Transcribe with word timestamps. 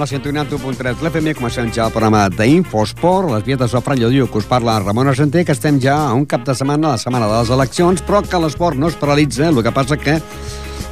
tarda. 0.00 0.10
Estem 0.10 0.32
a 0.34 0.40
la 0.40 0.44
sintonia 0.44 0.44
1.3 0.44 1.02
l'FM. 1.02 1.34
Comencem 1.34 1.70
ja 1.72 1.86
el 1.86 1.92
programa 1.92 2.28
d'Infosport. 2.28 3.30
Les 3.32 3.44
vies 3.44 3.58
de 3.58 3.68
Sofran 3.68 3.98
Llodio, 3.98 4.26
que 4.30 4.38
us 4.38 4.46
parla 4.46 4.80
Ramon 4.80 5.08
Argenter, 5.08 5.44
que 5.44 5.52
estem 5.52 5.80
ja 5.80 6.08
a 6.08 6.14
un 6.14 6.24
cap 6.26 6.44
de 6.44 6.54
setmana, 6.54 6.90
la 6.90 6.98
setmana 6.98 7.26
de 7.26 7.40
les 7.40 7.50
eleccions, 7.50 8.02
però 8.02 8.22
que 8.22 8.38
l'esport 8.38 8.76
no 8.76 8.88
es 8.88 8.96
paralitza. 8.96 9.48
El 9.48 9.62
que 9.62 9.72
passa 9.72 9.96
que 9.96 10.20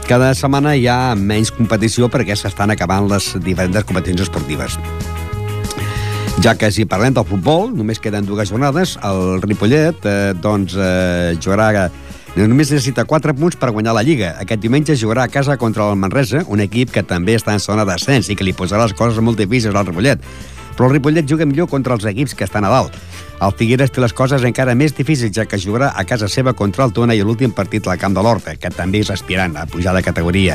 cada 0.08 0.34
setmana 0.34 0.74
hi 0.76 0.86
ha 0.88 1.14
menys 1.14 1.50
competició 1.50 2.08
perquè 2.08 2.36
s'estan 2.36 2.70
acabant 2.70 3.08
les 3.08 3.36
diferents 3.40 3.84
competicions 3.84 4.28
esportives. 4.28 4.78
Ja 6.42 6.54
que 6.54 6.70
si 6.70 6.86
parlem 6.86 7.14
del 7.14 7.26
futbol, 7.26 7.72
només 7.74 7.98
queden 7.98 8.26
dues 8.26 8.50
jornades, 8.50 8.96
el 9.02 9.42
Ripollet 9.42 10.04
eh, 10.06 10.34
doncs, 10.38 10.76
eh, 10.78 11.34
jugarà 11.42 11.90
Només 12.38 12.68
necessita 12.70 13.02
4 13.02 13.32
punts 13.34 13.56
per 13.58 13.72
guanyar 13.74 13.96
la 13.96 14.04
Lliga. 14.06 14.28
Aquest 14.38 14.60
diumenge 14.62 14.94
jugarà 14.94 15.24
a 15.26 15.30
casa 15.32 15.56
contra 15.58 15.88
el 15.90 15.96
Manresa, 15.98 16.44
un 16.46 16.60
equip 16.62 16.92
que 16.94 17.02
també 17.02 17.34
està 17.34 17.50
en 17.56 17.58
zona 17.58 17.82
d'ascens 17.88 18.28
i 18.30 18.36
que 18.38 18.44
li 18.46 18.52
posarà 18.54 18.84
les 18.84 18.94
coses 18.94 19.18
molt 19.18 19.40
difícils 19.40 19.74
al 19.74 19.88
Ripollet. 19.88 20.22
Però 20.76 20.86
el 20.86 20.92
Ripollet 20.94 21.26
juga 21.26 21.48
millor 21.50 21.66
contra 21.66 21.96
els 21.96 22.06
equips 22.06 22.36
que 22.38 22.46
estan 22.46 22.62
a 22.62 22.70
dalt. 22.70 22.94
El 23.42 23.56
Figueres 23.58 23.90
té 23.90 23.98
les 23.98 24.14
coses 24.14 24.44
encara 24.46 24.76
més 24.78 24.94
difícils, 24.94 25.32
ja 25.34 25.48
que 25.50 25.58
jugarà 25.58 25.88
a 25.98 26.04
casa 26.06 26.28
seva 26.30 26.54
contra 26.54 26.86
el 26.86 26.94
Tona 26.94 27.16
i 27.18 27.24
l'últim 27.26 27.50
partit 27.50 27.88
al 27.88 27.98
camp 27.98 28.14
de 28.14 28.22
l'Horta, 28.22 28.54
que 28.54 28.70
també 28.70 29.02
és 29.02 29.10
aspirant 29.10 29.58
a 29.58 29.66
pujar 29.66 29.96
de 29.98 30.04
categoria. 30.06 30.54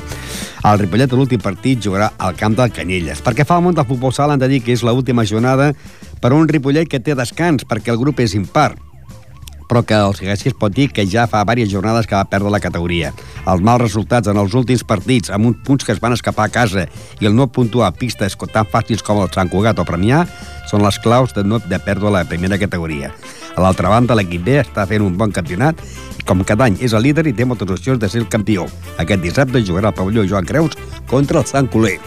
El 0.64 0.80
Ripollet, 0.80 1.12
l'últim 1.12 1.44
partit, 1.44 1.84
jugarà 1.84 2.14
al 2.18 2.40
camp 2.40 2.56
del 2.56 2.72
Canyelles. 2.72 3.20
Perquè 3.20 3.44
fa 3.44 3.60
el 3.60 3.68
món 3.68 3.76
del 3.76 3.90
futbol 3.92 4.16
sala 4.16 4.38
han 4.38 4.40
de 4.40 4.48
dir 4.48 4.64
que 4.64 4.72
és 4.72 4.88
l'última 4.88 5.28
jornada 5.28 5.74
per 6.24 6.32
un 6.32 6.48
Ripollet 6.48 6.88
que 6.88 7.04
té 7.04 7.16
descans, 7.16 7.68
perquè 7.68 7.92
el 7.92 8.00
grup 8.00 8.24
és 8.24 8.40
impar 8.40 8.72
però 9.74 9.82
que 9.82 9.98
el 9.98 10.14
Sigassi 10.14 10.52
es 10.52 10.54
pot 10.54 10.70
dir 10.70 10.92
que 10.94 11.02
ja 11.10 11.24
fa 11.26 11.40
diverses 11.42 11.72
jornades 11.72 12.06
que 12.06 12.14
va 12.14 12.28
perdre 12.30 12.52
la 12.54 12.60
categoria. 12.62 13.10
Els 13.50 13.62
mals 13.66 13.82
resultats 13.82 14.30
en 14.30 14.38
els 14.38 14.54
últims 14.54 14.84
partits, 14.86 15.32
amb 15.34 15.48
uns 15.50 15.64
punts 15.66 15.84
que 15.84 15.96
es 15.96 16.02
van 16.04 16.14
escapar 16.14 16.46
a 16.46 16.54
casa 16.54 16.86
i 17.20 17.26
el 17.26 17.34
no 17.34 17.48
puntuar 17.50 17.90
pistes 17.98 18.38
tan 18.54 18.68
fàcils 18.70 19.02
com 19.02 19.24
el 19.24 19.32
Sant 19.34 19.50
Cugat 19.50 19.80
o 19.80 19.86
Premià, 19.88 20.28
són 20.70 20.84
les 20.86 21.00
claus 21.00 21.34
de 21.34 21.44
no 21.44 21.58
de 21.58 21.80
perdre 21.80 22.12
la 22.14 22.24
primera 22.24 22.60
categoria. 22.60 23.10
A 23.56 23.62
l'altra 23.62 23.90
banda, 23.90 24.14
l'equip 24.14 24.46
B 24.46 24.60
està 24.62 24.86
fent 24.86 25.02
un 25.02 25.18
bon 25.18 25.32
campionat 25.32 25.82
i 26.20 26.24
com 26.24 26.44
cada 26.46 26.70
any 26.70 26.78
és 26.80 26.94
el 26.94 27.02
líder 27.02 27.26
i 27.26 27.34
té 27.34 27.46
moltes 27.46 27.74
opcions 27.74 27.98
de 27.98 28.10
ser 28.10 28.22
el 28.22 28.30
campió. 28.30 28.68
Aquest 29.02 29.26
dissabte 29.26 29.66
jugarà 29.66 29.90
el 29.90 29.98
pavelló 29.98 30.28
Joan 30.30 30.46
Creus 30.46 30.78
contra 31.10 31.42
el 31.42 31.50
Sant 31.50 31.72
Coler. 31.74 31.98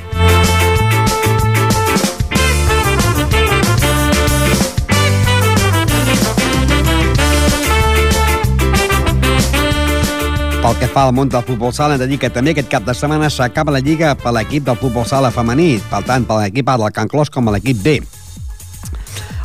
Pel 10.66 10.80
que 10.80 10.86
fa 10.90 11.04
al 11.06 11.12
món 11.14 11.28
del 11.30 11.44
futbol 11.46 11.70
sala, 11.70 11.94
hem 11.94 12.00
de 12.02 12.08
dir 12.10 12.16
que 12.18 12.26
també 12.34 12.50
aquest 12.50 12.66
cap 12.66 12.82
de 12.82 12.90
setmana 12.98 13.28
s'acaba 13.30 13.70
la 13.70 13.78
Lliga 13.78 14.16
per 14.18 14.32
l'equip 14.34 14.64
del 14.66 14.74
futbol 14.80 15.04
sala 15.06 15.30
femení, 15.30 15.76
per 15.92 16.00
tant, 16.08 16.26
per 16.26 16.40
l'equip 16.40 16.72
A 16.72 16.74
del 16.82 16.90
Can 16.96 17.06
Clos 17.12 17.30
com 17.30 17.46
a 17.46 17.54
l'equip 17.54 17.84
B. 17.84 17.94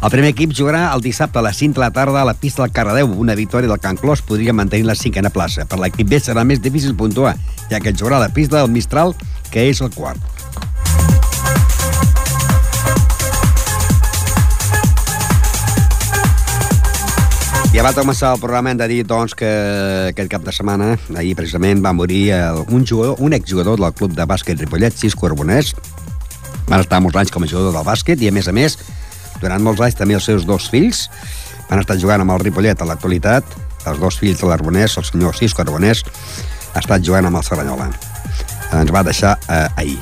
El 0.02 0.10
primer 0.10 0.32
equip 0.34 0.58
jugarà 0.58 0.88
el 0.96 1.06
dissabte 1.06 1.38
a 1.38 1.46
les 1.46 1.62
5 1.62 1.78
de 1.78 1.86
la 1.86 1.92
tarda 1.94 2.24
a 2.24 2.26
la 2.26 2.34
pista 2.34 2.66
del 2.66 2.74
Carradeu. 2.74 3.14
Una 3.14 3.38
victòria 3.38 3.70
del 3.70 3.78
Can 3.78 4.02
Clos 4.02 4.26
podria 4.26 4.58
mantenir 4.58 4.90
la 4.90 4.98
cinquena 4.98 5.30
plaça. 5.30 5.70
Per 5.70 5.78
l'equip 5.78 6.10
B 6.10 6.18
serà 6.18 6.42
més 6.42 6.66
difícil 6.66 6.98
puntuar, 6.98 7.38
ja 7.70 7.78
que 7.78 7.94
jugarà 7.94 8.18
a 8.18 8.26
la 8.26 8.34
pista 8.34 8.58
del 8.58 8.74
Mistral, 8.74 9.14
que 9.54 9.70
és 9.70 9.86
el 9.86 9.94
quart. 9.94 10.41
Ja 17.72 17.86
va 17.88 17.94
començar 17.96 18.34
el 18.36 18.40
programa, 18.42 18.74
hem 18.74 18.80
de 18.82 18.88
dir 18.92 19.04
doncs, 19.08 19.32
que 19.32 19.48
aquest 20.10 20.28
cap 20.32 20.44
de 20.44 20.52
setmana, 20.52 20.98
ahir 21.16 21.38
precisament, 21.40 21.80
va 21.80 21.94
morir 21.96 22.26
un, 22.68 22.84
jugador, 22.84 23.16
un 23.24 23.32
exjugador 23.32 23.80
del 23.80 23.94
club 23.96 24.12
de 24.18 24.26
bàsquet 24.28 24.60
Ripollet, 24.60 24.98
Cisco 25.00 25.30
Arbonès. 25.30 25.72
Van 26.68 26.84
estar 26.84 27.00
molts 27.00 27.22
anys 27.22 27.32
com 27.32 27.48
a 27.48 27.48
jugador 27.48 27.72
del 27.78 27.88
bàsquet 27.88 28.20
i, 28.20 28.28
a 28.28 28.36
més 28.36 28.52
a 28.52 28.56
més, 28.56 28.76
durant 29.40 29.64
molts 29.64 29.80
anys 29.88 29.96
també 29.96 30.20
els 30.20 30.28
seus 30.28 30.44
dos 30.46 30.68
fills 30.70 31.06
van 31.72 31.80
estar 31.80 31.96
jugant 31.96 32.20
amb 32.20 32.36
el 32.36 32.44
Ripollet 32.44 32.82
a 32.84 32.88
l'actualitat. 32.90 33.56
Els 33.88 34.02
dos 34.04 34.20
fills 34.20 34.44
de 34.44 34.50
l'Arbonès, 34.52 34.98
el 35.00 35.08
senyor 35.08 35.38
Cisco 35.40 35.64
Arbonès, 35.64 36.04
ha 36.76 36.84
estat 36.84 37.08
jugant 37.08 37.30
amb 37.30 37.40
el 37.40 37.48
Serranyola. 37.48 37.88
Ens 38.82 38.92
va 38.92 39.08
deixar 39.08 39.38
eh, 39.48 39.68
ahir. 39.80 40.00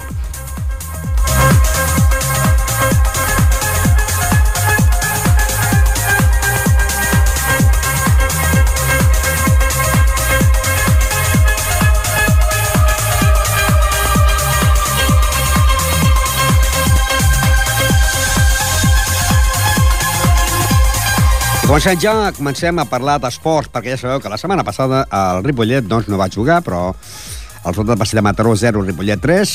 Comencem 21.69 21.99
ja, 22.01 22.31
comencem 22.33 22.79
a 22.81 22.83
parlar 22.89 23.19
d'esports, 23.21 23.69
perquè 23.69 23.91
ja 23.91 23.97
sabeu 24.01 24.17
que 24.23 24.29
la 24.31 24.39
setmana 24.41 24.63
passada 24.65 25.03
el 25.13 25.43
Ripollet 25.45 25.85
doncs, 25.85 26.07
no 26.09 26.17
va 26.17 26.25
jugar, 26.33 26.63
però 26.65 26.79
el 26.89 27.67
resultat 27.67 27.99
va 27.99 28.07
ser 28.09 28.17
de 28.17 28.23
Mataró 28.25 28.55
0, 28.57 28.81
Ripollet 28.87 29.21
3, 29.21 29.51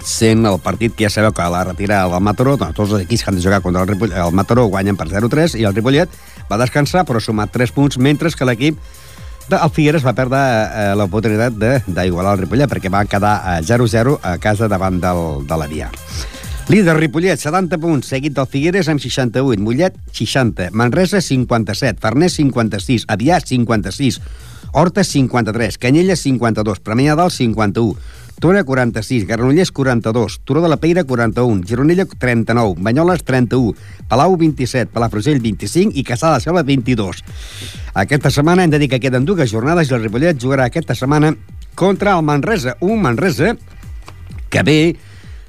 sent 0.00 0.48
el 0.48 0.56
partit 0.64 0.94
que 0.96 1.04
ja 1.04 1.10
sabeu 1.12 1.34
que 1.36 1.48
la 1.52 1.66
retirada 1.68 2.08
del 2.08 2.24
Mataró, 2.24 2.54
doncs, 2.56 2.72
tots 2.78 2.94
els 2.96 3.04
equips 3.04 3.26
que 3.26 3.28
han 3.28 3.36
de 3.36 3.44
jugar 3.44 3.58
contra 3.60 3.82
el, 3.84 3.90
Ripollet, 3.90 4.16
el 4.22 4.32
Mataró 4.40 4.64
guanyen 4.72 4.96
per 4.96 5.10
0-3 5.10 5.58
i 5.60 5.66
el 5.68 5.76
Ripollet 5.76 6.16
va 6.48 6.60
descansar 6.64 7.04
però 7.04 7.20
ha 7.20 7.26
sumat 7.26 7.52
3 7.52 7.76
punts, 7.76 8.00
mentre 8.00 8.32
que 8.32 8.48
l'equip 8.48 8.80
el 9.52 9.74
Figueres 9.76 10.06
va 10.06 10.16
perdre 10.16 10.40
eh, 10.40 10.94
l'oportunitat 10.96 11.60
d'igualar 11.92 12.38
el 12.38 12.46
Ripollet 12.46 12.72
perquè 12.72 12.88
va 12.88 13.04
quedar 13.04 13.36
0-0 13.68 14.16
a 14.22 14.38
casa 14.40 14.72
davant 14.72 14.96
del, 15.04 15.44
de 15.44 15.60
l'Avià. 15.60 15.92
Líder 16.68 16.96
Ripollet, 16.98 17.38
70 17.38 17.78
punts, 17.78 18.08
seguit 18.10 18.34
del 18.34 18.48
Figueres 18.50 18.88
amb 18.90 18.98
68, 18.98 19.62
Mollet 19.62 19.94
60, 20.10 20.72
Manresa 20.74 21.20
57, 21.22 22.00
Farners 22.02 22.34
56, 22.40 23.04
Avià 23.06 23.38
56, 23.38 24.18
Horta 24.74 25.04
53, 25.06 25.78
Canyelles 25.78 26.24
52, 26.26 26.82
Premià 26.82 27.14
Dalt 27.14 27.36
51, 27.36 27.94
Tona 28.42 28.64
46, 28.66 29.28
Granollers 29.30 29.70
42, 29.70 30.40
Turó 30.42 30.60
de 30.60 30.68
la 30.68 30.80
Peira 30.82 31.04
41, 31.04 31.62
Gironella 31.70 32.04
39, 32.04 32.82
Banyoles 32.82 33.22
31, 33.22 33.78
Palau 34.10 34.34
27, 34.36 34.90
Palafrugell 34.90 35.38
25 35.38 35.94
i 35.94 36.02
Caçà 36.02 36.34
de 36.34 36.42
Selva 36.42 36.66
22. 36.66 37.22
Aquesta 37.94 38.34
setmana 38.34 38.66
hem 38.66 38.74
de 38.74 38.82
dir 38.82 38.90
que 38.90 39.00
queden 39.00 39.24
dues 39.24 39.54
jornades 39.54 39.86
i 39.86 39.94
el 39.94 40.02
Ripollet 40.02 40.42
jugarà 40.42 40.66
aquesta 40.66 40.98
setmana 40.98 41.36
contra 41.78 42.18
el 42.18 42.26
Manresa, 42.26 42.74
un 42.82 43.06
Manresa 43.06 43.54
que 44.50 44.62
ve 44.66 44.80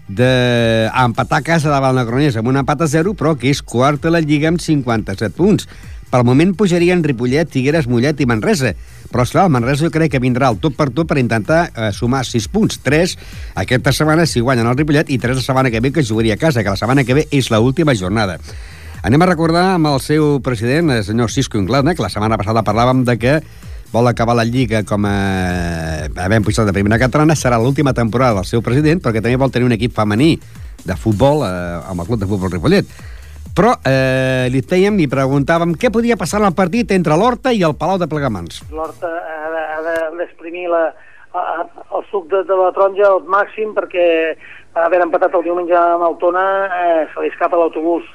d'empatar 0.08 1.42
a 1.42 1.44
casa 1.44 1.72
davant 1.72 1.96
la 1.96 2.06
Granollers 2.08 2.40
amb 2.40 2.48
un 2.48 2.60
empat 2.62 2.86
a 2.86 2.88
0, 2.88 3.14
però 3.20 3.36
que 3.36 3.52
és 3.52 3.62
quart 3.62 4.06
a 4.08 4.14
la 4.14 4.24
Lliga 4.24 4.48
amb 4.52 4.62
57 4.64 5.36
punts. 5.36 5.68
Pel 6.08 6.24
moment 6.24 6.54
pujarien 6.56 7.04
Ripollet, 7.04 7.50
Figueres, 7.52 7.90
Mollet 7.92 8.22
i 8.24 8.28
Manresa. 8.30 8.72
Però, 9.12 9.26
esclar, 9.26 9.44
el 9.50 9.52
Manresa 9.52 9.84
jo 9.84 9.92
crec 9.92 10.14
que 10.14 10.24
vindrà 10.24 10.48
el 10.54 10.62
tot 10.64 10.78
per 10.78 10.88
tot 10.96 11.10
per 11.10 11.20
intentar 11.20 11.66
eh, 11.68 11.92
sumar 11.92 12.24
6 12.24 12.48
punts. 12.54 12.80
3 12.84 13.18
aquesta 13.60 13.92
setmana 13.92 14.26
si 14.26 14.40
guanyen 14.40 14.72
el 14.72 14.80
Ripollet 14.80 15.12
i 15.12 15.20
3 15.20 15.42
la 15.42 15.44
setmana 15.44 15.72
que 15.74 15.84
ve 15.84 15.92
que 15.92 16.06
jugaria 16.08 16.40
a 16.40 16.42
casa, 16.42 16.64
que 16.64 16.72
la 16.72 16.80
setmana 16.80 17.04
que 17.04 17.18
ve 17.18 17.28
és 17.32 17.52
l'última 17.52 17.96
jornada. 17.96 18.40
Anem 19.04 19.22
a 19.22 19.28
recordar 19.30 19.74
amb 19.76 19.92
el 19.92 20.00
seu 20.04 20.40
president, 20.44 20.90
el 20.96 21.04
senyor 21.04 21.32
Cisco 21.32 21.60
Inglada, 21.60 21.94
que 21.96 22.04
la 22.04 22.12
setmana 22.12 22.40
passada 22.40 22.64
parlàvem 22.66 23.04
de 23.08 23.18
que 23.20 23.40
vol 23.92 24.08
acabar 24.08 24.36
la 24.36 24.46
Lliga 24.46 24.84
com 24.88 25.06
a... 25.08 25.18
havent 26.24 26.46
pujat 26.46 26.68
de 26.68 26.76
primera 26.76 27.00
catalana, 27.00 27.36
serà 27.36 27.60
l'última 27.62 27.94
temporada 27.94 28.42
del 28.42 28.50
seu 28.50 28.64
president, 28.66 29.02
perquè 29.04 29.22
també 29.24 29.38
vol 29.40 29.54
tenir 29.54 29.68
un 29.70 29.76
equip 29.78 29.96
femení 29.96 30.36
de 30.88 30.98
futbol 31.00 31.44
eh, 31.48 31.52
amb 31.92 32.04
el 32.04 32.10
club 32.10 32.22
de 32.22 32.30
futbol 32.30 32.52
Ripollet. 32.52 32.92
Però 33.58 33.74
eh, 33.90 34.48
li 34.54 34.62
fèiem, 34.62 35.00
li 35.00 35.08
preguntàvem 35.10 35.74
què 35.80 35.90
podia 35.94 36.18
passar 36.20 36.44
en 36.44 36.52
el 36.52 36.58
partit 36.58 36.92
entre 36.94 37.18
l'Horta 37.18 37.54
i 37.56 37.64
el 37.66 37.74
Palau 37.80 37.98
de 37.98 38.10
Plegamans. 38.10 38.62
L'Horta 38.70 39.10
ha 39.10 39.82
d'exprimir 40.20 40.68
de, 40.70 40.84
el 41.98 42.06
suc 42.12 42.30
de, 42.30 42.44
de 42.46 42.60
la 42.60 42.70
taronja 42.76 43.10
al 43.10 43.26
màxim 43.26 43.74
perquè 43.78 44.06
haver 44.78 45.02
empatat 45.02 45.34
el 45.34 45.48
diumenge 45.48 45.74
amb 45.78 46.06
el 46.06 46.18
Tona 46.22 46.46
eh, 46.68 47.04
se 47.14 47.24
li 47.24 47.32
escapa 47.34 47.58
l'autobús 47.58 48.06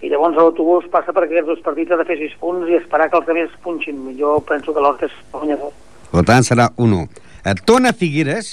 i 0.00 0.08
llavors 0.08 0.36
l'autobús 0.36 0.86
passa 0.92 1.12
per 1.12 1.26
aquests 1.26 1.48
dos 1.48 1.60
partits 1.64 1.92
ha 1.92 1.98
de 2.00 2.06
fer 2.08 2.16
6 2.22 2.36
punts 2.40 2.68
i 2.70 2.78
esperar 2.78 3.10
que 3.10 3.18
els 3.20 3.28
altres 3.28 3.56
punxin. 3.64 3.98
Jo 4.16 4.38
penso 4.48 4.72
que 4.72 4.80
l'Horta 4.80 5.08
és 5.10 5.16
guanyador. 5.32 5.74
Per 6.10 6.24
tant, 6.26 6.46
serà 6.46 6.70
1-1. 6.76 7.08
Eh, 7.44 7.54
Tona 7.68 7.92
Figueres. 7.92 8.52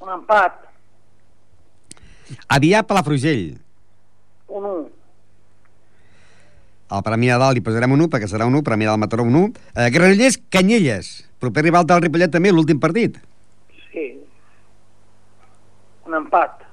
Un 0.00 0.14
empat. 0.16 0.56
Avià 2.56 2.82
Palafrugell. 2.88 3.58
1-1. 4.48 4.86
El 6.88 7.02
Premià 7.04 7.36
Dalt 7.36 7.58
li 7.58 7.64
posarem 7.64 7.92
un 7.92 8.06
1 8.06 8.12
perquè 8.14 8.28
serà 8.30 8.46
un 8.48 8.56
1, 8.56 8.64
Premià 8.64 8.94
del 8.94 9.02
Mataró 9.02 9.26
un 9.28 9.36
1. 9.36 9.50
Eh, 9.74 9.90
Granollers, 9.92 10.40
Canyelles. 10.48 11.10
Proper 11.38 11.66
rival 11.66 11.84
del 11.84 12.00
Ripollet 12.06 12.32
també, 12.32 12.52
l'últim 12.54 12.80
partit. 12.80 13.20
Sí. 13.92 14.06
Un 16.08 16.16
empat. 16.22 16.64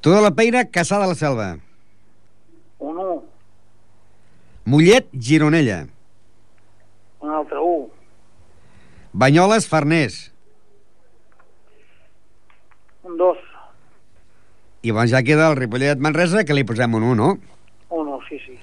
Tota 0.00 0.22
la 0.24 0.30
Peira, 0.32 0.64
Caçà 0.64 0.98
de 1.02 1.08
la 1.10 1.14
Selva. 1.14 1.50
1-1. 2.80 3.20
Mollet, 4.64 5.08
Gironella. 5.12 5.82
Un 7.20 7.34
altre 7.36 7.60
1. 7.60 7.88
Banyoles, 9.12 9.68
Farners. 9.68 10.18
Un 13.04 13.18
2. 13.20 13.46
I 14.80 14.88
llavors 14.88 15.12
ja 15.12 15.20
queda 15.26 15.50
el 15.50 15.58
Ripollet-Manresa, 15.58 16.46
que 16.48 16.56
li 16.56 16.64
posem 16.64 16.96
un 16.96 17.04
1, 17.10 17.16
no? 17.20 17.34
1, 17.92 18.20
sí, 18.30 18.38
sí. 18.46 18.56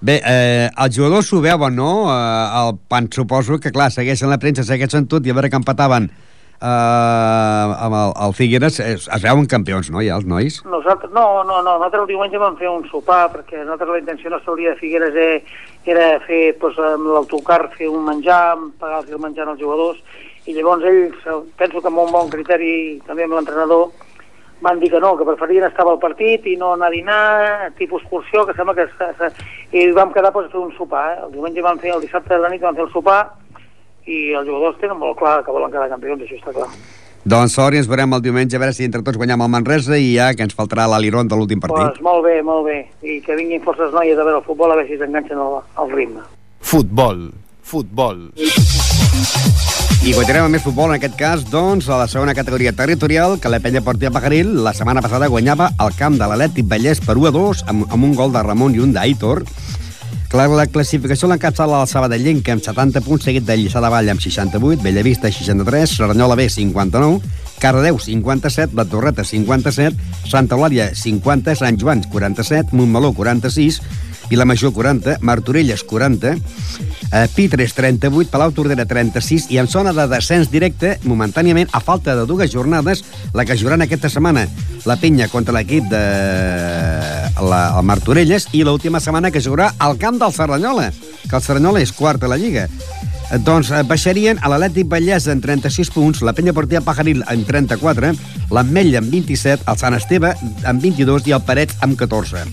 Bé, 0.00 0.16
eh, 0.26 0.70
els 0.74 0.96
jugadors 0.96 1.30
s'ho 1.30 1.38
veuen, 1.44 1.76
no? 1.78 2.08
Eh, 2.10 2.64
el 2.64 2.72
pan, 2.90 3.06
suposo 3.14 3.60
que, 3.62 3.70
clar, 3.74 3.92
segueixen 3.94 4.30
la 4.30 4.40
premsa, 4.42 4.66
segueixen 4.66 5.06
tot, 5.06 5.26
i 5.26 5.30
a 5.30 5.38
veure 5.38 5.50
que 5.50 5.60
empataven 5.60 6.10
eh, 6.60 7.84
amb 7.86 7.94
el, 7.94 8.12
el 8.26 8.34
Figueres, 8.34 8.80
es, 8.80 9.08
es 9.08 9.22
veuen 9.22 9.46
campions, 9.50 9.90
no, 9.94 10.02
ja, 10.04 10.18
els 10.18 10.26
nois? 10.28 10.60
Nosaltres, 10.66 11.12
no, 11.14 11.44
no, 11.44 11.60
no, 11.62 11.76
nosaltres 11.76 12.04
el 12.04 12.10
diumenge 12.12 12.40
vam 12.42 12.58
fer 12.60 12.70
un 12.70 12.86
sopar, 12.90 13.28
perquè 13.34 13.62
nosaltres 13.62 13.94
la 13.94 14.02
intenció 14.02 14.32
nostra 14.34 14.56
de 14.58 14.74
Figueres 14.80 15.16
eh, 15.16 15.44
era 15.86 16.10
fer, 16.26 16.42
doncs, 16.60 16.80
amb 16.92 17.12
l'autocar, 17.14 17.62
fer 17.76 17.88
un 17.88 18.04
menjar, 18.08 18.58
pagar 18.80 19.04
el 19.06 19.22
menjar 19.22 19.48
als 19.48 19.62
jugadors, 19.62 20.02
i 20.48 20.56
llavors 20.56 20.84
ells, 20.88 21.24
eh, 21.26 21.40
penso 21.56 21.80
que 21.80 21.90
amb 21.92 22.04
un 22.04 22.12
bon 22.12 22.30
criteri, 22.32 23.00
també 23.06 23.26
amb 23.26 23.38
l'entrenador, 23.38 23.90
van 24.60 24.80
dir 24.80 24.90
que 24.90 24.98
no, 24.98 25.16
que 25.16 25.26
preferien 25.26 25.68
estar 25.68 25.84
al 25.86 26.00
partit 26.02 26.46
i 26.50 26.56
no 26.58 26.72
anar 26.74 26.88
a 26.88 26.94
dinar, 26.94 27.72
tipus 27.78 28.02
excursió, 28.02 28.44
que 28.46 28.56
sembla 28.58 28.74
que... 28.74 28.88
I 29.68 29.90
vam 29.92 30.10
quedar 30.14 30.32
doncs, 30.32 30.48
a 30.48 30.52
fer 30.54 30.62
un 30.62 30.72
sopar, 30.74 31.04
eh? 31.12 31.18
el 31.26 31.34
diumenge 31.34 31.62
van 31.62 31.78
fer, 31.78 31.92
el 31.94 32.02
dissabte 32.02 32.32
de 32.34 32.40
la 32.42 32.48
nit 32.50 32.62
van 32.64 32.74
fer 32.74 32.86
el 32.86 32.92
sopar, 32.94 33.20
i 34.08 34.20
els 34.38 34.48
jugadors 34.48 34.78
tenen 34.80 34.98
molt 34.98 35.18
clar 35.20 35.42
que 35.44 35.54
volen 35.54 35.72
quedar 35.74 35.90
campions, 35.92 36.24
això 36.24 36.38
està 36.40 36.54
clar. 36.56 36.68
Doncs 37.28 37.56
sort 37.58 37.76
i 37.76 37.80
ens 37.82 37.88
veurem 37.90 38.14
el 38.16 38.22
diumenge 38.24 38.56
a 38.56 38.60
veure 38.62 38.72
si 38.72 38.86
entre 38.86 39.02
tots 39.04 39.18
guanyem 39.20 39.42
el 39.44 39.50
Manresa 39.52 39.98
i 40.00 40.14
ja 40.14 40.30
que 40.36 40.46
ens 40.46 40.56
faltarà 40.56 40.86
l'aliron 40.88 41.28
de 41.28 41.36
l'últim 41.36 41.60
partit. 41.60 41.98
Pues 41.98 42.04
molt 42.06 42.24
bé, 42.24 42.38
molt 42.46 42.64
bé. 42.64 42.78
I 43.04 43.18
que 43.24 43.36
vinguin 43.36 43.60
forces 43.66 43.92
noies 43.92 44.16
a 44.16 44.24
veure 44.24 44.40
el 44.40 44.46
futbol 44.46 44.72
a 44.72 44.78
veure 44.78 44.88
si 44.88 44.96
s'enganxen 45.00 45.42
al, 45.42 45.58
al 45.82 45.92
ritme. 45.92 46.24
Futbol. 46.64 47.28
Futbol. 47.68 48.30
I 50.08 50.14
continuem 50.14 50.46
amb 50.46 50.54
més 50.56 50.62
futbol, 50.64 50.88
en 50.88 50.96
aquest 50.96 51.18
cas, 51.18 51.42
doncs, 51.50 51.90
a 51.90 51.98
la 52.00 52.06
segona 52.08 52.32
categoria 52.32 52.72
territorial, 52.72 53.36
que 53.42 53.50
la 53.52 53.58
penya 53.60 53.82
Portia 53.84 54.12
Pajaril 54.14 54.54
la 54.64 54.72
setmana 54.72 55.02
passada 55.04 55.28
guanyava 55.28 55.72
el 55.84 55.92
camp 55.98 56.16
de 56.16 56.28
l'Atlètic 56.30 56.68
Vallès 56.70 57.02
per 57.04 57.18
1 57.18 57.28
a 57.28 57.32
2, 57.34 57.64
amb, 57.68 57.84
amb 57.92 58.06
un 58.08 58.14
gol 58.16 58.32
de 58.32 58.44
Ramon 58.46 58.78
i 58.78 58.80
un 58.80 58.94
d'Aitor. 58.94 59.42
La 60.28 60.66
classificació 60.68 61.24
l'encapçala 61.30 61.78
el 61.80 61.88
Sabadellenc 61.88 62.50
amb 62.52 62.60
70 62.60 63.00
punts, 63.00 63.24
seguit 63.24 63.46
de 63.48 63.54
Lliçà 63.56 63.80
de 63.80 63.88
Vall 63.88 64.10
amb 64.12 64.20
68, 64.20 64.82
Bellavista 64.84 65.30
63, 65.32 65.94
Serranyola 65.96 66.36
B 66.36 66.50
59, 66.52 67.22
Cardedeu 67.62 67.96
57, 67.96 68.76
La 68.76 68.84
Torreta 68.84 69.24
57, 69.24 69.96
Santa 70.28 70.58
Eulàlia 70.58 70.90
50, 70.92 71.56
Sant 71.56 71.80
Joan 71.80 72.04
47, 72.12 72.76
Montmeló 72.76 73.14
46, 73.16 73.80
Vilamajor 74.28 74.74
40, 74.76 75.16
Martorelles 75.22 75.82
40, 75.84 76.34
eh, 76.36 77.28
Pitres 77.34 77.72
38, 77.72 78.28
Palau 78.28 78.52
Tordera 78.52 78.84
36 78.84 79.48
i 79.48 79.56
en 79.56 79.66
zona 79.66 79.96
de 79.96 80.04
descens 80.12 80.52
directe, 80.52 80.98
momentàniament, 81.08 81.72
a 81.72 81.80
falta 81.80 82.12
de 82.14 82.28
dues 82.28 82.52
jornades, 82.52 83.00
la 83.32 83.48
que 83.48 83.56
jugaran 83.56 83.80
aquesta 83.80 84.12
setmana. 84.12 84.44
La 84.84 85.00
penya 85.00 85.32
contra 85.32 85.56
l'equip 85.56 85.88
de 85.88 86.04
la, 87.40 87.78
el 87.78 87.84
Martorelles 87.86 88.48
i 88.56 88.64
l'última 88.66 89.00
setmana 89.00 89.30
que 89.30 89.42
jugarà 89.44 89.72
al 89.78 89.98
camp 89.98 90.18
del 90.20 90.34
Serranyola, 90.34 90.90
que 91.28 91.36
el 91.36 91.44
Serranyola 91.44 91.82
és 91.84 91.92
quart 91.92 92.24
a 92.24 92.30
la 92.30 92.38
Lliga. 92.40 92.66
Eh, 93.30 93.38
Doncs 93.44 93.70
eh, 93.70 93.82
baixarien 93.88 94.40
a 94.40 94.50
l'Atlètic 94.50 94.88
Vallès 94.90 95.28
en 95.28 95.42
36 95.44 95.92
punts, 95.94 96.22
la 96.24 96.34
penya 96.36 96.54
Portia 96.56 96.82
Pajaril 96.84 97.24
en 97.28 97.44
34, 97.48 98.12
l'Ametlla 98.54 99.02
en 99.02 99.10
27, 99.12 99.68
el 99.68 99.80
Sant 99.80 99.96
Esteve 99.98 100.34
en 100.64 100.80
22 100.82 101.28
i 101.28 101.36
el 101.36 101.44
Parets 101.46 101.78
amb 101.84 101.98
14. 102.00 102.46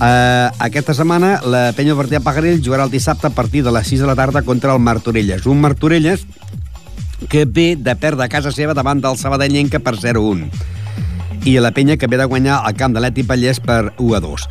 Uh, 0.00 0.48
aquesta 0.64 0.94
setmana 0.96 1.34
la 1.44 1.74
penya 1.76 1.92
Portia 1.98 2.22
Pajaril 2.24 2.62
jugarà 2.64 2.86
el 2.86 2.92
dissabte 2.94 3.28
a 3.28 3.34
partir 3.36 3.60
de 3.66 3.72
les 3.74 3.90
6 3.90 4.00
de 4.00 4.08
la 4.08 4.16
tarda 4.16 4.40
contra 4.42 4.72
el 4.72 4.80
Martorelles. 4.80 5.44
Un 5.44 5.60
Martorelles 5.60 6.24
que 7.28 7.44
ve 7.44 7.74
de 7.76 7.94
perdre 8.00 8.24
a 8.24 8.32
casa 8.32 8.52
seva 8.54 8.72
davant 8.72 9.02
del 9.04 9.18
Sabadellenca 9.20 9.82
per 9.84 9.98
0-1 10.00 10.48
i 11.44 11.56
la 11.60 11.70
penya 11.72 11.96
que 11.96 12.06
ve 12.06 12.18
de 12.20 12.26
guanyar 12.28 12.60
al 12.66 12.76
camp 12.76 12.92
de 12.94 13.00
l'Eti 13.00 13.24
Pallès 13.24 13.60
per 13.64 13.92
1 13.96 14.14
a 14.16 14.20
2. 14.20 14.46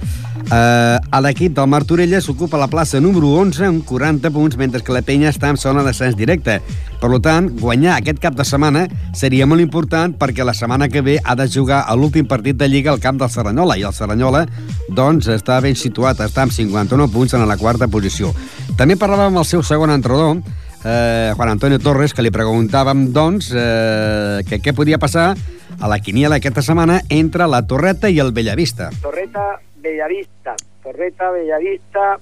Uh, 0.49 0.97
a 0.97 1.19
l'equip 1.21 1.53
del 1.53 1.67
Martorelles 1.69 2.25
s'ocupa 2.25 2.57
la 2.57 2.69
plaça 2.71 2.97
número 2.99 3.35
11 3.37 3.65
amb 3.67 3.83
40 3.85 4.31
punts, 4.33 4.57
mentre 4.57 4.81
que 4.81 4.95
la 4.95 5.03
penya 5.05 5.29
està 5.29 5.51
en 5.51 5.59
zona 5.61 5.83
d'ascens 5.85 6.15
directe. 6.17 6.55
Per 6.99 7.09
tant, 7.21 7.51
guanyar 7.59 7.99
aquest 7.99 8.17
cap 8.23 8.33
de 8.35 8.45
setmana 8.47 8.87
seria 9.13 9.45
molt 9.45 9.61
important 9.61 10.15
perquè 10.17 10.43
la 10.43 10.55
setmana 10.57 10.89
que 10.89 11.03
ve 11.05 11.19
ha 11.23 11.35
de 11.37 11.45
jugar 11.47 11.83
a 11.85 11.95
l'últim 11.95 12.25
partit 12.25 12.57
de 12.57 12.67
Lliga 12.67 12.91
al 12.91 13.03
camp 13.03 13.19
del 13.19 13.29
Serranyola, 13.29 13.77
i 13.77 13.85
el 13.85 13.93
Serranyola 13.93 14.47
doncs, 14.89 15.29
està 15.29 15.59
ben 15.61 15.77
situat, 15.77 16.23
està 16.25 16.47
amb 16.47 16.55
51 16.55 17.11
punts 17.13 17.37
en 17.37 17.45
la 17.47 17.57
quarta 17.57 17.87
posició. 17.87 18.33
També 18.77 18.97
parlàvem 18.97 19.29
amb 19.29 19.43
el 19.43 19.47
seu 19.47 19.61
segon 19.61 19.93
entrenador, 19.93 20.41
eh, 20.83 21.31
Juan 21.35 21.53
Antonio 21.53 21.77
Torres, 21.79 22.13
que 22.13 22.25
li 22.25 22.33
preguntàvem, 22.33 23.11
doncs, 23.13 23.51
eh, 23.53 24.41
que 24.49 24.59
què 24.63 24.73
podia 24.73 24.97
passar 24.97 25.35
a 25.79 25.87
la 25.87 25.99
quiniela 26.03 26.35
aquesta 26.39 26.61
setmana 26.61 26.99
entre 27.09 27.47
la 27.47 27.61
Torreta 27.67 28.09
i 28.11 28.19
el 28.19 28.33
Bellavista. 28.35 28.89
Torreta, 29.01 29.61
Bellavista. 29.79 30.55
Torreta, 30.83 31.31
Bellavista, 31.31 32.19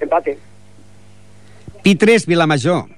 empate. 0.00 0.38
Pitres, 1.82 2.26
Vilamajor. 2.26 2.88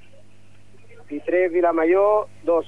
Pitré, 1.08 1.48
Vilamayor, 1.48 2.28
2. 2.44 2.66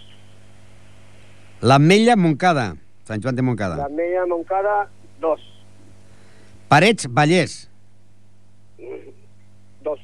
L'Ametlla, 1.63 2.17
Montcada. 2.17 2.75
Sant 3.09 3.23
Joan 3.23 3.37
de 3.37 3.43
Montcada. 3.43 3.77
La 3.77 3.89
Media 3.89 4.27
Moncada, 4.27 4.89
2. 5.21 5.41
Parets, 6.69 7.09
Vallès. 7.09 7.71
2. 8.79 10.01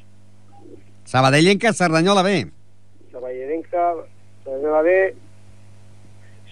Sabadellenca, 1.04 1.72
Cerdanyola 1.72 2.22
B. 2.22 2.50
La 3.12 3.20
Vallerenca, 3.20 3.92
la 4.46 4.58
Nueva 4.62 4.82
B, 4.82 5.14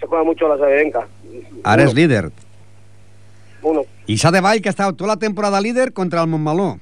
se 0.00 0.06
juega 0.06 0.24
mucho 0.24 0.48
la 0.48 0.56
Saberenca. 0.58 1.06
Ara 1.62 1.84
és 1.84 1.94
líder. 1.94 2.30
1. 3.62 3.84
I 4.08 4.16
s'ha 4.16 4.32
de 4.32 4.40
Vall, 4.40 4.62
que 4.64 4.70
ha 4.70 4.74
estat 4.74 4.96
tota 4.96 5.12
la 5.12 5.18
temporada 5.20 5.60
líder 5.60 5.92
contra 5.92 6.22
el 6.22 6.28
Montmeló. 6.28 6.78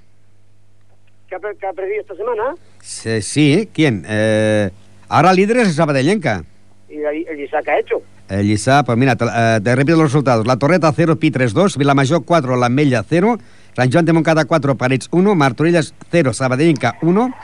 ¿Qué 1.29 1.35
ha, 1.35 1.41
qué 1.41 1.67
ha 1.67 1.73
perdido 1.73 2.01
esta 2.01 2.15
semana? 2.15 2.55
Sí, 2.81 3.21
sí, 3.23 3.69
¿quién? 3.75 4.05
Eh, 4.09 4.71
ahora 5.09 5.33
líder 5.33 5.59
es 5.59 5.75
Sabadellenca. 5.75 6.45
¿Y 6.89 7.03
el 7.03 7.41
Isaac 7.41 7.69
ha 7.69 7.81
hecho? 7.81 8.01
El 8.29 8.47
Lliçà, 8.47 8.85
pues 8.85 8.97
mira, 8.99 9.17
te, 9.17 9.25
eh, 9.25 9.61
te 9.63 9.75
repito 9.75 9.97
los 9.97 10.13
resultados. 10.13 10.47
La 10.47 10.57
Torreta 10.57 10.93
0, 10.93 11.17
Pitres 11.17 11.55
2, 11.55 11.79
Vilamajor 11.79 12.25
4, 12.25 12.57
La 12.57 12.69
Mella 12.69 13.03
0, 13.03 13.39
San 13.75 13.91
Joan 13.91 14.05
de 14.05 14.13
Moncada 14.13 14.45
4, 14.45 14.75
Parets 14.77 15.09
1, 15.11 15.35
Martorelles 15.35 15.95
0, 16.11 16.33
Sabadellenca 16.35 16.99
1, 17.01 17.35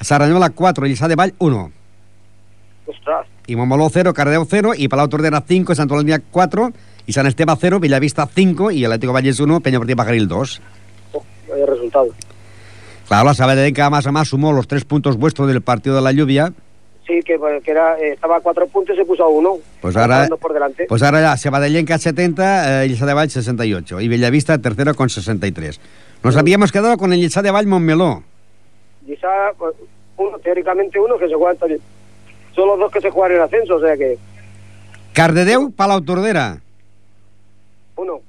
Sarranyola 0.00 0.50
4, 0.50 0.86
Lliçà 0.86 1.06
de 1.06 1.14
Vall 1.14 1.34
1. 1.38 1.79
Ostras, 2.86 3.26
Y 3.46 3.56
Montmeló 3.56 3.88
0, 3.90 4.12
Cardeu 4.14 4.44
0, 4.48 4.72
y 4.76 4.88
Palau 4.88 5.08
Tordera 5.08 5.42
5, 5.46 5.74
Santolania 5.74 6.20
4, 6.30 6.72
y 7.06 7.12
San 7.12 7.26
Esteban 7.26 7.56
0, 7.60 7.80
Villavista 7.80 8.26
5, 8.26 8.70
y 8.72 8.84
Atlético 8.84 9.12
Valles 9.12 9.38
1, 9.38 9.60
Peña 9.60 9.78
Portilla 9.78 9.96
Pajaril 9.96 10.28
2. 10.28 10.62
oh, 11.12 11.24
vaya 11.48 11.66
resultado. 11.66 12.08
Claro, 13.08 13.24
la 13.24 13.34
Sabadellenca 13.34 13.90
más 13.90 14.06
a 14.06 14.12
más 14.12 14.28
sumó 14.28 14.52
los 14.52 14.68
tres 14.68 14.84
puntos 14.84 15.16
vuestros 15.16 15.48
del 15.48 15.62
partido 15.62 15.96
de 15.96 16.02
la 16.02 16.12
lluvia. 16.12 16.52
Sí, 17.06 17.20
que, 17.24 17.36
que 17.64 17.70
era, 17.72 17.98
estaba 17.98 18.36
a 18.36 18.40
4 18.40 18.68
puntos 18.68 18.94
y 18.94 18.98
se 19.00 19.04
puso 19.04 19.24
a 19.24 19.28
1. 19.28 19.58
Pues 19.80 19.96
ahora, 19.96 20.28
por 20.40 20.52
delante. 20.52 20.86
pues 20.88 21.02
ahora 21.02 21.20
ya 21.20 21.36
Sabadellenca 21.36 21.98
70, 21.98 22.84
eh, 22.84 23.14
Vall 23.14 23.28
68 23.30 24.00
y 24.00 24.06
Bellavista 24.06 24.58
tercero 24.58 24.94
con 24.94 25.10
63. 25.10 25.80
Nos 26.22 26.36
habíamos 26.36 26.70
quedado 26.70 26.96
con 26.98 27.12
el 27.12 27.20
Lliçà 27.20 27.42
de 27.42 27.50
Vall 27.50 27.66
Montmeló. 27.66 28.22
Quizá, 29.04 29.28
pues, 29.58 29.74
uno, 30.16 30.38
teóricamente 30.38 31.00
uno 31.00 31.18
que 31.18 31.26
se 31.26 31.34
juega 31.34 31.54
también. 31.56 31.80
Son 32.54 32.66
los 32.68 32.78
dos 32.78 32.90
que 32.92 33.00
se 33.00 33.10
juegan 33.10 33.36
en 33.36 33.42
ascenso, 33.42 33.76
o 33.76 33.80
sea 33.80 33.96
que 33.96 34.18
Cardedeu, 35.12 35.70
Palau 35.72 36.00
Tordera. 36.02 36.60
uno. 37.96 38.20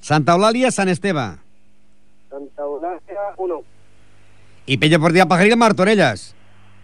Santa 0.00 0.32
Eulàlia, 0.34 0.70
Sant 0.70 0.88
Esteve. 0.90 1.38
Santa 2.30 2.62
Eulalia, 2.62 3.00
uno. 3.38 3.62
Y 4.66 4.76
Peña 4.76 4.98
Portilla 4.98 5.26
Pajaril, 5.26 5.56
Martorelles. 5.56 6.34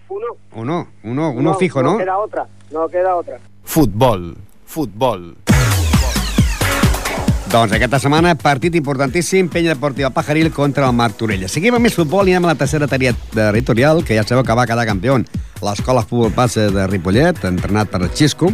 Uno. 0.09 0.27
Uno, 0.53 0.89
uno, 1.05 1.31
uno 1.31 1.55
fijo, 1.55 1.83
¿no? 1.83 1.93
No 1.93 1.99
queda 1.99 2.19
otra, 2.19 2.47
no 2.71 2.89
queda 2.89 3.17
otra. 3.17 3.39
Futbol. 3.65 4.37
Futbol. 4.67 5.37
Doncs 7.51 7.73
aquesta 7.75 7.99
setmana, 7.99 8.37
partit 8.39 8.77
importantíssim, 8.79 9.49
Penya 9.51 9.73
Deportiva 9.73 10.13
Pajaril 10.15 10.53
contra 10.55 10.87
el 10.87 10.95
Martorelles. 10.95 11.51
Seguim 11.51 11.75
amb 11.75 11.83
més 11.83 11.97
futbol 11.99 12.29
i 12.29 12.37
anem 12.37 12.45
a 12.47 12.53
la 12.53 12.61
tercera 12.61 12.87
tèria 12.87 13.11
territorial, 13.35 14.05
que 14.07 14.15
ja 14.15 14.23
sabeu 14.23 14.45
que 14.47 14.55
va 14.55 14.69
quedar 14.71 14.85
campió 14.87 15.17
l'Escola 15.19 16.05
Futbol 16.07 16.31
Passa 16.31 16.69
de 16.71 16.85
Ripollet, 16.87 17.43
entrenat 17.51 17.91
per 17.91 18.07
Xisco. 18.15 18.53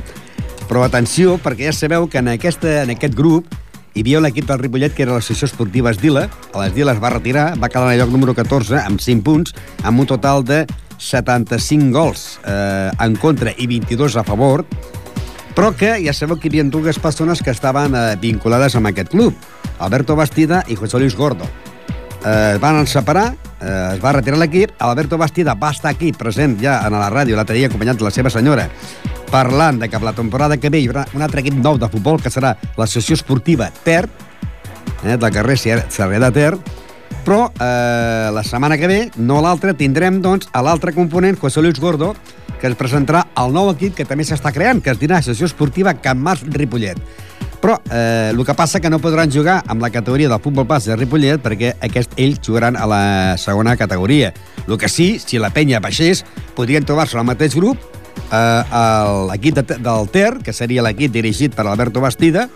Però 0.71 0.87
atenció, 0.87 1.37
perquè 1.37 1.69
ja 1.69 1.77
sabeu 1.77 2.09
que 2.09 2.23
en, 2.25 2.33
aquesta, 2.33 2.73
en 2.87 2.95
aquest 2.97 3.13
grup 3.19 3.53
hi 3.93 4.01
havia 4.01 4.23
un 4.23 4.31
equip 4.31 4.49
del 4.49 4.65
Ripollet 4.65 4.97
que 4.97 5.05
era 5.05 5.13
l'associació 5.13 5.51
esportiva 5.53 5.93
Esdila. 5.93 6.25
A 6.55 6.65
l'Esdila 6.65 6.97
es 6.97 7.05
va 7.05 7.13
retirar, 7.13 7.51
va 7.61 7.69
quedar 7.69 7.91
en 7.91 7.99
el 7.99 8.01
lloc 8.01 8.17
número 8.17 8.33
14 8.33 8.81
amb 8.81 9.05
5 9.05 9.27
punts, 9.29 9.53
amb 9.85 10.01
un 10.01 10.09
total 10.09 10.41
de 10.41 10.65
75 10.97 11.93
gols 11.93 12.39
eh, 12.49 12.89
en 12.97 13.21
contra 13.21 13.53
i 13.61 13.69
22 13.69 14.17
a 14.17 14.25
favor, 14.25 14.65
però 15.57 15.73
que 15.73 15.97
ja 16.05 16.13
sabeu 16.13 16.37
que 16.37 16.51
hi 16.51 16.53
havia 16.53 16.69
dues 16.69 17.01
persones 17.01 17.41
que 17.43 17.51
estaven 17.51 17.97
eh, 17.97 18.15
vinculades 18.21 18.77
amb 18.77 18.93
aquest 18.93 19.11
club, 19.11 19.35
Alberto 19.81 20.15
Bastida 20.15 20.63
i 20.69 20.77
José 20.77 21.01
Luis 21.01 21.17
Gordo. 21.17 21.49
Eh, 22.23 22.53
es 22.55 22.61
van 22.61 22.85
separar, 22.87 23.31
eh, 23.61 23.97
es 23.97 24.05
va 24.05 24.13
retirar 24.13 24.39
l'equip, 24.39 24.77
Alberto 24.79 25.17
Bastida 25.17 25.57
va 25.57 25.73
estar 25.73 25.97
aquí 25.97 26.13
present 26.13 26.61
ja 26.61 26.83
a 26.85 26.93
la 26.93 27.09
ràdio 27.11 27.41
l'altre 27.41 27.57
dia 27.57 27.73
acompanyat 27.73 27.97
de 27.97 28.05
la 28.05 28.15
seva 28.15 28.31
senyora 28.31 28.69
parlant 29.31 29.81
de 29.81 29.89
que 29.89 29.99
la 29.99 30.13
temporada 30.13 30.57
que 30.57 30.71
ve 30.71 30.81
hi 30.81 30.89
haurà 30.89 31.05
un 31.15 31.23
altre 31.23 31.43
equip 31.43 31.57
nou 31.59 31.79
de 31.79 31.89
futbol, 31.91 32.21
que 32.23 32.33
serà 32.33 32.55
l'associació 32.79 33.19
esportiva 33.19 33.71
Ter, 33.85 34.07
eh, 35.05 35.17
del 35.17 35.33
carrer 35.35 35.59
Sarrià 35.59 36.21
de 36.23 36.31
Ter, 36.33 36.53
però 37.27 37.51
eh, 37.51 38.31
la 38.33 38.45
setmana 38.47 38.79
que 38.79 38.91
ve, 38.91 39.01
no 39.17 39.41
l'altra, 39.43 39.75
tindrem 39.75 40.21
doncs 40.23 40.49
l'altre 40.55 40.95
component, 40.95 41.39
José 41.41 41.63
Luis 41.63 41.81
Gordo, 41.83 42.15
que 42.67 42.73
ens 42.73 42.79
presentarà 42.79 43.23
el 43.39 43.55
nou 43.55 43.71
equip 43.71 43.95
que 43.95 44.05
també 44.09 44.25
s'està 44.27 44.51
creant, 44.55 44.81
que 44.83 44.91
es 44.91 44.99
dirà 44.99 45.21
Associació 45.21 45.47
Esportiva 45.47 45.95
Can 46.03 46.19
Mas 46.19 46.43
Ripollet. 46.43 46.99
Però 47.63 47.77
eh, 47.91 48.33
el 48.33 48.43
que 48.45 48.57
passa 48.59 48.81
que 48.83 48.91
no 48.91 48.99
podran 49.03 49.31
jugar 49.33 49.61
amb 49.71 49.83
la 49.83 49.91
categoria 49.95 50.29
del 50.29 50.43
futbol 50.43 50.67
base 50.67 50.91
de 50.91 50.97
Ripollet 50.99 51.43
perquè 51.43 51.77
aquest, 51.87 52.17
ells 52.19 52.43
jugaran 52.45 52.77
a 52.77 52.87
la 52.91 53.03
segona 53.39 53.77
categoria. 53.79 54.33
El 54.67 54.77
que 54.79 54.91
sí, 54.91 55.17
si 55.23 55.39
la 55.39 55.53
penya 55.55 55.81
baixés, 55.81 56.25
podrien 56.59 56.85
trobar-se 56.85 57.19
al 57.19 57.27
mateix 57.29 57.55
grup 57.55 57.79
eh, 58.33 58.63
l'equip 59.31 59.61
de, 59.61 59.79
del 59.87 60.11
Ter, 60.11 60.33
que 60.43 60.55
seria 60.57 60.85
l'equip 60.85 61.15
dirigit 61.15 61.55
per 61.55 61.69
Alberto 61.69 62.03
Bastida, 62.03 62.49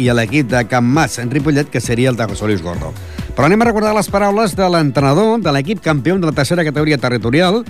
i 0.00 0.08
l'equip 0.10 0.48
de 0.50 0.64
Can 0.66 0.88
Mas 0.88 1.18
en 1.22 1.30
Ripollet, 1.30 1.70
que 1.70 1.80
seria 1.80 2.10
el 2.10 2.18
de 2.18 2.26
José 2.26 2.48
Luis 2.48 2.62
Gordo. 2.64 2.90
Però 3.32 3.46
anem 3.46 3.62
a 3.62 3.70
recordar 3.70 3.94
les 3.94 4.10
paraules 4.12 4.56
de 4.56 4.68
l'entrenador 4.68 5.38
de 5.40 5.52
l'equip 5.54 5.80
campió 5.84 6.18
de 6.18 6.28
la 6.28 6.34
tercera 6.36 6.64
categoria 6.64 6.98
territorial, 6.98 7.62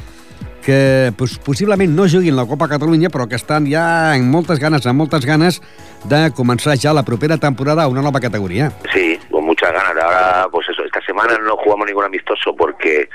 que 0.63 1.13
pues, 1.19 1.39
possiblement 1.39 1.95
no 1.95 2.07
juguin 2.09 2.37
la 2.37 2.47
Copa 2.47 2.69
Catalunya, 2.69 3.11
però 3.11 3.27
que 3.29 3.37
estan 3.37 3.67
ja 3.67 4.15
en 4.17 4.31
moltes 4.31 4.59
ganes, 4.63 4.87
amb 4.87 5.03
moltes 5.03 5.27
ganes 5.27 5.61
de 6.09 6.31
començar 6.33 6.79
ja 6.79 6.95
la 6.95 7.03
propera 7.03 7.37
temporada 7.37 7.83
a 7.83 7.89
una 7.89 8.03
nova 8.03 8.21
categoría. 8.21 8.71
Sí, 8.93 9.19
con 9.31 9.45
muchas 9.45 9.73
ganas. 9.73 9.97
Ahora, 10.03 10.47
pues 10.51 10.69
eso, 10.69 10.85
esta 10.85 11.01
semana 11.03 11.37
no 11.39 11.57
jugamos 11.57 11.87
ningún 11.87 12.05
amistoso 12.05 12.55
porque 12.57 13.09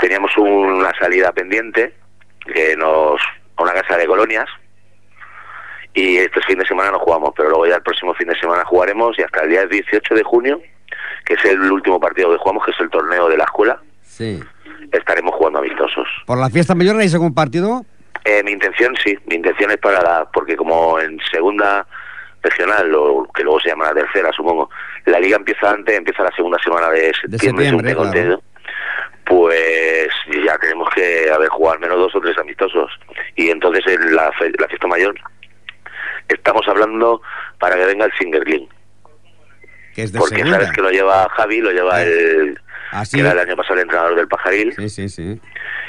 teníamos 0.00 0.30
una 0.36 0.92
salida 0.98 1.32
pendiente 1.32 1.94
que 2.44 2.76
nos 2.76 3.20
a 3.56 3.62
una 3.62 3.72
casa 3.72 3.96
de 3.96 4.06
colonias 4.06 4.46
y 5.94 6.16
este 6.16 6.40
fin 6.42 6.58
de 6.58 6.66
semana 6.66 6.90
no 6.90 6.98
jugamos, 6.98 7.32
pero 7.36 7.48
luego 7.48 7.66
ya 7.66 7.76
el 7.76 7.82
próximo 7.82 8.12
fin 8.14 8.28
de 8.28 8.38
semana 8.38 8.64
jugaremos 8.64 9.18
y 9.18 9.22
hasta 9.22 9.42
el 9.42 9.50
día 9.50 9.66
18 9.66 10.14
de 10.14 10.22
junio, 10.24 10.60
que 11.24 11.34
es 11.34 11.44
el 11.44 11.70
último 11.70 12.00
partido 12.00 12.30
que 12.32 12.38
jugamos, 12.38 12.64
que 12.64 12.72
es 12.72 12.80
el 12.80 12.90
torneo 12.90 13.28
de 13.28 13.36
la 13.38 13.44
escuela, 13.44 13.80
Sí. 14.02 14.40
Estaremos 14.92 15.34
jugando 15.34 15.58
amistosos. 15.60 16.06
¿Por 16.26 16.38
la 16.38 16.50
fiesta 16.50 16.74
mayor 16.74 16.98
hay 16.98 17.08
algún 17.12 17.34
partido? 17.34 17.84
Eh, 18.24 18.42
mi 18.42 18.52
intención 18.52 18.94
sí, 19.02 19.18
mi 19.26 19.36
intención 19.36 19.70
es 19.70 19.78
para 19.78 20.00
la, 20.00 20.28
porque 20.32 20.56
como 20.56 20.98
en 20.98 21.18
segunda 21.30 21.86
regional, 22.42 22.94
o 22.94 23.26
que 23.34 23.42
luego 23.42 23.60
se 23.60 23.68
llama 23.70 23.86
la 23.86 23.94
tercera, 23.94 24.30
supongo, 24.32 24.70
la 25.06 25.18
liga 25.20 25.36
empieza 25.36 25.70
antes, 25.70 25.96
empieza 25.96 26.22
la 26.22 26.30
segunda 26.36 26.58
semana 26.62 26.90
de 26.90 27.12
septiembre, 27.20 27.70
claro. 27.94 28.42
pues 29.24 30.08
ya 30.44 30.58
tenemos 30.58 30.88
que 30.94 31.30
haber 31.30 31.48
jugado 31.48 31.74
al 31.74 31.80
menos 31.80 31.98
dos 31.98 32.14
o 32.14 32.20
tres 32.20 32.36
amistosos. 32.38 32.90
Y 33.36 33.50
entonces 33.50 33.82
en 33.86 34.14
la, 34.14 34.30
fe- 34.32 34.52
la 34.58 34.68
fiesta 34.68 34.86
mayor 34.86 35.14
estamos 36.28 36.66
hablando 36.68 37.20
para 37.58 37.76
que 37.76 37.84
venga 37.86 38.04
el 38.06 38.12
Singerling, 38.18 38.68
Que 39.94 40.02
es 40.04 40.12
de 40.12 40.18
porque 40.18 40.36
segunda. 40.36 40.58
sabes 40.58 40.72
que 40.72 40.82
lo 40.82 40.90
lleva 40.90 41.28
Javi, 41.30 41.60
lo 41.60 41.70
lleva 41.72 42.02
el... 42.02 42.58
Ah, 42.96 43.04
sí. 43.04 43.16
que 43.16 43.22
era 43.22 43.32
el 43.32 43.38
año 43.40 43.56
pasado 43.56 43.74
el 43.74 43.80
entrenador 43.82 44.14
del 44.14 44.28
Pajaril, 44.28 44.72
Sí, 44.76 44.88
sí, 44.88 45.08
sí. 45.08 45.40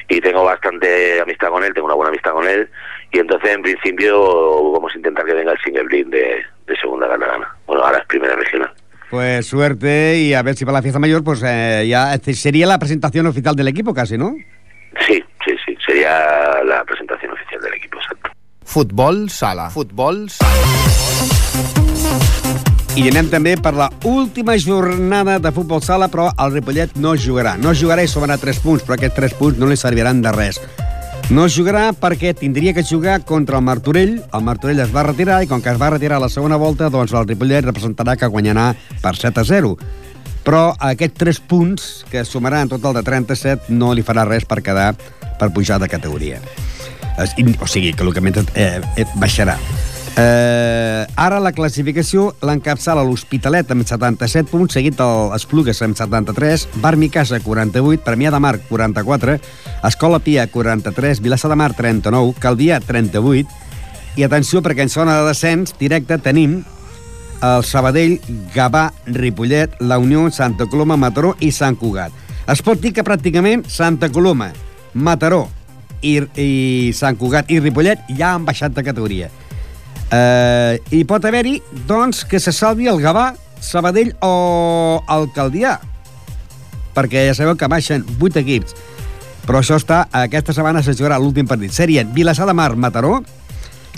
y 0.09 0.21
tengo 0.21 0.43
bastante 0.43 1.21
amistad 1.21 1.50
con 1.50 1.63
él, 1.63 1.71
tengo 1.74 1.85
una 1.85 1.95
buena 1.95 2.09
amistad 2.09 2.31
con 2.31 2.47
él, 2.47 2.67
y 3.12 3.19
entonces 3.19 3.51
en 3.51 3.62
principio 3.62 4.71
vamos 4.71 4.91
a 4.93 4.97
intentar 4.97 5.24
que 5.25 5.33
venga 5.35 5.51
el 5.51 5.59
single 5.63 5.83
blin 5.83 6.09
de, 6.09 6.43
de 6.65 6.75
segunda 6.81 7.07
catalana. 7.07 7.55
Bueno, 7.67 7.83
ahora 7.83 8.00
es 8.00 8.05
primera 8.07 8.35
regional. 8.35 8.74
Pues 9.12 9.45
suerte 9.45 10.17
y 10.17 10.33
a 10.33 10.41
ver 10.41 10.55
si 10.55 10.65
para 10.65 10.79
la 10.79 10.81
fiesta 10.81 10.97
mayor 11.00 11.24
pues 11.24 11.43
eh, 11.45 11.85
ya 11.88 12.17
sería 12.17 12.65
la 12.65 12.79
presentación 12.79 13.27
oficial 13.27 13.55
del 13.55 13.67
equipo 13.67 13.93
casi, 13.93 14.17
¿no? 14.17 14.35
Sí, 15.07 15.24
sí, 15.45 15.55
sí, 15.63 15.77
sería 15.85 16.63
la 16.63 16.83
presentación 16.85 17.31
oficial 17.33 17.62
del 17.62 17.74
equipo, 17.75 18.00
exacto. 18.00 18.31
Futbol 18.63 19.29
sala. 19.29 19.69
Futbol 19.69 20.27
sala. 20.31 20.51
I 22.95 23.09
anem 23.09 23.27
també 23.27 23.57
per 23.59 23.73
la 23.75 23.89
última 24.07 24.53
jornada 24.55 25.33
de 25.43 25.49
futbol 25.51 25.81
sala, 25.83 26.07
però 26.07 26.29
el 26.39 26.53
Ripollet 26.53 26.93
no 26.95 27.11
jugarà. 27.19 27.57
No 27.59 27.73
jugarà 27.75 28.05
i 28.05 28.07
sumarà 28.07 28.37
3 28.39 28.61
punts, 28.63 28.85
però 28.87 28.95
aquests 28.95 29.17
3 29.17 29.33
punts 29.35 29.57
no 29.59 29.67
li 29.67 29.75
serviran 29.75 30.21
de 30.23 30.31
res. 30.31 30.61
No 31.27 31.49
jugarà 31.51 31.89
perquè 31.91 32.31
tindria 32.39 32.71
que 32.71 32.85
jugar 32.87 33.17
contra 33.27 33.59
el 33.59 33.65
Martorell. 33.67 34.13
El 34.31 34.45
Martorell 34.47 34.79
es 34.79 34.93
va 34.95 35.03
retirar 35.03 35.41
i 35.43 35.49
com 35.49 35.59
que 35.59 35.73
es 35.73 35.81
va 35.81 35.89
retirar 35.91 36.21
a 36.21 36.23
la 36.23 36.29
segona 36.31 36.55
volta, 36.55 36.87
doncs 36.93 37.11
el 37.11 37.27
Ripollet 37.27 37.67
representarà 37.67 38.15
que 38.15 38.29
guanyarà 38.31 38.69
per 39.03 39.13
7 39.19 39.43
a 39.43 39.45
0. 39.49 39.73
Però 40.47 40.61
aquests 40.79 41.19
3 41.19 41.41
punts, 41.51 41.89
que 42.07 42.23
sumarà 42.23 42.61
en 42.63 42.71
total 42.71 42.95
de 42.95 43.03
37, 43.03 43.75
no 43.75 43.91
li 43.91 44.07
farà 44.07 44.23
res 44.23 44.47
per 44.47 44.61
quedar 44.63 44.93
per 45.35 45.51
pujar 45.51 45.81
de 45.83 45.91
categoria. 45.91 46.39
O 47.19 47.67
sigui, 47.67 47.91
que 47.91 48.07
el 48.07 48.13
que 48.15 48.23
mentre, 48.23 48.47
eh, 48.55 48.79
eh, 48.95 49.05
baixarà. 49.19 49.59
Eh, 50.15 51.07
ara 51.19 51.41
la 51.43 51.51
classificació 51.51 52.29
l'encapçala 52.45 53.03
l'Hospitalet 53.03 53.72
amb 53.74 53.84
77 53.84 54.48
punts, 54.48 54.72
seguit 54.77 55.01
el 55.03 55.34
Esplugues 55.36 55.81
amb 55.84 55.98
73, 56.00 56.69
Barmi 56.79 57.10
Casa 57.12 57.41
48, 57.43 58.00
Premià 58.05 58.31
de 58.31 58.39
Mar 58.39 58.53
44, 58.69 59.36
Escola 59.84 60.22
Pia 60.24 60.48
43, 60.48 61.19
Vilassar 61.19 61.51
de 61.51 61.60
Mar 61.60 61.74
39, 61.75 62.31
Calvià 62.39 62.79
38, 62.79 63.51
i 64.15 64.24
atenció 64.24 64.63
perquè 64.63 64.88
en 64.88 64.93
zona 64.93 65.19
de 65.19 65.27
descens 65.27 65.75
directe 65.81 66.17
tenim 66.24 66.62
el 67.43 67.67
Sabadell, 67.67 68.22
Gavà, 68.55 68.88
Ripollet, 69.12 69.75
la 69.84 70.00
Unió, 70.00 70.29
Santa 70.31 70.65
Coloma, 70.72 70.95
Mataró 70.95 71.36
i 71.43 71.51
Sant 71.51 71.75
Cugat. 71.75 72.15
Es 72.48 72.63
pot 72.63 72.79
dir 72.79 72.95
que 72.95 73.03
pràcticament 73.03 73.67
Santa 73.67 74.07
Coloma, 74.07 74.53
Mataró 74.93 75.50
i, 76.00 76.22
i 76.39 76.93
Sant 76.95 77.19
Cugat 77.19 77.51
i 77.51 77.60
Ripollet 77.60 78.07
ja 78.15 78.31
han 78.31 78.48
baixat 78.48 78.72
de 78.72 78.86
categoria. 78.86 79.27
Eh, 80.13 80.81
I 80.91 81.03
pot 81.09 81.25
haver-hi, 81.25 81.57
doncs, 81.89 82.24
que 82.29 82.39
se 82.39 82.53
salvi 82.53 82.88
el 82.91 83.01
Gavà, 83.01 83.31
Sabadell 83.62 84.13
o 84.21 85.01
el 85.09 85.29
Caldià, 85.33 85.79
perquè 86.95 87.25
ja 87.27 87.38
sabeu 87.38 87.57
que 87.57 87.69
baixen 87.71 88.05
8 88.19 88.43
equips. 88.43 88.75
Però 89.45 89.62
això 89.62 89.77
està, 89.77 90.05
aquesta 90.13 90.53
setmana 90.57 90.81
se 90.85 90.95
jugarà 90.97 91.17
l'últim 91.21 91.47
partit. 91.50 91.74
Serien 91.74 92.13
Vilassar 92.13 92.47
de 92.50 92.53
Mar, 92.57 92.75
Mataró, 92.75 93.19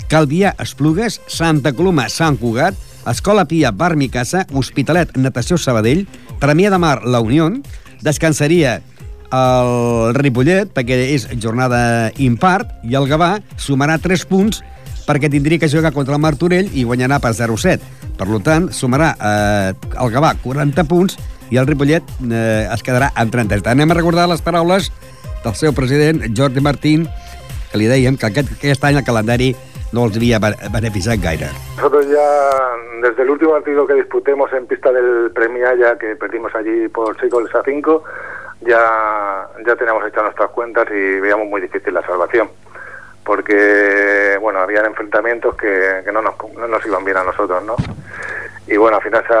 Calvià, 0.08 0.54
Esplugues, 0.60 1.20
Santa 1.28 1.72
Coloma, 1.76 2.08
Sant 2.08 2.38
Cugat, 2.40 2.76
Escola 3.08 3.46
Pia, 3.48 3.72
Bar 3.72 3.94
Micasa, 3.96 4.46
Hospitalet, 4.52 5.16
Natació 5.16 5.56
Sabadell, 5.60 6.06
Premià 6.40 6.72
de 6.72 6.80
Mar, 6.80 7.02
La 7.04 7.20
Unió, 7.24 7.48
descansaria 8.04 8.80
el 9.32 10.14
Ripollet, 10.16 10.70
perquè 10.72 10.96
és 11.12 11.26
jornada 11.40 12.10
impart, 12.16 12.70
i 12.84 12.96
el 12.96 13.08
Gavà 13.08 13.38
sumarà 13.60 13.98
3 14.00 14.24
punts 14.28 14.62
perquè 15.08 15.30
tindria 15.32 15.58
que 15.58 15.70
jugar 15.72 15.92
contra 15.96 16.14
el 16.18 16.20
Martorell 16.20 16.68
i 16.76 16.84
guanyarà 16.84 17.16
per 17.24 17.32
0-7. 17.32 17.80
Per 18.18 18.26
tant, 18.44 18.68
sumarà 18.76 19.14
eh, 19.16 19.72
el 20.02 20.12
Gavà 20.12 20.34
40 20.42 20.84
punts 20.90 21.16
i 21.50 21.56
el 21.56 21.66
Ripollet 21.66 22.04
eh, 22.28 22.68
es 22.68 22.82
quedarà 22.84 23.08
amb 23.16 23.32
30. 23.32 23.64
Anem 23.72 23.90
a 23.90 23.96
recordar 23.96 24.28
les 24.28 24.42
paraules 24.44 24.90
del 25.44 25.54
seu 25.56 25.72
president, 25.72 26.26
Jordi 26.36 26.60
Martín, 26.60 27.06
que 27.72 27.78
li 27.80 27.88
dèiem 27.88 28.16
que 28.20 28.26
aquest, 28.28 28.52
aquest 28.58 28.84
any 28.84 28.98
el 29.00 29.04
calendari 29.06 29.54
no 29.94 30.04
els 30.04 30.18
havia 30.18 30.36
be- 30.42 30.56
beneficiat 30.74 31.22
gaire. 31.22 31.48
Nosotros 31.78 32.04
ya, 32.10 32.28
desde 33.00 33.22
el 33.22 33.30
último 33.30 33.52
partido 33.52 33.86
que 33.86 33.94
disputemos 33.94 34.52
en 34.52 34.66
pista 34.66 34.92
del 34.92 35.30
Premiaya, 35.32 35.96
que 35.96 36.16
perdimos 36.16 36.52
allí 36.54 36.88
por 36.88 37.16
6 37.18 37.32
goles 37.32 37.54
a 37.54 37.62
5, 37.64 38.02
ya, 38.68 38.82
ya 39.66 39.76
teníamos 39.76 40.04
hechas 40.06 40.24
nuestras 40.24 40.50
cuentas 40.50 40.86
y 40.90 41.20
veíamos 41.20 41.46
muy 41.48 41.60
difícil 41.62 41.94
la 41.94 42.04
salvación. 42.04 42.50
Porque, 43.28 44.38
bueno, 44.40 44.60
habían 44.60 44.86
enfrentamientos 44.86 45.54
que, 45.54 46.00
que 46.02 46.10
no, 46.10 46.22
nos, 46.22 46.34
no 46.54 46.66
nos 46.66 46.86
iban 46.86 47.04
bien 47.04 47.18
a 47.18 47.24
nosotros, 47.24 47.62
¿no? 47.62 47.76
Y 48.66 48.78
bueno, 48.78 48.96
al 48.96 49.02
final 49.02 49.22
se 49.26 49.34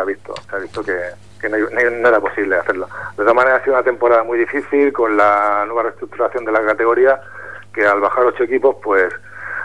ha, 0.00 0.04
visto, 0.04 0.32
se 0.48 0.54
ha 0.54 0.60
visto 0.60 0.84
que, 0.84 0.96
que 1.40 1.48
no, 1.48 1.56
no 1.58 2.08
era 2.08 2.20
posible 2.20 2.54
hacerlo. 2.54 2.86
De 3.10 3.24
todas 3.24 3.34
maneras, 3.34 3.60
ha 3.60 3.64
sido 3.64 3.74
una 3.74 3.82
temporada 3.82 4.22
muy 4.22 4.38
difícil 4.38 4.92
con 4.92 5.16
la 5.16 5.64
nueva 5.66 5.82
reestructuración 5.82 6.44
de 6.44 6.52
la 6.52 6.64
categoría, 6.64 7.20
que 7.72 7.84
al 7.84 8.00
bajar 8.00 8.24
ocho 8.24 8.44
equipos, 8.44 8.76
pues 8.80 9.12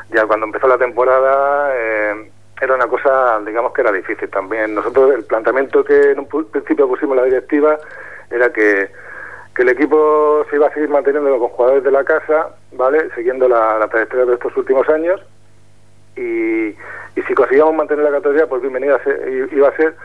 ya 0.09 0.25
cuando 0.25 0.47
empezó 0.47 0.67
la 0.67 0.79
temporada 0.79 1.69
eh, 1.75 2.31
era 2.59 2.73
una 2.73 2.87
cosa, 2.87 3.39
digamos 3.45 3.71
que 3.71 3.81
era 3.81 3.91
difícil 3.91 4.31
también. 4.31 4.73
Nosotros 4.73 5.13
el 5.13 5.25
planteamiento 5.25 5.83
que 5.83 6.13
en 6.13 6.21
un 6.21 6.27
principio 6.27 6.87
pusimos 6.87 7.15
la 7.15 7.25
directiva 7.25 7.77
era 8.31 8.51
que, 8.51 8.89
que 9.59 9.63
el 9.63 9.69
equipo 9.71 10.45
se 10.49 10.55
iba 10.55 10.67
a 10.67 10.73
seguir 10.73 10.87
manteniendo 10.87 11.37
con 11.37 11.49
jugadores 11.49 11.83
de 11.83 11.91
la 11.91 12.05
casa, 12.05 12.47
¿vale? 12.71 13.09
Siguiendo 13.13 13.49
la, 13.49 13.85
trayectoria 13.89 14.23
de 14.25 14.35
estos 14.35 14.55
últimos 14.55 14.87
años 14.87 15.19
y, 16.15 16.73
si 17.27 17.33
conseguíamos 17.35 17.75
mantener 17.75 18.05
la 18.05 18.11
categoría, 18.11 18.47
pues 18.47 18.61
bienvenida 18.61 18.95
a 18.95 19.29
iba 19.53 19.67
a 19.67 19.75
ser. 19.75 19.95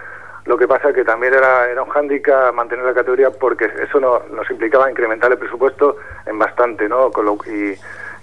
Lo 0.47 0.59
que 0.59 0.67
pasa 0.67 0.93
que 0.93 1.05
también 1.05 1.35
era, 1.35 1.71
era 1.71 1.85
un 1.85 1.89
hándicap 1.89 2.53
mantener 2.53 2.85
la 2.85 2.95
categoría 2.95 3.31
porque 3.31 3.71
eso 3.81 4.01
no- 4.01 4.23
nos 4.33 4.51
implicaba 4.51 4.91
incrementar 4.91 5.31
el 5.31 5.39
presupuesto 5.39 5.99
en 6.27 6.37
bastante, 6.37 6.89
¿no? 6.89 7.13
Con 7.13 7.25
lo- 7.25 7.39
y, 7.47 7.79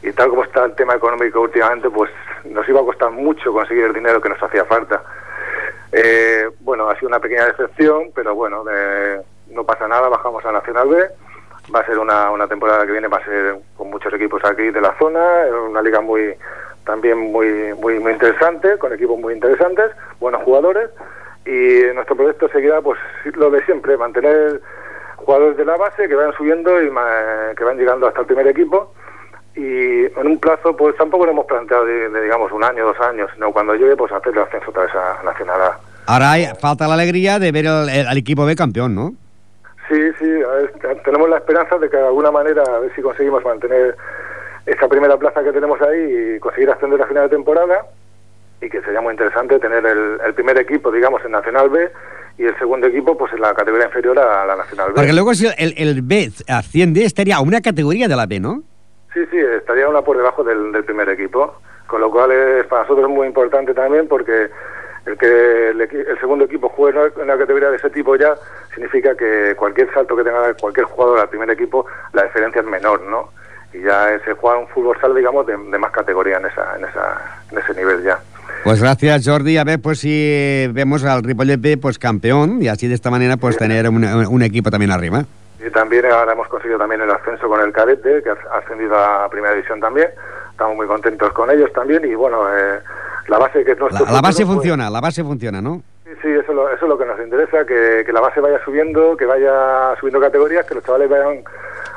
y 0.05 0.11
tal 0.11 0.31
como 0.31 0.43
está 0.43 0.65
el 0.65 0.75
tema 0.75 0.95
económico 0.95 1.39
últimamente, 1.39 1.89
pues 1.89 2.11
nos 2.43 2.67
iba 2.67 2.81
a 2.81 2.83
costar 2.83 3.09
mucho 3.09 3.53
conseguir 3.53 3.85
el 3.85 3.93
dinero 3.93 4.19
que 4.19 4.27
nos 4.27 4.43
hacía 4.43 4.65
falta. 4.65 5.01
Eh, 5.93 6.49
bueno, 6.59 6.89
ha 6.89 6.95
sido 6.95 7.07
una 7.07 7.21
pequeña 7.21 7.45
decepción, 7.45 8.11
pero 8.13 8.35
bueno, 8.35 8.65
eh, 8.69 9.21
no 9.51 9.63
pasa 9.63 9.87
nada, 9.87 10.09
bajamos 10.09 10.43
a 10.45 10.51
Nacional 10.51 10.89
B. 10.89 11.07
Va 11.73 11.79
a 11.81 11.85
ser 11.85 11.99
una, 11.99 12.31
una 12.31 12.47
temporada 12.47 12.85
que 12.85 12.91
viene, 12.91 13.07
va 13.07 13.17
a 13.17 13.25
ser 13.25 13.55
con 13.77 13.89
muchos 13.89 14.11
equipos 14.13 14.43
aquí 14.43 14.71
de 14.71 14.81
la 14.81 14.95
zona, 14.97 15.21
una 15.69 15.81
liga 15.81 16.01
muy 16.01 16.33
también 16.85 17.17
muy, 17.19 17.73
muy, 17.75 17.99
muy 17.99 18.11
interesante, 18.13 18.77
con 18.79 18.91
equipos 18.91 19.19
muy 19.19 19.35
interesantes, 19.35 19.91
buenos 20.19 20.41
jugadores, 20.43 20.89
y 21.45 21.93
nuestro 21.93 22.15
proyecto 22.15 22.49
seguirá 22.49 22.81
pues 22.81 22.99
lo 23.35 23.51
de 23.51 23.63
siempre, 23.65 23.95
mantener 23.97 24.59
jugadores 25.17 25.57
de 25.57 25.65
la 25.65 25.77
base 25.77 26.07
que 26.07 26.15
vayan 26.15 26.33
subiendo 26.33 26.81
y 26.81 26.89
que 27.55 27.63
van 27.63 27.77
llegando 27.77 28.07
hasta 28.07 28.21
el 28.21 28.25
primer 28.25 28.47
equipo 28.47 28.93
y 29.55 30.05
en 30.05 30.27
un 30.27 30.39
plazo 30.39 30.75
pues 30.75 30.95
tampoco 30.97 31.25
lo 31.25 31.31
hemos 31.31 31.45
planteado 31.45 31.85
de, 31.85 32.21
digamos 32.21 32.51
un 32.51 32.63
año, 32.63 32.85
dos 32.85 32.99
años, 32.99 33.29
sino 33.35 33.51
cuando 33.51 33.75
llegue 33.75 33.95
pues 33.95 34.11
hacer 34.11 34.33
el 34.33 34.39
ascenso 34.39 34.71
otra 34.71 34.83
vez 34.83 34.95
a 34.95 35.21
Nacional 35.23 35.61
A. 35.61 35.79
Ahora 36.07 36.55
falta 36.59 36.87
la 36.87 36.95
alegría 36.95 37.37
de 37.37 37.51
ver 37.51 37.65
el- 37.65 38.07
al 38.07 38.17
equipo 38.17 38.45
B 38.45 38.55
campeón, 38.55 38.95
¿no? 38.95 39.13
Sí, 40.21 40.27
ver, 40.27 41.01
tenemos 41.03 41.27
la 41.29 41.37
esperanza 41.37 41.79
de 41.79 41.89
que 41.89 41.97
de 41.97 42.05
alguna 42.05 42.29
manera 42.29 42.61
a 42.61 42.79
ver 42.79 42.93
si 42.93 43.01
conseguimos 43.01 43.43
mantener 43.43 43.95
esta 44.67 44.87
primera 44.87 45.17
plaza 45.17 45.43
que 45.43 45.51
tenemos 45.51 45.81
ahí 45.81 46.35
y 46.35 46.39
conseguir 46.39 46.69
ascender 46.69 47.01
a 47.01 47.07
final 47.07 47.23
de 47.23 47.35
temporada 47.35 47.87
y 48.61 48.69
que 48.69 48.81
sería 48.81 49.01
muy 49.01 49.13
interesante 49.13 49.57
tener 49.57 49.83
el, 49.83 50.19
el 50.23 50.33
primer 50.35 50.59
equipo, 50.59 50.91
digamos, 50.91 51.25
en 51.25 51.31
Nacional 51.31 51.71
B 51.71 51.91
y 52.37 52.45
el 52.45 52.55
segundo 52.59 52.85
equipo 52.85 53.17
pues 53.17 53.33
en 53.33 53.41
la 53.41 53.55
categoría 53.55 53.87
inferior 53.87 54.19
a 54.19 54.45
la 54.45 54.55
Nacional 54.55 54.89
B. 54.89 54.93
Porque 54.93 55.13
luego 55.13 55.33
si 55.33 55.47
el, 55.57 55.73
el 55.75 56.03
B 56.03 56.29
asciende 56.47 57.03
estaría 57.03 57.37
a 57.37 57.41
una 57.41 57.61
categoría 57.61 58.07
de 58.07 58.15
la 58.15 58.27
B, 58.27 58.39
¿no? 58.39 58.61
Sí, 59.15 59.21
sí, 59.31 59.37
estaría 59.37 59.89
una 59.89 60.03
por 60.03 60.17
debajo 60.17 60.43
del, 60.43 60.71
del 60.71 60.83
primer 60.83 61.09
equipo, 61.09 61.55
con 61.87 61.99
lo 61.99 62.11
cual 62.11 62.31
es 62.31 62.67
para 62.67 62.83
nosotros 62.83 63.09
muy 63.09 63.25
importante 63.25 63.73
también 63.73 64.07
porque 64.07 64.51
el 65.05 65.17
que 65.17 65.69
el, 65.69 65.81
el 65.81 66.19
segundo 66.19 66.45
equipo 66.45 66.69
juegue 66.69 66.99
en 66.99 67.21
una- 67.23 67.37
categoría 67.37 67.69
de 67.69 67.77
ese 67.77 67.89
tipo 67.89 68.15
ya 68.15 68.35
significa 68.73 69.15
que 69.15 69.55
cualquier 69.57 69.91
salto 69.93 70.15
que 70.15 70.23
tenga 70.23 70.53
cualquier 70.55 70.85
jugador 70.85 71.19
al 71.19 71.29
primer 71.29 71.49
equipo, 71.49 71.85
la 72.13 72.23
diferencia 72.23 72.61
es 72.61 72.67
menor, 72.67 73.01
¿no? 73.01 73.29
Y 73.73 73.81
ya 73.81 74.19
se 74.25 74.33
juega 74.33 74.57
un 74.59 74.67
fútbol 74.67 74.97
sala, 74.99 75.15
digamos, 75.15 75.45
de, 75.47 75.57
de 75.57 75.77
más 75.79 75.91
categoría 75.91 76.37
en, 76.37 76.45
esa, 76.45 76.75
en, 76.77 76.85
esa, 76.85 77.21
en 77.51 77.57
ese 77.57 77.73
nivel 77.73 78.03
ya. 78.03 78.19
Pues 78.63 78.81
gracias, 78.81 79.25
Jordi. 79.27 79.57
A 79.57 79.63
ver, 79.63 79.79
pues 79.81 79.99
si 79.99 80.67
vemos 80.73 81.03
al 81.05 81.23
Ripollet 81.23 81.59
B 81.59 81.77
pues 81.77 81.97
campeón 81.97 82.61
y 82.61 82.67
así 82.67 82.87
de 82.87 82.93
esta 82.95 83.09
manera 83.09 83.37
pues 83.37 83.57
tener 83.57 83.87
un, 83.89 84.03
un 84.03 84.41
equipo 84.43 84.69
también 84.69 84.91
arriba. 84.91 85.23
Y 85.65 85.69
también 85.71 86.05
ahora 86.07 86.33
hemos 86.33 86.47
conseguido 86.47 86.77
también 86.79 87.01
el 87.01 87.09
ascenso 87.11 87.47
con 87.47 87.61
el 87.61 87.71
cadete, 87.71 88.21
que 88.23 88.29
ha 88.29 88.57
ascendido 88.57 88.95
a 88.97 89.29
primera 89.29 89.53
división 89.53 89.79
también. 89.79 90.09
Estamos 90.51 90.75
muy 90.75 90.85
contentos 90.87 91.31
con 91.33 91.49
ellos 91.49 91.71
también 91.73 92.03
y 92.05 92.13
bueno, 92.13 92.45
eh, 92.55 92.79
la 93.27 93.37
base 93.37 93.63
que 93.63 93.71
es 93.71 93.77
La, 93.79 93.87
nuestro 93.89 94.05
la 94.05 94.21
base 94.21 94.43
futuro, 94.43 94.47
pues, 94.47 94.55
funciona, 94.57 94.89
la 94.89 95.01
base 95.01 95.23
funciona, 95.23 95.61
¿no? 95.61 95.81
Sí, 96.03 96.11
sí, 96.21 96.27
eso, 96.29 96.51
es 96.51 96.55
lo- 96.55 96.67
eso 96.69 96.85
es 96.85 96.89
lo 96.89 96.97
que 96.97 97.05
nos 97.05 97.19
interesa, 97.23 97.65
que, 97.65 98.03
que 98.05 98.11
la 98.11 98.19
base 98.21 98.39
vaya 98.41 98.59
subiendo, 98.65 99.15
que 99.17 99.25
vaya 99.25 99.95
subiendo 99.99 100.19
categorías, 100.19 100.65
que 100.65 100.75
los 100.75 100.83
chavales 100.83 101.09
vayan, 101.09 101.43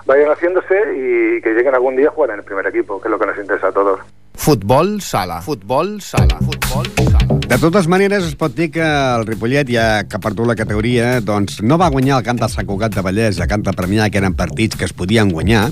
vayan 0.06 0.30
haciéndose 0.30 0.74
y 0.96 1.40
que 1.42 1.50
lleguen 1.54 1.74
algún 1.74 1.96
día 1.96 2.08
a 2.08 2.12
jugar 2.12 2.30
en 2.30 2.38
el 2.38 2.44
primer 2.44 2.66
equipo, 2.66 3.00
que 3.00 3.08
es 3.08 3.10
lo 3.10 3.18
que 3.18 3.26
nos 3.26 3.38
interesa 3.38 3.68
a 3.68 3.72
todos. 3.72 4.00
Futbol 4.36 5.00
sala. 5.00 5.40
Futbol 5.42 6.00
sala. 6.02 6.38
Futbol 6.38 6.86
sala. 6.96 7.18
De 7.48 7.58
totes 7.58 7.86
maneres, 7.86 8.24
es 8.24 8.34
pot 8.34 8.54
dir 8.54 8.70
que 8.72 8.82
el 8.82 9.26
Ripollet, 9.26 9.68
ja 9.70 10.02
que 10.08 10.16
ha 10.16 10.20
perdut 10.20 10.46
la 10.48 10.56
categoria, 10.58 11.20
doncs 11.20 11.60
no 11.62 11.78
va 11.78 11.88
guanyar 11.90 12.18
el 12.18 12.24
camp 12.26 12.40
del 12.40 12.50
Sant 12.50 12.66
Cugat 12.66 12.94
de 12.96 13.02
Vallès, 13.04 13.38
el 13.38 13.46
camp 13.48 13.62
de 13.66 13.72
Premià, 13.76 14.08
que 14.10 14.18
eren 14.18 14.34
partits 14.34 14.76
que 14.76 14.84
es 14.88 14.92
podien 14.92 15.30
guanyar, 15.30 15.68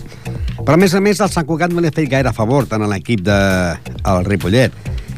però 0.62 0.75
a 0.75 0.81
més 0.81 0.95
a 0.95 1.01
més 1.03 1.21
el 1.21 1.29
Sant 1.33 1.47
Cugat 1.49 1.73
no 1.75 1.81
li 1.83 1.91
ha 1.91 1.95
fet 1.97 2.09
gaire 2.12 2.33
favor 2.33 2.67
tant 2.71 2.83
a 2.87 2.91
l'equip 2.91 3.25
del 3.27 4.25
Ripollet. 4.29 4.73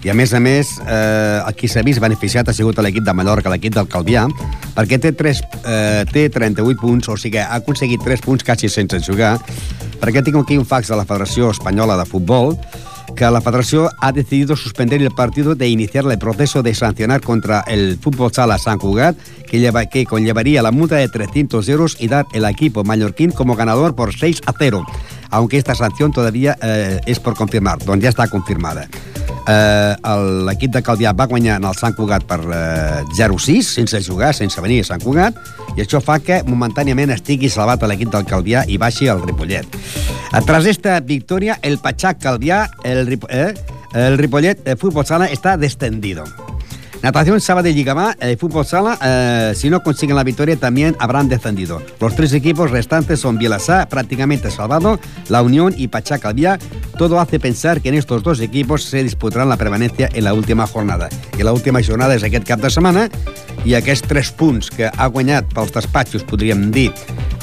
I 0.05 0.11
a 0.13 0.15
més 0.15 0.35
a 0.37 0.41
més, 0.41 0.69
eh, 0.85 1.41
el 1.41 1.55
qui 1.57 1.69
s'ha 1.69 1.83
vist 1.83 2.01
beneficiat 2.03 2.49
ha 2.49 2.53
sigut 2.53 2.77
l'equip 2.85 3.07
de 3.07 3.13
Mallorca, 3.17 3.49
l'equip 3.49 3.73
del 3.73 3.89
Calvià, 3.89 4.27
perquè 4.77 4.99
té, 5.01 5.15
3, 5.17 5.41
eh, 5.65 6.05
té 6.13 6.29
38 6.29 6.77
punts, 6.81 7.09
o 7.09 7.17
sigui, 7.17 7.41
ha 7.41 7.57
aconseguit 7.57 8.05
3 8.05 8.21
punts 8.21 8.45
quasi 8.45 8.69
sense 8.69 9.01
jugar, 9.07 9.39
perquè 10.03 10.21
tinc 10.21 10.37
aquí 10.37 10.59
un 10.61 10.69
fax 10.69 10.93
de 10.93 10.99
la 11.01 11.07
Federació 11.09 11.49
Espanyola 11.57 11.97
de 11.97 12.05
Futbol, 12.05 12.59
que 13.17 13.31
la 13.31 13.41
federación 13.41 13.89
ha 14.01 14.13
decidido 14.13 14.57
suspender 14.57 15.01
el 15.01 15.11
partido 15.11 15.55
de 15.55 15.69
iniciar 15.69 16.05
el 16.05 16.19
proceso 16.19 16.63
de 16.63 16.75
sancionar 16.75 17.21
contra 17.21 17.61
el 17.67 17.97
Fútbol 17.99 18.33
Sala 18.33 18.59
San 18.59 18.79
Cugat, 18.79 19.17
que, 19.49 19.59
lleva, 19.59 19.87
que 19.87 20.05
conllevaría 20.05 20.63
la 20.63 20.73
multa 20.73 20.97
de 20.97 21.09
300 21.09 21.67
euros 21.69 21.97
y 21.99 22.09
dar 22.09 22.27
el 22.33 22.45
equipo 22.45 22.85
mallorquín 22.85 23.31
como 23.31 23.57
ganador 23.57 23.95
por 23.95 24.13
6 24.13 24.43
a 24.47 24.53
0, 24.59 24.85
aunque 25.31 25.57
esta 25.57 25.75
sanción 25.75 26.13
todavía 26.13 26.59
eh, 26.61 27.01
es 27.07 27.21
por 27.21 27.37
confirmar, 27.37 27.79
doncs 27.85 28.05
ja 28.05 28.13
està 28.13 28.29
confirmada. 28.29 28.89
Eh, 29.47 29.95
L'equip 30.49 30.73
de 30.73 30.81
Calvià 30.83 31.13
va 31.17 31.27
guanyar 31.29 31.59
en 31.61 31.67
el 31.69 31.75
Sant 31.77 31.93
Cugat 31.97 32.25
per 32.29 32.39
eh, 32.41 33.03
0-6, 33.19 33.75
sense 33.77 34.01
jugar, 34.07 34.33
sense 34.35 34.61
venir 34.65 34.81
a 34.81 34.89
Sant 34.89 35.03
Cugat, 35.05 35.37
i 35.77 35.83
això 35.85 36.01
fa 36.01 36.17
que 36.25 36.41
momentàniament 36.49 37.13
estigui 37.13 37.51
salvat 37.53 37.83
a 37.85 37.91
l'equip 37.91 38.13
del 38.15 38.25
Calvià 38.29 38.65
i 38.71 38.79
baixi 38.81 39.11
el 39.13 39.21
Ripollet. 39.23 39.69
Eh, 40.33 40.41
Tras 40.47 40.65
esta 40.67 40.99
victoria, 41.01 41.59
el 41.63 41.77
Pachá 41.79 42.15
Calvià, 42.17 42.65
el, 42.85 43.07
Rip- 43.07 43.29
eh, 43.29 43.53
el 43.95 44.17
Ripollet 44.19 44.65
eh, 44.67 44.77
Fútbol 44.77 45.05
Sala 45.07 45.27
está 45.27 45.57
descendido. 45.57 46.25
Natación 47.05 47.39
Sabadell 47.39 47.77
y 47.77 47.85
Gama, 47.85 48.17
el 48.19 48.39
fútbol 48.39 48.65
sala, 48.65 48.99
eh, 49.05 49.53
si 49.55 49.69
no 49.69 49.83
consiguen 49.83 50.17
la 50.17 50.25
victoria 50.25 50.57
también 50.57 50.97
habrán 50.99 51.29
descendido. 51.29 51.83
Los 52.01 52.17
tres 52.17 52.33
equipos 52.33 52.71
restantes 52.71 53.21
son 53.21 53.37
Vilasá, 53.37 53.87
prácticamente 53.91 54.51
salvado, 54.51 54.99
La 55.29 55.43
Unión 55.43 55.75
y 55.77 55.89
Pachá 55.89 56.19
Calviá. 56.19 56.59
Todo 56.97 57.21
hace 57.21 57.39
pensar 57.39 57.83
que 57.83 57.91
en 57.91 57.97
estos 57.97 58.23
dos 58.23 58.41
equipos 58.41 58.85
se 58.85 59.03
disputarán 59.03 59.51
la 59.51 59.59
permanencia 59.59 60.09
en 60.15 60.25
la 60.25 60.33
última 60.33 60.67
jornada. 60.67 61.11
I 61.37 61.43
la 61.43 61.53
última 61.53 61.83
jornada 61.83 62.17
és 62.17 62.25
aquest 62.25 62.49
cap 62.49 62.65
de 62.65 62.71
setmana 62.73 63.11
i 63.69 63.77
aquests 63.77 64.09
tres 64.09 64.33
punts 64.33 64.73
que 64.73 64.89
ha 64.89 65.07
guanyat 65.13 65.53
pels 65.53 65.77
despatxos, 65.77 66.25
podríem 66.25 66.71
dir, 66.73 66.89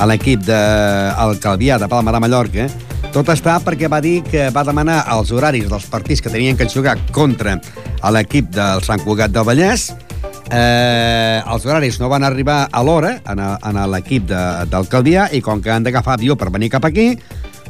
a 0.01 0.09
l'equip 0.09 0.41
del 0.41 1.37
Calvià 1.37 1.77
de 1.77 1.85
Palma 1.85 2.09
de 2.09 2.23
Mallorca, 2.25 2.65
tot 3.11 3.27
està 3.33 3.57
perquè 3.59 3.89
va 3.91 3.99
dir 4.03 4.21
que 4.23 4.47
va 4.55 4.63
demanar 4.63 5.01
els 5.11 5.33
horaris 5.35 5.67
dels 5.69 5.87
partits 5.91 6.23
que 6.23 6.31
tenien 6.31 6.55
que 6.55 6.69
jugar 6.71 6.95
contra 7.11 7.57
l'equip 8.15 8.47
del 8.55 8.83
Sant 8.87 9.03
Cugat 9.03 9.33
del 9.35 9.45
Vallès. 9.47 9.89
Eh, 10.51 11.39
els 11.43 11.65
horaris 11.67 11.99
no 11.99 12.09
van 12.11 12.23
arribar 12.27 12.65
a 12.71 12.83
l'hora 12.83 13.17
en, 13.31 13.39
en 13.39 13.79
l'equip 13.91 14.27
de, 14.31 14.41
del 14.71 14.87
Calvià 14.91 15.27
i 15.35 15.41
com 15.43 15.63
que 15.63 15.71
han 15.71 15.83
d'agafar 15.83 16.15
avió 16.15 16.37
per 16.39 16.49
venir 16.55 16.71
cap 16.71 16.87
aquí, 16.87 17.13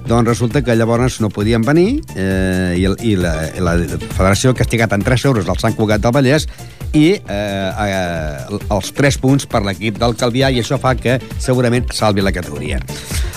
doncs 0.06 0.30
resulta 0.30 0.62
que 0.66 0.76
llavors 0.78 1.20
no 1.22 1.30
podien 1.34 1.66
venir 1.66 2.02
eh, 2.16 2.78
i, 2.78 2.86
i 3.12 3.16
la, 3.18 3.36
la 3.62 3.76
federació 3.82 4.54
ha 4.54 4.58
castigat 4.62 4.94
en 4.98 5.06
3 5.06 5.26
euros 5.30 5.50
al 5.50 5.62
Sant 5.62 5.78
Cugat 5.78 6.06
del 6.06 6.16
Vallès 6.16 6.48
i 6.94 7.08
eh, 7.16 7.22
eh, 7.30 8.60
els 8.72 8.92
3 8.98 9.18
punts 9.24 9.48
per 9.48 9.64
l'equip 9.66 10.00
del 10.02 10.16
Calvià 10.20 10.52
i 10.52 10.60
això 10.62 10.80
fa 10.82 10.94
que 11.00 11.20
segurament 11.40 11.88
salvi 11.96 12.24
la 12.24 12.34
categoria. 12.36 12.82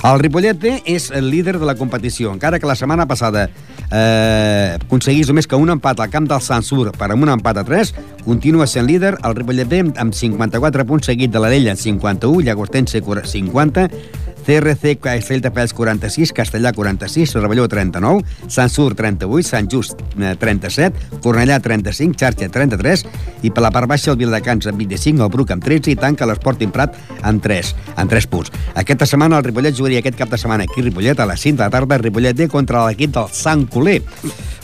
El 0.05 0.19
Ripollet 0.21 0.59
B 0.61 0.75
és 0.90 1.09
el 1.17 1.31
líder 1.33 1.57
de 1.59 1.64
la 1.64 1.77
competició, 1.79 2.33
encara 2.35 2.59
que 2.61 2.69
la 2.69 2.77
setmana 2.77 3.07
passada 3.09 3.47
eh, 3.47 4.77
aconseguís 4.77 5.31
només 5.31 5.49
que 5.49 5.57
un 5.57 5.73
empat 5.73 6.03
al 6.03 6.11
camp 6.12 6.27
del 6.29 6.43
Sansur 6.45 6.90
per 6.99 7.09
amb 7.12 7.25
un 7.25 7.33
empat 7.37 7.62
a 7.62 7.64
3, 7.64 7.95
continua 8.27 8.67
sent 8.69 8.88
líder 8.90 9.14
el 9.23 9.38
Ripollet 9.38 9.71
B 9.71 9.81
amb 10.03 10.12
54 10.12 10.85
punts 10.88 11.09
seguit 11.09 11.33
de 11.33 11.40
l'Arella 11.40 11.73
amb 11.73 11.81
51, 11.81 12.45
Llagostense 12.45 13.01
50, 13.01 13.88
CRC 14.44 14.98
Castelldefels 15.00 15.74
46, 15.74 16.33
Castellà 16.37 16.72
46, 16.72 17.35
Rebelló 17.40 17.66
39, 17.68 18.22
Sant 18.46 18.70
Sur 18.70 18.94
38, 18.94 19.48
Sant 19.48 19.70
Just 19.72 20.00
eh, 20.20 20.37
37, 20.38 21.20
Cornellà 21.24 21.59
35, 21.61 22.14
Xarxa 22.20 22.50
33 22.52 23.07
i 23.42 23.50
per 23.50 23.64
la 23.64 23.72
part 23.74 23.88
baixa 23.90 24.12
el 24.12 24.20
Viladecans 24.20 24.68
amb 24.70 24.80
25, 24.80 25.24
el 25.24 25.33
Bruc 25.33 25.54
amb 25.54 25.64
13 25.64 25.94
i 25.94 25.98
tanca 25.98 26.28
l'Sporting 26.28 26.72
Prat 26.74 26.96
amb 27.22 27.42
3, 27.42 27.74
amb 27.96 28.12
3 28.12 28.30
punts. 28.30 28.52
Aquesta 28.76 29.09
setmana 29.09 29.40
el 29.40 29.48
Ripollet 29.48 29.76
jugaria 29.76 30.04
aquest 30.04 30.20
cap 30.20 30.33
de 30.33 30.40
setmana 30.40 30.68
aquí 30.68 30.85
Ripollet 30.85 31.20
a 31.20 31.28
les 31.30 31.40
5 31.40 31.59
de 31.59 31.64
la 31.64 31.72
tarda 31.72 31.98
Ripollet 31.98 32.37
D 32.37 32.48
contra 32.52 32.87
l'equip 32.87 33.16
del 33.16 33.33
Sant 33.33 33.66
Coler, 33.72 34.00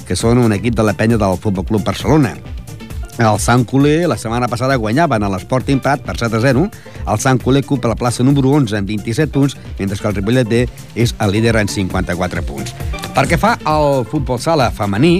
que 0.06 0.18
són 0.18 0.42
un 0.42 0.52
equip 0.56 0.76
de 0.76 0.86
la 0.86 0.96
penya 0.98 1.20
del 1.20 1.38
Futbol 1.40 1.66
Club 1.66 1.86
Barcelona. 1.86 2.36
El 3.20 3.36
Sant 3.36 3.66
Coler 3.68 4.06
la 4.08 4.16
setmana 4.16 4.48
passada 4.48 4.78
guanyaven 4.80 5.20
a 5.20 5.28
l'Sporting 5.28 5.82
Prat 5.84 6.00
per 6.06 6.14
7 6.16 6.38
a 6.38 6.40
0. 6.40 6.62
El 7.04 7.18
Sant 7.20 7.40
Coler 7.42 7.60
ocupa 7.66 7.90
la 7.90 7.96
plaça 8.00 8.24
número 8.24 8.54
11 8.56 8.78
amb 8.78 8.88
27 8.88 9.28
punts, 9.34 9.56
mentre 9.78 9.98
que 9.98 10.08
el 10.08 10.16
Ripollet 10.16 10.48
D 10.48 10.62
és 10.96 11.12
el 11.20 11.34
líder 11.36 11.58
en 11.60 11.68
54 11.68 12.42
punts. 12.48 12.72
Perquè 13.12 13.36
fa 13.36 13.58
el 13.68 14.06
futbol 14.08 14.40
sala 14.40 14.70
femení, 14.72 15.18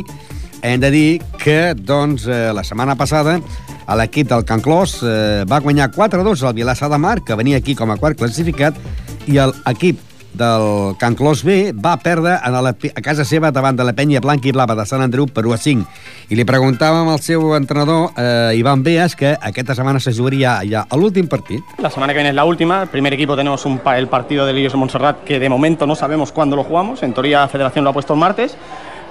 hem 0.63 0.81
de 0.81 0.91
dir 0.95 1.09
que 1.45 1.75
doncs, 1.77 2.25
eh, 2.25 2.55
la 2.57 2.65
setmana 2.65 2.97
passada 2.97 3.37
a 3.85 3.97
l'equip 4.01 4.33
del 4.33 4.47
Can 4.49 4.65
Clos 4.65 5.03
eh, 5.05 5.45
va 5.45 5.61
guanyar 5.61 5.91
4 5.93 6.23
a 6.23 6.25
2 6.25 6.45
al 6.49 6.57
Vilassar 6.57 6.89
de 6.89 6.97
Mar, 6.97 7.19
que 7.21 7.37
venia 7.37 7.61
aquí 7.61 7.77
com 7.77 7.93
a 7.93 8.01
quart 8.01 8.17
classificat, 8.17 8.81
i 9.29 9.37
l'equip 9.37 10.01
del 10.33 10.97
Can 10.99 11.15
Clos 11.15 11.43
B 11.45 11.73
va 11.73 11.97
perdre 11.99 12.37
a, 12.41 12.51
la, 12.51 12.71
a 12.71 13.03
casa 13.03 13.25
seva 13.25 13.51
davant 13.51 13.77
de 13.77 13.85
la 13.85 13.95
penya 13.97 14.21
blanca 14.21 14.49
i 14.49 14.53
blava 14.55 14.77
de 14.79 14.87
Sant 14.87 15.03
Andreu 15.03 15.27
per 15.27 15.45
1 15.47 15.55
a 15.55 15.59
5. 15.59 15.87
I 16.31 16.39
li 16.39 16.47
preguntàvem 16.47 17.11
al 17.11 17.21
seu 17.25 17.55
entrenador, 17.57 18.11
eh, 18.17 18.57
Ivan 18.59 18.85
Beas, 18.87 19.17
que 19.17 19.35
aquesta 19.35 19.75
setmana 19.75 20.01
se 20.01 20.15
jugaria 20.15 20.59
ja 20.69 20.87
a 20.89 20.97
l'últim 20.97 21.29
partit. 21.29 21.65
La 21.79 21.91
semana 21.91 22.13
que 22.13 22.19
viene 22.19 22.31
es 22.31 22.37
la 22.37 22.45
última. 22.45 22.83
El 22.83 22.89
primer 22.89 23.15
equipo 23.15 23.37
tenemos 23.37 23.67
un 23.67 23.81
el 23.91 24.09
partido 24.09 24.47
de 24.47 24.53
Lillos 24.53 24.75
Montserrat 24.75 25.25
que 25.25 25.41
de 25.41 25.49
momento 25.49 25.87
no 25.87 25.95
sabemos 25.95 26.33
cuándo 26.33 26.57
lo 26.57 26.65
jugamos. 26.65 27.03
En 27.03 27.13
teoría, 27.13 27.41
la 27.41 27.49
Federación 27.49 27.85
lo 27.85 27.91
ha 27.91 27.93
puesto 27.93 28.15
el 28.15 28.21
martes. 28.21 28.57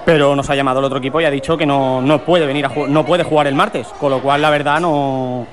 Pero 0.06 0.34
nos 0.34 0.48
ha 0.48 0.54
llamado 0.54 0.78
el 0.78 0.86
otro 0.86 0.96
equipo 0.96 1.20
y 1.20 1.26
ha 1.26 1.30
dicho 1.30 1.58
que 1.58 1.66
no, 1.66 2.00
no 2.00 2.24
puede 2.24 2.46
venir 2.46 2.64
a 2.64 2.70
no 2.88 3.04
puede 3.04 3.22
jugar 3.22 3.46
el 3.46 3.54
martes. 3.54 3.86
Con 3.98 4.10
lo 4.10 4.22
cual, 4.22 4.40
la 4.40 4.48
verdad, 4.48 4.80
no, 4.80 5.46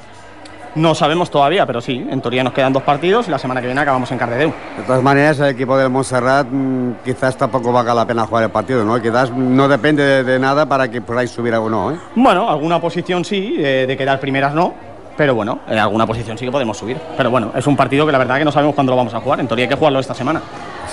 No 0.75 0.93
sabemos 0.93 1.31
todavía, 1.31 1.65
pero 1.65 1.81
sí, 1.81 2.05
en 2.09 2.21
teoría 2.21 2.43
nos 2.43 2.53
quedan 2.53 2.73
dos 2.73 2.83
partidos 2.83 3.27
y 3.27 3.31
la 3.31 3.39
semana 3.39 3.61
que 3.61 3.67
viene 3.67 3.81
acabamos 3.81 4.11
en 4.11 4.17
Cardedeu. 4.17 4.53
De 4.77 4.83
todas 4.85 5.01
maneras, 5.01 5.39
el 5.39 5.47
equipo 5.47 5.77
del 5.77 5.89
Montserrat 5.89 6.47
mm, 6.49 6.91
quizás 7.03 7.35
tampoco 7.35 7.71
valga 7.71 7.93
la 7.93 8.05
pena 8.05 8.25
jugar 8.25 8.43
el 8.43 8.51
partido, 8.51 8.83
¿no? 8.83 9.01
Quizás 9.01 9.31
no 9.31 9.67
depende 9.67 10.03
de, 10.03 10.23
de 10.23 10.39
nada 10.39 10.65
para 10.65 10.89
que 10.89 11.01
podáis 11.01 11.31
subir 11.31 11.53
o 11.55 11.69
no, 11.69 11.91
¿eh? 11.91 11.97
Bueno, 12.15 12.49
alguna 12.49 12.79
posición 12.79 13.25
sí, 13.25 13.57
de 13.57 13.95
quedar 13.97 14.19
primeras 14.19 14.53
no, 14.53 14.73
pero 15.17 15.33
bueno, 15.33 15.59
en 15.67 15.79
alguna 15.79 16.05
posición 16.05 16.37
sí 16.37 16.45
que 16.45 16.51
podemos 16.51 16.77
subir. 16.77 16.97
Pero 17.17 17.31
bueno, 17.31 17.51
es 17.55 17.65
un 17.65 17.75
partido 17.75 18.05
que 18.05 18.11
la 18.11 18.19
verdad 18.19 18.37
que 18.37 18.45
no 18.45 18.51
sabemos 18.51 18.75
cuándo 18.75 18.91
lo 18.91 18.97
vamos 18.97 19.13
a 19.13 19.19
jugar, 19.19 19.39
en 19.39 19.47
teoría 19.47 19.65
hay 19.65 19.69
que 19.69 19.75
jugarlo 19.75 19.99
esta 19.99 20.13
semana. 20.13 20.41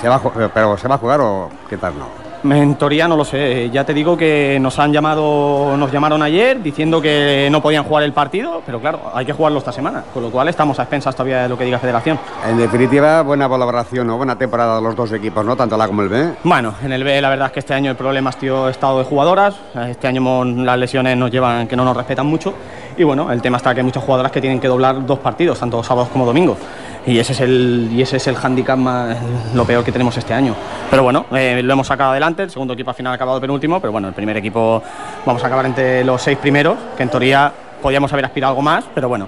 ¿Se 0.01 0.09
va 0.09 0.15
a 0.15 0.49
¿Pero 0.53 0.77
se 0.77 0.87
va 0.87 0.95
a 0.95 0.97
jugar 0.97 1.21
o 1.21 1.49
qué 1.69 1.77
tal 1.77 1.93
no? 1.97 2.24
En 2.51 2.75
teoría 2.75 3.07
no 3.07 3.17
lo 3.17 3.25
sé. 3.25 3.69
Ya 3.71 3.83
te 3.83 3.93
digo 3.93 4.15
que 4.15 4.59
nos 4.61 4.77
han 4.77 4.93
llamado, 4.93 5.75
nos 5.77 5.91
llamaron 5.91 6.21
ayer 6.21 6.61
diciendo 6.61 7.01
que 7.01 7.47
no 7.51 7.61
podían 7.61 7.83
jugar 7.83 8.03
el 8.03 8.13
partido, 8.13 8.61
pero 8.65 8.79
claro, 8.79 8.99
hay 9.13 9.25
que 9.25 9.33
jugarlo 9.33 9.59
esta 9.59 9.71
semana, 9.71 10.03
con 10.13 10.21
lo 10.21 10.29
cual 10.29 10.47
estamos 10.47 10.77
a 10.79 10.83
expensas 10.83 11.15
todavía 11.15 11.43
de 11.43 11.49
lo 11.49 11.57
que 11.57 11.65
diga 11.65 11.79
Federación. 11.79 12.19
En 12.47 12.57
definitiva, 12.57 13.23
buena 13.23 13.49
colaboración, 13.49 14.05
¿no? 14.07 14.17
Buena 14.17 14.37
temporada 14.37 14.75
de 14.75 14.81
los 14.83 14.95
dos 14.95 15.11
equipos, 15.11 15.43
¿no? 15.43 15.55
Tanto 15.55 15.75
la 15.75 15.87
como 15.87 16.03
el 16.03 16.09
B. 16.09 16.33
Bueno, 16.43 16.75
en 16.83 16.91
el 16.91 17.03
B 17.03 17.19
la 17.19 17.29
verdad 17.29 17.47
es 17.47 17.53
que 17.53 17.59
este 17.59 17.73
año 17.73 17.89
el 17.91 17.97
problema 17.97 18.29
ha 18.29 18.33
sido 18.33 18.69
estado 18.69 18.99
de 18.99 19.05
jugadoras. 19.05 19.55
Este 19.89 20.07
año 20.07 20.45
las 20.45 20.77
lesiones 20.77 21.17
nos 21.17 21.31
llevan 21.31 21.67
que 21.67 21.75
no 21.75 21.83
nos 21.83 21.97
respetan 21.97 22.27
mucho. 22.27 22.53
Y 22.97 23.03
bueno, 23.03 23.31
el 23.31 23.41
tema 23.41 23.57
está 23.57 23.73
que 23.73 23.81
hay 23.81 23.85
muchas 23.85 24.03
jugadoras 24.03 24.31
que 24.31 24.39
tienen 24.39 24.59
que 24.59 24.67
doblar 24.67 25.05
dos 25.05 25.19
partidos, 25.19 25.59
tanto 25.59 25.83
sábados 25.83 26.09
como 26.09 26.25
domingos. 26.25 26.57
Y 27.07 27.19
ese 27.19 27.33
es 27.33 27.41
el, 27.41 27.89
y 27.91 28.01
ese 28.01 28.17
es 28.17 28.27
el 28.27 28.35
hándicap 28.35 28.77
más, 28.77 29.15
lo 29.53 29.63
peor 29.65 29.83
que 29.83 29.91
tenemos 29.91 30.17
este 30.17 30.33
año. 30.33 30.55
Pero 30.89 31.03
bueno, 31.03 31.27
eh, 31.33 31.61
lo 31.63 31.73
hemos 31.73 31.85
sacado 31.85 32.11
adelante. 32.11 32.43
El 32.43 32.49
segundo 32.49 32.73
equipo 32.73 32.89
al 32.89 32.95
final 32.95 33.11
ha 33.11 33.15
acabado 33.15 33.39
penúltimo, 33.39 33.79
pero 33.79 33.91
bueno, 33.91 34.07
el 34.07 34.13
primer 34.13 34.37
equipo 34.37 34.81
vamos 35.25 35.43
a 35.43 35.47
acabar 35.47 35.65
entre 35.67 36.03
los 36.03 36.21
seis 36.21 36.37
primeros, 36.37 36.77
que 36.97 37.03
en 37.03 37.09
teoría 37.09 37.51
podíamos 37.81 38.11
haber 38.11 38.25
aspirado 38.25 38.51
algo 38.51 38.63
más, 38.63 38.85
pero 38.95 39.07
bueno, 39.07 39.27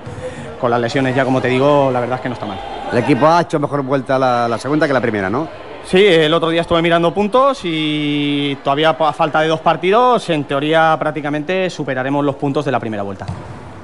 con 0.60 0.72
las 0.72 0.82
lesiones 0.82 1.16
ya 1.16 1.24
como 1.24 1.40
te 1.40 1.50
digo, 1.50 1.92
la 1.92 2.00
verdad 2.00 2.16
es 2.16 2.22
que 2.22 2.30
no 2.30 2.34
está 2.34 2.48
mal. 2.48 2.60
El 2.92 2.98
equipo 2.98 3.28
ha 3.28 3.42
hecho 3.42 3.60
mejor 3.60 3.84
vuelta 3.84 4.18
la, 4.18 4.48
la 4.48 4.58
segunda 4.58 4.88
que 4.88 4.94
la 4.94 5.02
primera, 5.02 5.30
¿no? 5.30 5.48
Sí, 5.86 6.04
el 6.04 6.34
otro 6.34 6.50
día 6.50 6.62
estuve 6.62 6.82
mirando 6.82 7.14
puntos 7.14 7.62
y 7.64 8.58
todavía 8.64 8.90
a 8.90 9.14
falta 9.14 9.40
de 9.42 9.48
dos 9.48 9.62
partidos, 9.62 10.30
en 10.30 10.44
teoría 10.46 10.96
prácticamente 11.00 11.70
superaremos 11.70 12.26
los 12.26 12.36
puntos 12.36 12.66
de 12.66 12.72
la 12.72 12.80
primera 12.80 13.04
vuelta. 13.04 13.26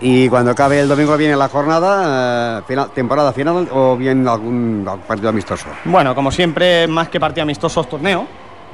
Y 0.06 0.28
cuando 0.28 0.52
acabe 0.52 0.82
el 0.82 0.90
domingo 0.90 1.16
viene 1.16 1.34
la 1.38 1.48
jornada, 1.48 2.60
eh, 2.60 2.64
final, 2.68 2.92
temporada 2.92 3.32
final 3.32 3.70
o 3.72 3.96
bien 3.96 4.28
algún 4.28 4.86
partido 5.08 5.30
amistoso. 5.30 5.68
Bueno, 5.86 6.14
como 6.14 6.30
siempre, 6.30 6.88
más 6.90 7.08
que 7.08 7.22
partido 7.22 7.44
amistosos, 7.44 7.88
torneo. 7.88 8.28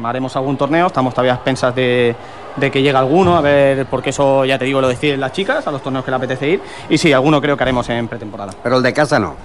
Haremos 0.04 0.36
algún 0.36 0.58
torneo, 0.58 0.88
estamos 0.88 1.14
todavía 1.14 1.34
a 1.34 1.36
expensas 1.36 1.76
de, 1.76 2.16
de 2.56 2.72
que 2.72 2.82
llegue 2.82 2.98
alguno, 2.98 3.38
a 3.38 3.42
ver, 3.42 3.86
porque 3.86 4.10
eso 4.10 4.44
ya 4.44 4.58
te 4.58 4.66
digo, 4.66 4.82
lo 4.82 4.88
deciden 4.88 5.20
las 5.20 5.32
chicas, 5.32 5.68
a 5.68 5.72
los 5.72 5.84
torneos 5.84 6.04
que 6.04 6.10
le 6.10 6.18
apetece 6.18 6.50
ir. 6.50 6.62
Y 6.90 6.98
sí, 6.98 7.14
alguno 7.14 7.40
creo 7.40 7.56
que 7.56 7.64
haremos 7.64 7.88
en 7.90 8.08
pretemporada. 8.08 8.54
Pero 8.64 8.78
el 8.78 8.82
de 8.82 8.92
casa 8.92 9.20
no. 9.20 9.36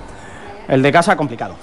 El 0.66 0.80
de 0.80 0.90
casa, 0.90 1.16
complicado. 1.16 1.54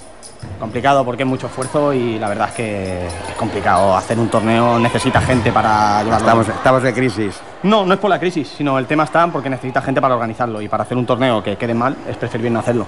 Complicado 0.58 1.04
porque 1.04 1.24
es 1.24 1.28
mucho 1.28 1.46
esfuerzo 1.46 1.92
y 1.92 2.18
la 2.18 2.28
verdad 2.28 2.48
es 2.50 2.54
que 2.54 3.06
es 3.06 3.34
complicado. 3.36 3.96
Hacer 3.96 4.18
un 4.18 4.28
torneo 4.28 4.78
necesita 4.78 5.20
gente 5.20 5.50
para 5.52 6.02
llevarlo. 6.02 6.26
Estamos, 6.26 6.48
estamos 6.48 6.82
de 6.82 6.94
crisis. 6.94 7.40
No, 7.62 7.84
no 7.84 7.94
es 7.94 8.00
por 8.00 8.10
la 8.10 8.20
crisis, 8.20 8.48
sino 8.56 8.78
el 8.78 8.86
tema 8.86 9.04
está 9.04 9.26
porque 9.28 9.50
necesita 9.50 9.82
gente 9.82 10.00
para 10.00 10.14
organizarlo 10.14 10.60
y 10.62 10.68
para 10.68 10.84
hacer 10.84 10.96
un 10.96 11.06
torneo 11.06 11.42
que 11.42 11.56
quede 11.56 11.74
mal 11.74 11.96
es 12.08 12.16
preferible 12.16 12.50
no 12.50 12.60
hacerlo. 12.60 12.86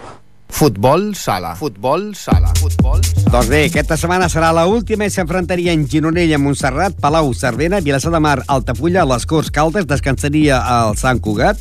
Futbol 0.49 1.17
sala. 1.17 1.57
Futbol 1.57 2.15
sala. 2.15 2.53
Futbol 2.55 3.03
sala. 3.03 3.31
Doncs 3.35 3.49
bé, 3.51 3.65
aquesta 3.67 3.97
setmana 3.99 4.29
serà 4.31 4.53
la 4.55 4.69
última 4.71 5.09
i 5.09 5.11
s'enfrontarien 5.11 5.83
Gironella, 5.91 6.39
Montserrat, 6.39 6.95
Palau, 7.03 7.33
Cervera, 7.35 7.81
Vilassar 7.83 8.13
de 8.15 8.21
Mar, 8.23 8.37
Altafulla, 8.47 9.03
les 9.11 9.27
Corts 9.27 9.51
Caldes, 9.51 9.89
descansaria 9.91 10.61
el 10.63 10.95
Sant 11.01 11.19
Cugat, 11.25 11.59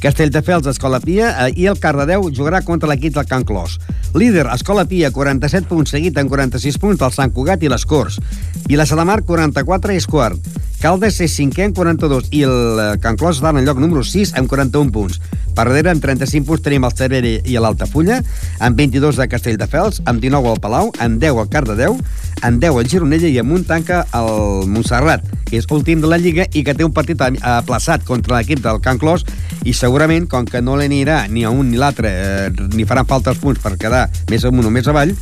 Castelldefels, 0.00 0.66
Escola 0.66 0.98
Pia 1.04 1.28
eh, 1.44 1.50
i 1.60 1.66
el 1.68 1.76
Cardedeu 1.78 2.30
jugarà 2.32 2.62
contra 2.64 2.88
l'equip 2.88 3.12
del 3.18 3.28
Can 3.28 3.44
Clos. 3.44 3.76
Líder, 4.16 4.46
Escola 4.54 4.86
Pia, 4.88 5.12
47 5.12 5.68
punts, 5.68 5.92
seguit 5.92 6.16
amb 6.18 6.32
46 6.32 6.80
punts 6.80 7.04
el 7.04 7.12
Sant 7.12 7.34
Cugat 7.36 7.62
i 7.62 7.68
les 7.68 7.84
Corts. 7.84 8.16
Vilassar 8.64 8.96
de 8.96 9.04
Mar, 9.04 9.20
44 9.28 9.94
és 9.94 10.08
quart. 10.08 10.40
Caldes 10.80 11.18
és 11.20 11.34
cinquè 11.36 11.66
amb 11.68 11.76
42 11.76 12.30
i 12.32 12.40
el 12.48 12.80
eh, 12.80 12.86
Can 13.04 13.20
Clos 13.20 13.42
està 13.42 13.52
en 13.52 13.60
lloc 13.66 13.82
número 13.82 14.00
6 14.00 14.32
amb 14.40 14.48
41 14.48 14.88
punts. 14.94 15.20
Per 15.52 15.66
darrere, 15.66 15.92
amb 15.92 16.00
35 16.00 16.48
punts, 16.48 16.64
tenim 16.64 16.86
el 16.88 16.96
Cervera 16.96 17.34
i 17.44 17.58
l'Altafulla, 17.60 18.22
amb 18.64 18.80
22 18.80 19.20
de 19.20 19.28
Castelldefels, 19.28 20.00
amb 20.08 20.24
19 20.24 20.54
el 20.54 20.62
Palau, 20.64 20.88
amb 21.04 21.20
10 21.20 21.42
el 21.44 21.52
Cardedeu, 21.52 21.98
amb 22.42 22.60
10 22.62 22.78
el 22.80 22.88
Gironella 22.88 23.28
i 23.28 23.38
amb 23.40 23.52
un 23.56 23.64
tanca 23.68 24.04
el 24.16 24.66
Montserrat, 24.70 25.24
que 25.48 25.58
és 25.58 25.68
últim 25.70 26.00
de 26.02 26.10
la 26.10 26.18
Lliga 26.20 26.46
i 26.54 26.64
que 26.66 26.74
té 26.74 26.86
un 26.86 26.94
partit 26.96 27.20
aplaçat 27.20 28.04
contra 28.06 28.38
l'equip 28.38 28.62
del 28.64 28.80
Can 28.84 29.00
Clos 29.02 29.26
i 29.64 29.74
segurament, 29.76 30.28
com 30.30 30.46
que 30.48 30.62
no 30.64 30.76
l'anirà 30.78 31.24
ni 31.28 31.44
a 31.44 31.50
un 31.50 31.70
ni 31.70 31.80
l'altre, 31.80 32.10
eh, 32.10 32.50
ni 32.74 32.86
faran 32.88 33.08
falta 33.08 33.34
els 33.34 33.42
punts 33.42 33.60
per 33.62 33.76
quedar 33.76 34.06
més 34.30 34.44
amunt 34.48 34.70
o 34.70 34.74
més 34.74 34.88
avall, 34.88 35.14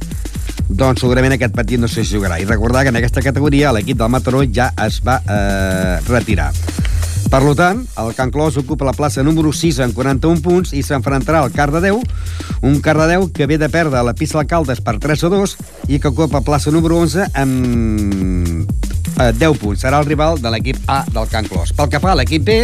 doncs 0.68 1.00
segurament 1.02 1.34
aquest 1.34 1.56
partit 1.56 1.80
no 1.80 1.88
se 1.88 2.04
jugarà. 2.04 2.38
I 2.38 2.46
recordar 2.46 2.84
que 2.84 2.92
en 2.94 3.00
aquesta 3.00 3.24
categoria 3.24 3.72
l'equip 3.72 3.98
del 3.98 4.12
Mataró 4.12 4.44
ja 4.44 4.72
es 4.86 5.00
va 5.04 5.22
eh, 5.24 5.96
retirar. 6.08 6.52
Per 7.28 7.42
tant, 7.52 7.82
el 8.00 8.14
Can 8.16 8.30
Clos 8.32 8.56
ocupa 8.56 8.86
la 8.88 8.94
plaça 8.96 9.20
número 9.22 9.50
6 9.52 9.82
amb 9.84 9.92
41 9.92 10.40
punts 10.40 10.70
i 10.72 10.80
s'enfrontarà 10.80 11.42
al 11.44 11.52
Cardedeu, 11.52 12.00
un 12.64 12.78
Cardedeu 12.80 13.26
que 13.36 13.46
ve 13.46 13.58
de 13.60 13.68
perdre 13.68 14.00
la 14.02 14.14
pista 14.16 14.40
Alcaldes 14.40 14.80
per 14.80 14.96
3 14.96 15.26
a 15.28 15.30
2 15.34 15.56
i 15.92 16.00
que 16.00 16.08
ocupa 16.08 16.40
plaça 16.40 16.72
número 16.72 16.96
11 17.04 17.28
amb 17.36 18.64
eh, 19.20 19.32
10 19.36 19.60
punts. 19.60 19.84
Serà 19.84 20.00
el 20.00 20.08
rival 20.08 20.40
de 20.40 20.54
l'equip 20.54 20.80
A 20.88 21.02
del 21.12 21.28
Can 21.28 21.44
Clos. 21.52 21.74
Pel 21.76 21.92
que 21.92 22.00
fa 22.00 22.14
a 22.14 22.16
l'equip 22.16 22.48
B, 22.48 22.56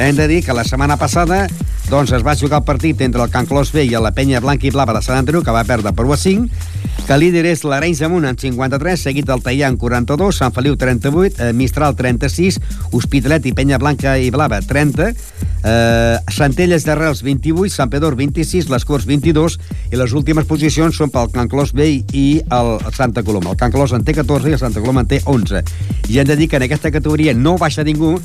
hem 0.00 0.16
de 0.16 0.28
dir 0.32 0.40
que 0.46 0.56
la 0.56 0.64
setmana 0.64 0.96
passada 0.96 1.44
doncs 1.90 2.12
es 2.14 2.22
va 2.22 2.36
jugar 2.38 2.60
el 2.60 2.64
partit 2.64 3.00
entre 3.02 3.22
el 3.24 3.30
Can 3.34 3.48
Clos 3.50 3.72
B 3.74 3.82
i 3.82 3.96
la 3.98 4.12
penya 4.14 4.38
blanca 4.40 4.68
i 4.68 4.70
blava 4.70 4.94
de 4.94 5.00
Sant 5.02 5.16
Andreu, 5.18 5.42
que 5.42 5.50
va 5.50 5.64
perdre 5.66 5.90
per 5.90 6.04
1 6.06 6.12
a 6.14 6.18
5, 6.22 6.68
que 7.08 7.16
líder 7.18 7.42
és 7.50 7.64
l'Arenys 7.66 7.98
de 7.98 8.06
Munt 8.12 8.28
amb 8.28 8.38
53, 8.38 9.02
seguit 9.08 9.26
del 9.26 9.42
Taià 9.42 9.66
amb 9.66 9.80
42, 9.82 10.38
Sant 10.38 10.54
Feliu 10.54 10.76
38, 10.78 11.40
eh, 11.42 11.48
Mistral 11.56 11.96
36, 11.98 12.60
Hospitalet 12.94 13.48
i 13.50 13.54
Penya 13.58 13.80
Blanca 13.82 14.14
i 14.22 14.30
Blava 14.30 14.60
30, 14.62 15.08
eh, 15.10 16.16
Centelles 16.30 16.86
d'Arrels 16.86 17.24
28, 17.26 17.74
Sant 17.74 17.90
Pedor 17.90 18.14
26, 18.14 18.70
les 18.70 18.86
Corts 18.86 19.08
22 19.10 19.58
i 19.90 19.98
les 19.98 20.14
últimes 20.14 20.46
posicions 20.46 20.94
són 20.94 21.10
pel 21.10 21.34
Can 21.34 21.50
Clos 21.50 21.74
B 21.74 21.90
i 22.14 22.26
el 22.38 22.70
Santa 22.94 23.26
Coloma. 23.26 23.50
El 23.50 23.58
Can 23.58 23.74
Clos 23.74 23.96
en 23.98 24.06
té 24.06 24.14
14 24.14 24.46
i 24.46 24.54
el 24.54 24.62
Santa 24.62 24.78
Coloma 24.78 25.02
en 25.02 25.10
té 25.10 25.24
11. 25.26 25.64
I 26.06 26.22
hem 26.22 26.30
de 26.30 26.38
dir 26.38 26.46
que 26.46 26.62
en 26.62 26.68
aquesta 26.70 26.94
categoria 26.94 27.34
no 27.34 27.58
baixa 27.58 27.82
ningú 27.82 28.20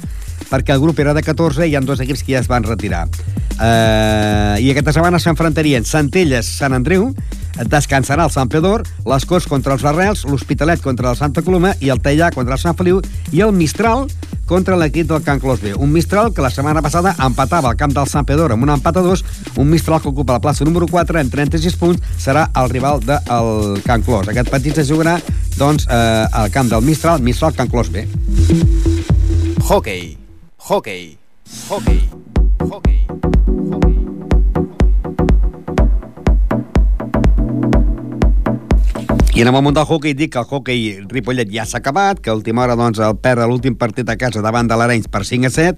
perquè 0.50 0.76
el 0.76 0.84
grup 0.84 1.00
era 1.00 1.14
de 1.14 1.24
14 1.24 1.66
i 1.66 1.72
hi 1.72 1.76
ha 1.76 1.82
dos 1.86 2.04
equips 2.04 2.24
que 2.24 2.36
ja 2.36 2.44
es 2.44 2.52
van 2.52 2.64
retirar. 2.64 3.08
Eh, 3.56 4.56
I 4.62 4.72
aquesta 4.72 4.94
setmana 4.96 5.20
s'enfrontarien 5.22 5.86
Centelles, 5.88 6.50
Sant 6.60 6.76
Andreu, 6.76 7.10
descansarà 7.64 8.26
el 8.26 8.34
Sant 8.34 8.50
Pedor, 8.52 8.84
les 9.08 9.26
Corts 9.26 9.48
contra 9.48 9.76
els 9.78 9.86
Arrels, 9.88 10.26
l'Hospitalet 10.28 10.82
contra 10.84 11.12
el 11.12 11.20
Santa 11.20 11.44
Coloma 11.46 11.74
i 11.80 11.92
el 11.94 12.02
Teià 12.04 12.32
contra 12.36 12.58
el 12.58 12.62
Sant 12.62 12.76
Feliu 12.76 13.00
i 13.32 13.44
el 13.46 13.54
Mistral 13.56 14.10
contra 14.46 14.78
l'equip 14.78 15.08
del 15.10 15.24
Can 15.26 15.40
Clos 15.40 15.62
B. 15.64 15.74
Un 15.74 15.94
Mistral 15.94 16.34
que 16.34 16.44
la 16.44 16.52
setmana 16.54 16.84
passada 16.86 17.16
empatava 17.26 17.72
al 17.72 17.80
camp 17.80 17.96
del 17.96 18.10
Sant 18.12 18.28
Pedor 18.28 18.54
amb 18.54 18.68
un 18.68 18.74
empat 18.76 19.00
a 19.00 19.06
dos, 19.06 19.24
un 19.56 19.72
Mistral 19.72 20.04
que 20.04 20.12
ocupa 20.12 20.36
la 20.36 20.44
plaça 20.44 20.68
número 20.68 20.90
4 20.92 21.22
amb 21.22 21.32
36 21.34 21.80
punts, 21.80 22.04
serà 22.20 22.50
el 22.60 22.70
rival 22.70 23.02
del 23.06 23.82
Can 23.88 24.04
Clos. 24.06 24.30
Aquest 24.30 24.52
partit 24.52 24.76
se 24.76 24.86
jugarà 24.92 25.18
doncs, 25.58 25.88
eh, 25.88 26.28
al 26.32 26.52
camp 26.52 26.70
del 26.70 26.84
Mistral, 26.84 27.24
Mistral 27.24 27.56
Can 27.56 27.72
Clos 27.72 27.90
B. 27.90 28.06
Hockey. 29.66 30.25
Hockey. 30.68 31.16
Hockey. 31.70 32.10
Hockey. 32.60 33.08
I 39.36 39.42
en 39.42 39.48
el 39.48 39.54
món 39.54 39.76
del 39.78 39.86
hockey 39.86 40.16
dic 40.18 40.32
que 40.34 40.42
el 40.42 40.50
hockey 40.50 41.06
Ripollet 41.12 41.52
ja 41.54 41.68
s'ha 41.70 41.84
acabat, 41.84 42.18
que 42.18 42.34
a 42.34 42.34
última 42.34 42.64
hora 42.64 42.74
doncs, 42.74 42.98
el 42.98 43.14
perd 43.22 43.46
l'últim 43.46 43.78
partit 43.78 44.10
a 44.10 44.18
casa 44.18 44.42
davant 44.42 44.66
de 44.66 44.74
l'Arenys 44.74 45.06
per 45.14 45.22
5 45.30 45.46
a 45.46 45.54
7. 45.54 45.78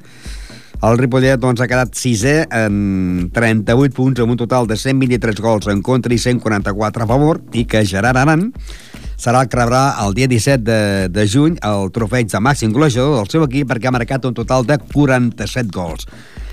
El 0.88 0.95
Ripollet 1.04 1.43
doncs, 1.43 1.60
ha 1.60 1.67
quedat 1.67 1.91
sisè 1.91 2.38
en 2.47 3.28
38 3.36 3.91
punts 3.97 4.23
amb 4.23 4.38
un 4.38 4.39
total 4.39 4.71
de 4.71 4.80
123 4.80 5.43
gols 5.43 5.67
en 5.67 5.84
contra 5.84 6.15
i 6.15 6.21
144 6.30 7.04
a 7.04 7.12
favor 7.12 7.43
i 7.52 7.67
que 7.67 7.84
Gerard 7.84 8.23
Aran 8.23 8.54
serà 9.17 9.41
el 9.43 9.49
que 9.49 9.58
rebrà 9.60 9.84
el 10.06 10.13
dia 10.17 10.30
17 10.30 10.63
de, 10.63 10.80
de 11.10 11.27
juny 11.27 11.58
el 11.65 11.91
trofeig 11.93 12.30
de 12.32 12.41
màxim 12.41 12.73
golejador 12.73 13.17
del 13.17 13.32
seu 13.34 13.45
equip 13.47 13.71
perquè 13.71 13.89
ha 13.89 13.95
marcat 13.95 14.25
un 14.30 14.38
total 14.38 14.65
de 14.69 14.77
47 14.93 15.73
gols. 15.73 16.06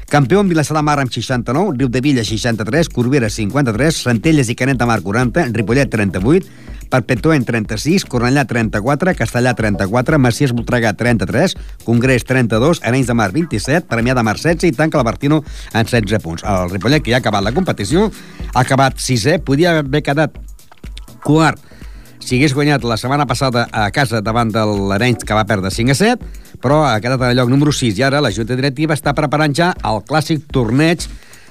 Campió 0.08 0.40
en 0.40 0.48
Vilassar 0.48 0.76
de 0.76 0.82
Mar 0.84 0.98
amb 1.00 1.10
69, 1.10 1.78
Riu 1.78 1.88
de 1.88 2.00
Villa 2.04 2.24
63, 2.24 2.90
Corbera 2.92 3.30
53, 3.32 4.02
Centelles 4.04 4.50
i 4.52 4.54
Canet 4.54 4.78
de 4.78 4.86
Mar 4.86 5.00
40, 5.02 5.48
Ripollet 5.56 5.90
38, 5.90 6.46
Perpetuent 6.92 7.44
36, 7.48 8.04
Cornellà 8.06 8.44
34, 8.46 9.14
Castellà 9.18 9.54
34, 9.56 10.20
Maciès 10.20 10.52
Voltregà 10.54 10.92
33, 10.94 11.56
Congrés 11.84 12.28
32, 12.28 12.82
Arenys 12.84 13.10
de 13.10 13.16
Mar 13.18 13.30
27, 13.34 13.88
Premià 13.90 14.14
de 14.14 14.22
Mar 14.22 14.36
16 14.38 14.70
i 14.70 14.76
tanca 14.76 15.00
la 15.00 15.08
Bertino 15.08 15.42
en 15.72 15.88
16 15.88 16.22
punts. 16.22 16.44
El 16.46 16.70
Ripollet, 16.70 17.02
que 17.02 17.10
ja 17.10 17.18
ha 17.18 17.24
acabat 17.24 17.42
la 17.42 17.54
competició, 17.56 18.10
ha 18.52 18.62
acabat 18.62 19.00
sisè, 19.02 19.40
podia 19.42 19.78
haver 19.80 20.04
quedat 20.04 20.36
quart 21.24 21.73
si 22.24 22.38
hagués 22.38 22.54
guanyat 22.56 22.84
la 22.88 22.96
setmana 22.96 23.26
passada 23.28 23.66
a 23.68 23.90
casa 23.92 24.22
davant 24.24 24.48
de 24.52 24.62
l'Arenys, 24.64 25.26
que 25.28 25.36
va 25.36 25.44
perdre 25.44 25.70
5 25.70 25.92
a 25.92 25.98
7, 25.98 26.30
però 26.64 26.80
ha 26.88 26.96
quedat 27.04 27.20
el 27.28 27.36
lloc 27.36 27.52
número 27.52 27.72
6 27.72 28.00
i 28.00 28.06
ara 28.06 28.22
la 28.24 28.32
Junta 28.32 28.56
Directiva 28.56 28.96
està 28.96 29.12
preparant 29.12 29.52
ja 29.52 29.74
el 29.84 30.00
clàssic 30.08 30.46
torneig 30.52 31.04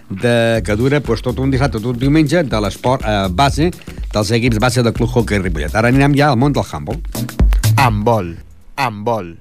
de, 0.09 0.61
que 0.65 0.75
dura 0.79 0.99
doncs, 0.99 1.21
tot 1.21 1.39
un 1.39 1.53
dissabte, 1.53 1.77
tot 1.77 1.93
un 1.93 2.01
diumenge, 2.01 2.43
de 2.43 2.63
l'esport 2.65 3.05
eh, 3.05 3.29
base 3.29 3.69
dels 4.13 4.33
equips 4.39 4.59
base 4.61 4.83
del 4.83 4.97
Club 4.97 5.13
Hockey 5.13 5.41
Ripollet. 5.41 5.77
Ara 5.77 5.93
anirem 5.93 6.17
ja 6.17 6.33
al 6.33 6.41
món 6.41 6.57
del 6.57 6.65
handball. 6.65 7.01
Handball. 7.77 8.35
Handball. 8.77 9.33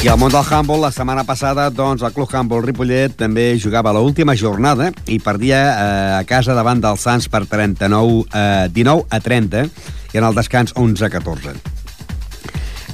I 0.00 0.08
al 0.08 0.16
món 0.16 0.32
del 0.32 0.46
handball, 0.48 0.80
la 0.80 0.88
setmana 0.96 1.26
passada, 1.28 1.66
doncs, 1.68 2.00
el 2.00 2.14
Club 2.16 2.30
Handball 2.32 2.62
Ripollet 2.64 3.18
també 3.20 3.50
jugava 3.60 3.92
l'última 3.92 4.32
jornada 4.32 4.86
i 5.04 5.18
perdia 5.20 5.58
eh, 5.60 6.14
a 6.16 6.22
casa 6.24 6.54
davant 6.56 6.80
dels 6.80 7.04
Sants 7.04 7.26
per 7.28 7.42
39, 7.44 8.22
eh, 8.32 8.70
19 8.72 9.04
a 9.12 9.20
30 9.20 9.66
i 10.14 10.22
en 10.22 10.24
el 10.24 10.38
descans 10.38 10.72
11 10.72 11.04
a 11.04 11.10
14. 11.12 11.52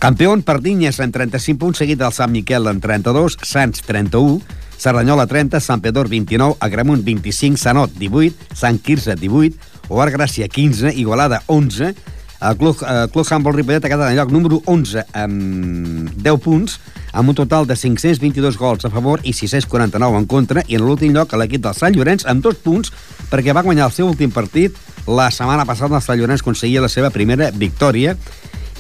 Campió 0.03 0.35
per 0.43 0.59
Dinyes 0.65 0.99
en 0.99 1.15
35 1.15 1.61
punts, 1.63 1.79
seguit 1.79 2.03
del 2.03 2.11
Sant 2.11 2.35
Miquel 2.35 2.67
en 2.67 2.83
32, 2.83 3.39
Sants 3.39 3.87
31, 3.87 4.43
Cerdanyola 4.75 5.29
30, 5.31 5.63
Sant 5.63 5.87
Pedor 5.87 6.11
29, 6.11 6.59
Agramunt 6.59 7.07
25, 7.07 7.55
Sanot 7.55 7.95
18, 8.03 8.51
Sant 8.51 8.83
Quirze 8.83 9.15
18, 9.15 9.55
Oar 9.95 10.11
Gràcia 10.11 10.51
15, 10.51 10.91
Igualada 10.99 11.45
11, 11.47 11.95
el 12.41 12.57
Club, 12.57 12.77
eh, 12.83 13.07
Club 13.13 13.27
Handball 13.31 13.55
Ripollet 13.55 13.85
ha 13.85 13.89
quedat 13.89 14.11
en 14.11 14.17
lloc 14.19 14.33
número 14.33 14.61
11 14.67 15.05
amb 15.13 16.11
10 16.23 16.41
punts, 16.45 16.79
amb 17.13 17.33
un 17.33 17.35
total 17.35 17.67
de 17.67 17.77
522 17.77 18.59
gols 18.61 18.85
a 18.85 18.91
favor 18.91 19.21
i 19.25 19.33
649 19.33 20.19
en 20.19 20.27
contra, 20.27 20.65
i 20.69 20.77
en 20.77 20.85
l'últim 20.85 21.15
lloc 21.15 21.33
l'equip 21.33 21.65
del 21.65 21.75
Sant 21.75 21.97
Llorenç 21.97 22.27
amb 22.29 22.45
dos 22.45 22.59
punts 22.63 22.93
perquè 23.31 23.55
va 23.57 23.65
guanyar 23.65 23.89
el 23.89 23.95
seu 23.97 24.09
últim 24.09 24.31
partit 24.31 24.77
la 25.07 25.31
setmana 25.31 25.65
passada 25.65 25.97
el 25.97 26.05
Sant 26.05 26.19
Llorenç 26.19 26.43
aconseguia 26.43 26.83
la 26.85 26.93
seva 26.93 27.11
primera 27.15 27.51
victòria 27.55 28.17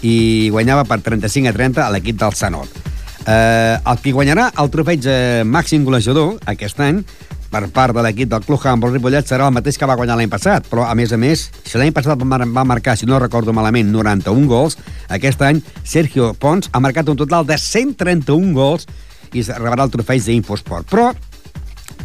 i 0.02 0.50
guanyava 0.52 0.84
per 0.84 1.00
35 1.00 1.48
a 1.48 1.56
30 1.56 1.86
a 1.86 1.92
l'equip 1.94 2.18
del 2.20 2.34
Sanot. 2.34 2.82
Eh, 3.26 3.76
el 3.78 4.02
que 4.02 4.12
guanyarà 4.14 4.50
el 4.62 4.68
trofeig 4.70 5.00
de 5.02 5.16
màxim 5.46 5.86
golejador 5.86 6.36
aquest 6.46 6.78
any 6.84 7.00
per 7.56 7.70
part 7.72 7.96
de 7.96 8.02
l'equip 8.04 8.28
del 8.28 8.44
Club 8.44 8.60
Handball 8.68 8.92
Ripollet 8.92 9.28
serà 9.28 9.46
el 9.48 9.54
mateix 9.56 9.78
que 9.80 9.88
va 9.88 9.96
guanyar 9.96 10.18
l'any 10.18 10.28
passat, 10.28 10.66
però 10.68 10.84
a 10.84 10.94
més 10.98 11.12
a 11.14 11.18
més, 11.20 11.46
si 11.64 11.78
l'any 11.80 11.92
passat 11.96 12.20
va 12.20 12.64
marcar, 12.68 12.96
si 12.98 13.08
no 13.08 13.20
recordo 13.22 13.54
malament, 13.56 13.88
91 13.92 14.48
gols, 14.50 14.76
aquest 15.08 15.40
any 15.46 15.62
Sergio 15.84 16.34
Pons 16.36 16.68
ha 16.72 16.82
marcat 16.84 17.08
un 17.08 17.16
total 17.16 17.46
de 17.48 17.56
131 17.56 18.52
gols 18.56 18.84
i 19.32 19.44
rebrà 19.46 19.86
el 19.86 19.94
trofeig 19.94 20.26
d'Infosport. 20.26 20.90
Però 20.90 21.08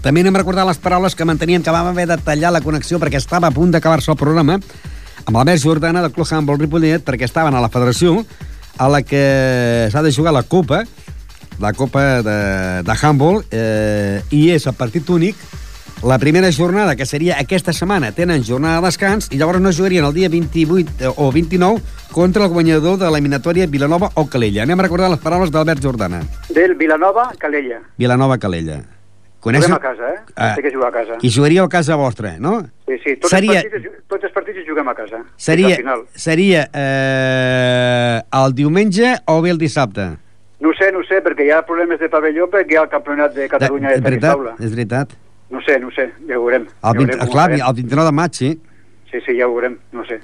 també 0.02 0.24
anem 0.24 0.40
a 0.40 0.42
recordar 0.42 0.66
les 0.70 0.80
paraules 0.82 1.18
que 1.18 1.28
manteníem 1.28 1.66
que 1.66 1.76
vam 1.76 1.92
haver 1.92 2.08
de 2.08 2.18
tallar 2.24 2.54
la 2.56 2.64
connexió 2.64 3.00
perquè 3.02 3.20
estava 3.20 3.52
a 3.52 3.56
punt 3.56 3.76
d'acabar-se 3.76 4.14
el 4.14 4.20
programa 4.22 4.56
amb 4.56 5.36
l'Albert 5.36 5.62
Jordana 5.62 6.02
del 6.02 6.16
Club 6.16 6.32
Handball 6.32 6.64
Ripollet 6.64 7.04
perquè 7.06 7.28
estaven 7.28 7.56
a 7.56 7.62
la 7.62 7.70
federació 7.70 8.22
a 8.80 8.88
la 8.90 9.04
que 9.04 9.90
s'ha 9.92 10.02
de 10.02 10.16
jugar 10.16 10.34
la 10.34 10.48
Copa 10.48 10.86
la 11.62 11.74
Copa 11.74 12.22
de, 12.26 12.38
de 12.84 12.96
Handball 13.02 13.44
eh, 13.52 14.22
i 14.34 14.50
és 14.52 14.66
el 14.68 14.78
partit 14.78 15.10
únic 15.10 15.38
la 16.04 16.18
primera 16.18 16.52
jornada, 16.52 16.96
que 16.96 17.06
seria 17.06 17.36
aquesta 17.38 17.74
setmana, 17.78 18.10
tenen 18.12 18.42
jornada 18.42 18.80
de 18.80 18.88
descans 18.88 19.28
i 19.30 19.38
llavors 19.38 19.62
no 19.62 19.70
jugarien 19.70 20.08
el 20.08 20.16
dia 20.16 20.30
28 20.34 21.14
o 21.16 21.28
29 21.32 21.82
contra 22.12 22.48
el 22.48 22.50
guanyador 22.50 22.98
de 22.98 23.06
l'eliminatòria 23.06 23.68
Vilanova 23.70 24.10
o 24.16 24.26
Calella. 24.26 24.64
Anem 24.64 24.82
a 24.82 24.88
recordar 24.88 25.12
les 25.14 25.22
paraules 25.22 25.54
d'Albert 25.54 25.84
Jordana. 25.84 26.24
Del 26.50 26.74
Vilanova, 26.74 27.28
Calella. 27.38 27.84
Vilanova, 28.02 28.40
Calella. 28.42 28.80
Coneixes? 29.42 29.70
Juguem 29.70 29.78
a 29.78 29.86
casa, 29.86 30.10
eh? 30.10 30.20
Ah, 30.36 30.50
Té 30.58 30.66
que 30.66 30.74
jugar 30.74 30.90
a 30.90 30.96
casa. 30.96 31.22
I 31.22 31.30
jugaríeu 31.34 31.66
a 31.66 31.70
casa 31.70 31.96
vostra, 31.98 32.34
no? 32.40 32.64
Sí, 32.90 32.98
sí. 33.06 33.16
Tots, 33.22 33.34
seria... 33.34 33.62
els, 33.62 33.70
partits, 33.70 34.04
tots 34.10 34.26
els 34.26 34.34
partits 34.34 34.66
juguem 34.66 34.90
a 34.90 34.98
casa. 34.98 35.22
Seria, 35.38 35.78
seria 36.14 36.66
eh, 36.74 38.18
el 38.42 38.58
diumenge 38.58 39.16
o 39.30 39.40
bé 39.46 39.54
el 39.54 39.62
dissabte? 39.62 40.12
No 40.62 40.72
sé, 40.78 40.92
no 40.94 41.02
sé, 41.08 41.24
perquè 41.26 41.48
hi 41.48 41.54
ha 41.56 41.64
problemes 41.66 42.00
de 42.00 42.10
pavelló 42.10 42.46
perquè 42.52 42.76
hi 42.76 42.78
ha 42.78 42.86
el 42.86 42.92
campionat 42.92 43.34
de 43.34 43.48
Catalunya 43.50 43.96
de, 43.96 43.98
de 43.98 44.06
veritat, 44.06 44.36
taula. 44.36 44.54
És 44.62 44.76
veritat. 44.76 45.16
No 45.52 45.62
sé, 45.66 45.80
no 45.82 45.90
sé, 45.92 46.12
ja 46.30 46.38
ho 46.38 46.46
veurem. 46.46 46.68
El, 46.70 47.00
20, 47.00 47.18
ja 47.18 47.18
veurem 47.18 47.34
clar, 47.34 47.48
el 47.58 47.80
29 47.82 48.06
de 48.08 48.14
maig, 48.20 48.38
sí. 48.38 48.52
Sí, 49.10 49.24
sí, 49.26 49.36
ja 49.40 49.50
ho 49.50 49.56
veurem, 49.56 49.80
no 49.98 50.06
sé. 50.06 50.22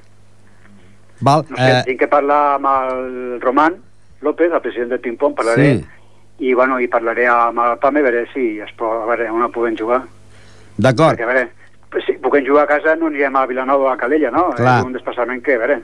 Val, 1.26 1.43
no 1.50 1.58
sé, 1.58 1.71
eh... 1.80 1.84
tinc 1.89 2.00
que 2.04 2.10
parlar 2.12 2.41
amb 2.60 2.69
el 2.69 3.41
Roman 3.41 3.82
López, 4.21 4.54
el 4.54 4.62
president 4.62 4.93
del 4.93 5.02
ping-pong, 5.02 5.36
parlaré, 5.36 5.71
sí. 5.80 5.86
i, 6.45 6.54
bueno, 6.54 6.80
i 6.80 6.88
parlaré 6.89 7.28
amb 7.30 7.60
el 7.65 7.78
PAME, 7.82 8.02
a 8.02 8.08
veure 8.08 8.23
si 8.34 8.47
es 8.62 8.71
pot, 8.78 9.04
a 9.04 9.10
veure, 9.10 9.30
on 9.34 9.45
podem 9.54 9.78
jugar. 9.78 10.04
D'acord. 10.78 11.17
Perquè, 11.17 11.26
a 11.26 11.34
veure, 11.34 12.02
si 12.06 12.17
puguem 12.21 12.45
jugar 12.45 12.65
a 12.65 12.71
casa 12.76 12.95
no 12.95 13.10
anirem 13.10 13.36
a 13.36 13.45
Vilanova 13.50 13.89
o 13.89 13.91
a 13.91 13.97
Calella, 13.97 14.32
no? 14.34 14.50
Clar. 14.58 14.80
És 14.80 14.89
un 14.89 14.97
desplaçament 14.97 15.41
que, 15.45 15.58
a 15.58 15.63
veure, 15.65 15.82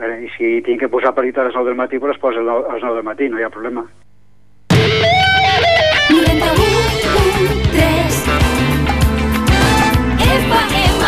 veure, 0.00 0.16
I 0.24 0.28
si 0.36 0.46
tinc 0.66 0.80
que 0.80 0.88
posar 0.88 1.14
parit 1.16 1.38
a 1.38 1.44
les 1.46 1.54
9 1.54 1.66
del 1.68 1.76
matí, 1.78 1.98
doncs 1.98 2.12
les 2.14 2.22
poso 2.22 2.38
a 2.40 2.42
les 2.74 2.82
9 2.82 2.94
del 2.96 3.04
matí, 3.04 3.28
no 3.28 3.38
hi 3.38 3.44
ha 3.44 3.50
problema. 3.52 3.84
91.3 6.10 8.14
FM 10.30 11.04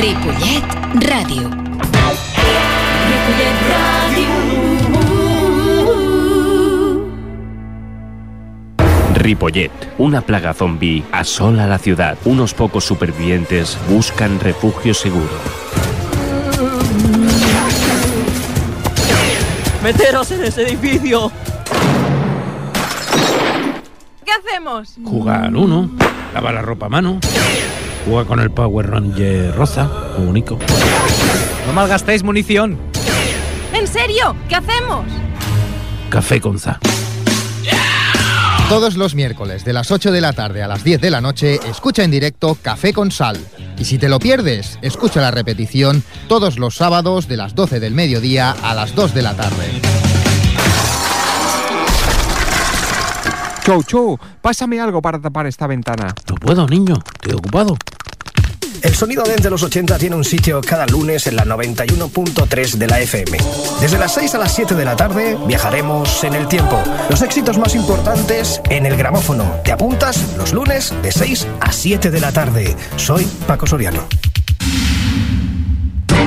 Ripollet 0.00 0.66
Ràdio 1.08 1.44
Ripollet 3.08 3.58
Ràdio 3.70 4.43
Ripollet, 9.24 9.70
una 9.96 10.20
plaga 10.20 10.52
zombie 10.52 11.02
asola 11.10 11.66
la 11.66 11.78
ciudad. 11.78 12.18
Unos 12.26 12.52
pocos 12.52 12.84
supervivientes 12.84 13.78
buscan 13.88 14.38
refugio 14.38 14.92
seguro. 14.92 15.30
¡Meteros 19.82 20.30
en 20.30 20.44
ese 20.44 20.64
edificio! 20.64 21.32
¿Qué 24.22 24.30
hacemos? 24.30 24.94
Jugar 25.02 25.44
al 25.44 25.56
uno, 25.56 25.90
lavar 26.34 26.52
la 26.52 26.60
ropa 26.60 26.84
a 26.84 26.90
mano, 26.90 27.18
jugar 28.04 28.26
con 28.26 28.40
el 28.40 28.50
Power 28.50 28.90
Ranger 28.90 29.54
rosa, 29.56 29.90
único. 30.18 30.58
No 31.66 31.72
malgastéis 31.72 32.22
munición. 32.22 32.78
¿En 33.72 33.86
serio? 33.86 34.36
¿Qué 34.50 34.56
hacemos? 34.56 35.06
Café 36.10 36.42
con 36.42 36.58
za. 36.58 36.78
Todos 38.74 38.96
los 38.96 39.14
miércoles 39.14 39.64
de 39.64 39.72
las 39.72 39.92
8 39.92 40.10
de 40.10 40.20
la 40.20 40.32
tarde 40.32 40.60
a 40.60 40.66
las 40.66 40.82
10 40.82 41.00
de 41.00 41.08
la 41.08 41.20
noche, 41.20 41.60
escucha 41.64 42.02
en 42.02 42.10
directo 42.10 42.58
Café 42.60 42.92
con 42.92 43.12
Sal. 43.12 43.38
Y 43.78 43.84
si 43.84 43.98
te 43.98 44.08
lo 44.08 44.18
pierdes, 44.18 44.80
escucha 44.82 45.20
la 45.20 45.30
repetición 45.30 46.02
todos 46.26 46.58
los 46.58 46.74
sábados 46.74 47.28
de 47.28 47.36
las 47.36 47.54
12 47.54 47.78
del 47.78 47.94
mediodía 47.94 48.50
a 48.50 48.74
las 48.74 48.96
2 48.96 49.14
de 49.14 49.22
la 49.22 49.36
tarde. 49.36 49.80
Chou, 53.64 53.84
chou, 53.84 54.18
pásame 54.42 54.80
algo 54.80 55.00
para 55.00 55.20
tapar 55.20 55.46
esta 55.46 55.68
ventana. 55.68 56.12
No 56.28 56.34
puedo, 56.34 56.66
niño, 56.66 56.94
estoy 57.14 57.34
ocupado. 57.34 57.76
El 58.84 58.94
sonido 58.94 59.24
desde 59.24 59.48
los 59.48 59.62
80 59.62 59.96
tiene 59.96 60.14
un 60.14 60.24
sitio 60.24 60.60
cada 60.60 60.84
lunes 60.84 61.26
en 61.26 61.36
la 61.36 61.46
91.3 61.46 62.72
de 62.74 62.86
la 62.86 63.00
FM. 63.00 63.38
Desde 63.80 63.98
las 63.98 64.12
6 64.12 64.34
a 64.34 64.38
las 64.38 64.54
7 64.54 64.74
de 64.74 64.84
la 64.84 64.94
tarde 64.94 65.38
viajaremos 65.46 66.22
en 66.22 66.34
el 66.34 66.46
tiempo. 66.48 66.78
Los 67.08 67.22
éxitos 67.22 67.56
más 67.56 67.74
importantes 67.74 68.60
en 68.68 68.84
el 68.84 68.98
gramófono. 68.98 69.50
Te 69.64 69.72
apuntas 69.72 70.36
los 70.36 70.52
lunes 70.52 70.92
de 71.02 71.10
6 71.10 71.46
a 71.60 71.72
7 71.72 72.10
de 72.10 72.20
la 72.20 72.30
tarde. 72.30 72.76
Soy 72.96 73.24
Paco 73.46 73.66
Soriano. 73.66 74.06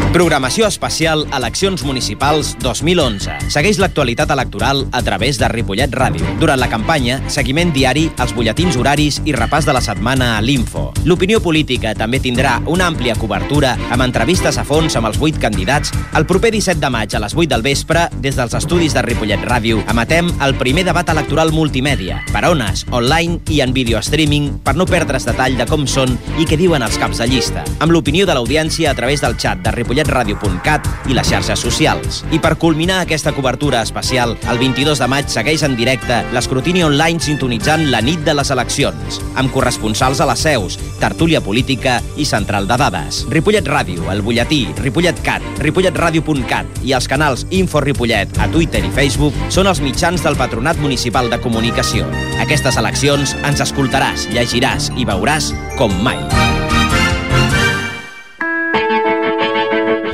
Programació 0.08 0.66
especial 0.66 1.26
Eleccions 1.36 1.84
Municipals 1.84 2.54
2011. 2.64 3.52
Segueix 3.52 3.78
l'actualitat 3.78 4.32
electoral 4.32 4.86
a 4.96 5.02
través 5.04 5.38
de 5.38 5.50
Ripollet 5.52 5.92
Ràdio. 5.92 6.24
Durant 6.40 6.58
la 6.62 6.70
campanya, 6.72 7.18
seguiment 7.30 7.74
diari, 7.76 8.06
els 8.16 8.32
butlletins 8.34 8.78
horaris 8.80 9.20
i 9.28 9.36
repàs 9.36 9.68
de 9.68 9.76
la 9.76 9.82
setmana 9.84 10.30
a 10.38 10.42
l'Info. 10.42 10.88
L'opinió 11.06 11.42
política 11.44 11.92
també 11.94 12.22
tindrà 12.24 12.56
una 12.72 12.88
àmplia 12.88 13.18
cobertura 13.20 13.74
amb 13.92 14.06
entrevistes 14.08 14.58
a 14.58 14.64
fons 14.66 14.96
amb 14.96 15.12
els 15.12 15.20
vuit 15.20 15.38
candidats. 15.38 15.92
El 16.16 16.26
proper 16.26 16.54
17 16.56 16.80
de 16.82 16.92
maig 16.94 17.14
a 17.14 17.22
les 17.22 17.36
8 17.36 17.52
del 17.52 17.68
vespre, 17.68 18.08
des 18.24 18.40
dels 18.40 18.56
estudis 18.58 18.96
de 18.96 19.04
Ripollet 19.06 19.44
Ràdio, 19.44 19.84
emetem 19.92 20.32
el 20.48 20.56
primer 20.58 20.88
debat 20.88 21.12
electoral 21.14 21.52
multimèdia, 21.52 22.22
per 22.32 22.46
ones, 22.48 22.86
online 22.96 23.42
i 23.52 23.60
en 23.62 23.76
video 23.76 24.00
streaming, 24.00 24.56
per 24.64 24.78
no 24.80 24.88
perdre's 24.88 25.28
detall 25.28 25.60
de 25.60 25.68
com 25.68 25.86
són 25.86 26.16
i 26.40 26.48
què 26.48 26.58
diuen 26.58 26.88
els 26.88 26.98
caps 26.98 27.20
de 27.22 27.28
llista. 27.28 27.68
Amb 27.84 27.92
l'opinió 27.92 28.26
de 28.26 28.40
l'audiència 28.40 28.96
a 28.96 28.98
través 28.98 29.22
del 29.22 29.36
xat 29.38 29.62
de 29.68 29.76
ripolletradio.cat 30.08 30.88
i 31.10 31.16
les 31.16 31.28
xarxes 31.30 31.60
socials. 31.60 32.24
I 32.32 32.40
per 32.40 32.58
culminar 32.58 33.02
aquesta 33.02 33.34
cobertura 33.36 33.82
especial, 33.82 34.38
el 34.50 34.60
22 34.60 35.00
de 35.00 35.08
maig 35.08 35.30
segueix 35.32 35.64
en 35.68 35.76
directe 35.78 36.24
l'escrutini 36.34 36.84
online 36.84 37.20
sintonitzant 37.24 37.88
la 37.92 38.02
nit 38.02 38.24
de 38.26 38.36
les 38.38 38.52
eleccions, 38.54 39.20
amb 39.36 39.52
corresponsals 39.54 40.22
a 40.22 40.28
les 40.30 40.44
seus, 40.48 40.78
tertúlia 41.02 41.42
política 41.42 42.00
i 42.18 42.26
central 42.26 42.68
de 42.68 42.78
dades. 42.80 43.24
Ripollet 43.30 43.68
Ràdio, 43.68 44.10
el 44.12 44.24
butlletí, 44.26 44.64
Ripollet 44.82 45.20
Cat, 45.26 45.46
ripolletradio.cat 45.64 46.84
i 46.88 46.94
els 46.98 47.08
canals 47.08 47.46
Info 47.52 47.82
Ripollet 47.84 48.40
a 48.40 48.50
Twitter 48.52 48.84
i 48.86 48.94
Facebook 48.94 49.36
són 49.54 49.68
els 49.68 49.82
mitjans 49.84 50.24
del 50.24 50.40
Patronat 50.40 50.80
Municipal 50.84 51.32
de 51.32 51.42
Comunicació. 51.44 52.08
Aquestes 52.44 52.80
eleccions 52.80 53.36
ens 53.44 53.64
escoltaràs, 53.64 54.30
llegiràs 54.34 54.92
i 54.98 55.08
veuràs 55.08 55.54
com 55.78 55.94
mai. 56.04 56.57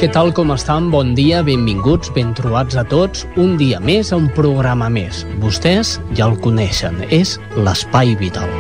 Què 0.04 0.10
tal 0.12 0.34
com 0.36 0.50
estan? 0.52 0.90
Bon 0.92 1.14
dia, 1.16 1.38
benvinguts, 1.48 2.10
ben 2.12 2.34
trobats 2.36 2.76
a 2.76 2.82
tots. 2.84 3.22
Un 3.40 3.54
dia 3.56 3.78
més 3.80 4.10
a 4.12 4.18
un 4.20 4.26
programa 4.36 4.90
més. 4.92 5.22
Vostès 5.40 5.94
ja 6.18 6.26
el 6.28 6.36
coneixen, 6.44 6.98
és 7.08 7.38
l'Espai 7.56 8.12
Vital. 8.20 8.52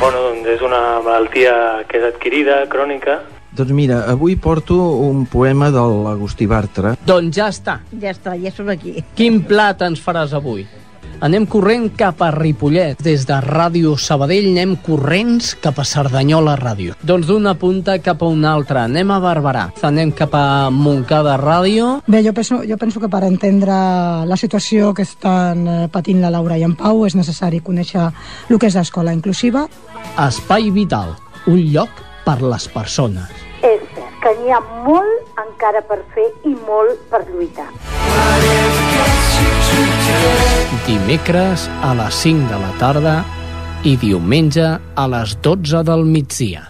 Bueno, 0.00 0.24
doncs 0.24 0.50
és 0.56 0.64
una 0.66 0.80
malaltia 1.06 1.54
que 1.86 2.00
és 2.00 2.08
adquirida, 2.08 2.64
crònica. 2.72 3.20
Doncs 3.54 3.70
mira, 3.70 4.00
avui 4.10 4.34
porto 4.34 4.80
un 5.06 5.22
poema 5.30 5.70
de 5.70 5.86
l'Agustí 6.02 6.50
Bartra. 6.50 6.96
Doncs 7.06 7.38
ja 7.38 7.46
està. 7.54 7.78
Ja 7.94 8.10
està, 8.10 8.34
ja 8.42 8.50
som 8.58 8.74
aquí. 8.74 8.96
Quin 9.14 9.44
plat 9.46 9.86
ens 9.86 10.02
faràs 10.02 10.34
avui? 10.34 10.66
Anem 11.18 11.48
corrent 11.50 11.88
cap 11.98 12.20
a 12.22 12.28
Ripollet. 12.30 13.00
Des 13.02 13.24
de 13.26 13.34
Ràdio 13.42 13.96
Sabadell 13.98 14.52
anem 14.52 14.76
corrents 14.86 15.56
cap 15.58 15.80
a 15.82 15.84
Cerdanyola 15.88 16.54
Ràdio. 16.60 16.94
Doncs 17.02 17.26
d'una 17.26 17.56
punta 17.58 17.96
cap 17.98 18.22
a 18.22 18.28
una 18.30 18.52
altra. 18.54 18.84
Anem 18.86 19.10
a 19.10 19.18
Barberà. 19.18 19.64
Anem 19.82 20.12
cap 20.14 20.36
a 20.38 20.70
Montcada 20.70 21.34
Ràdio. 21.40 21.88
Bé, 22.06 22.22
jo 22.22 22.32
penso, 22.36 22.60
jo 22.62 22.78
penso 22.78 23.02
que 23.02 23.10
per 23.10 23.24
entendre 23.26 23.74
la 24.30 24.38
situació 24.38 24.92
que 24.94 25.02
estan 25.02 25.66
eh, 25.66 25.78
patint 25.90 26.22
la 26.22 26.30
Laura 26.30 26.58
i 26.58 26.62
en 26.62 26.76
Pau 26.78 27.02
és 27.08 27.18
necessari 27.18 27.58
conèixer 27.66 28.04
el 28.48 28.58
que 28.58 28.70
és 28.70 28.78
l'escola 28.78 29.14
inclusiva. 29.16 29.66
Espai 30.22 30.70
Vital, 30.70 31.16
un 31.50 31.64
lloc 31.72 31.90
per 32.22 32.38
les 32.46 32.68
persones. 32.70 33.26
És 33.66 33.82
cert 33.96 34.22
que 34.22 34.36
n'hi 34.38 34.54
ha 34.54 34.62
molt 34.86 35.42
encara 35.48 35.82
per 35.82 35.98
fer 36.14 36.30
i 36.46 36.54
molt 36.62 37.02
per 37.10 37.24
lluitar. 37.32 37.66
Dimecres 40.86 41.68
a 41.84 41.92
les 41.98 42.22
5 42.24 42.48
de 42.48 42.58
la 42.62 42.72
tarda 42.80 43.14
i 43.84 43.96
diumenge 44.00 44.66
a 44.78 45.06
les 45.12 45.36
12 45.44 45.84
del 45.86 46.04
migdia. 46.08 46.64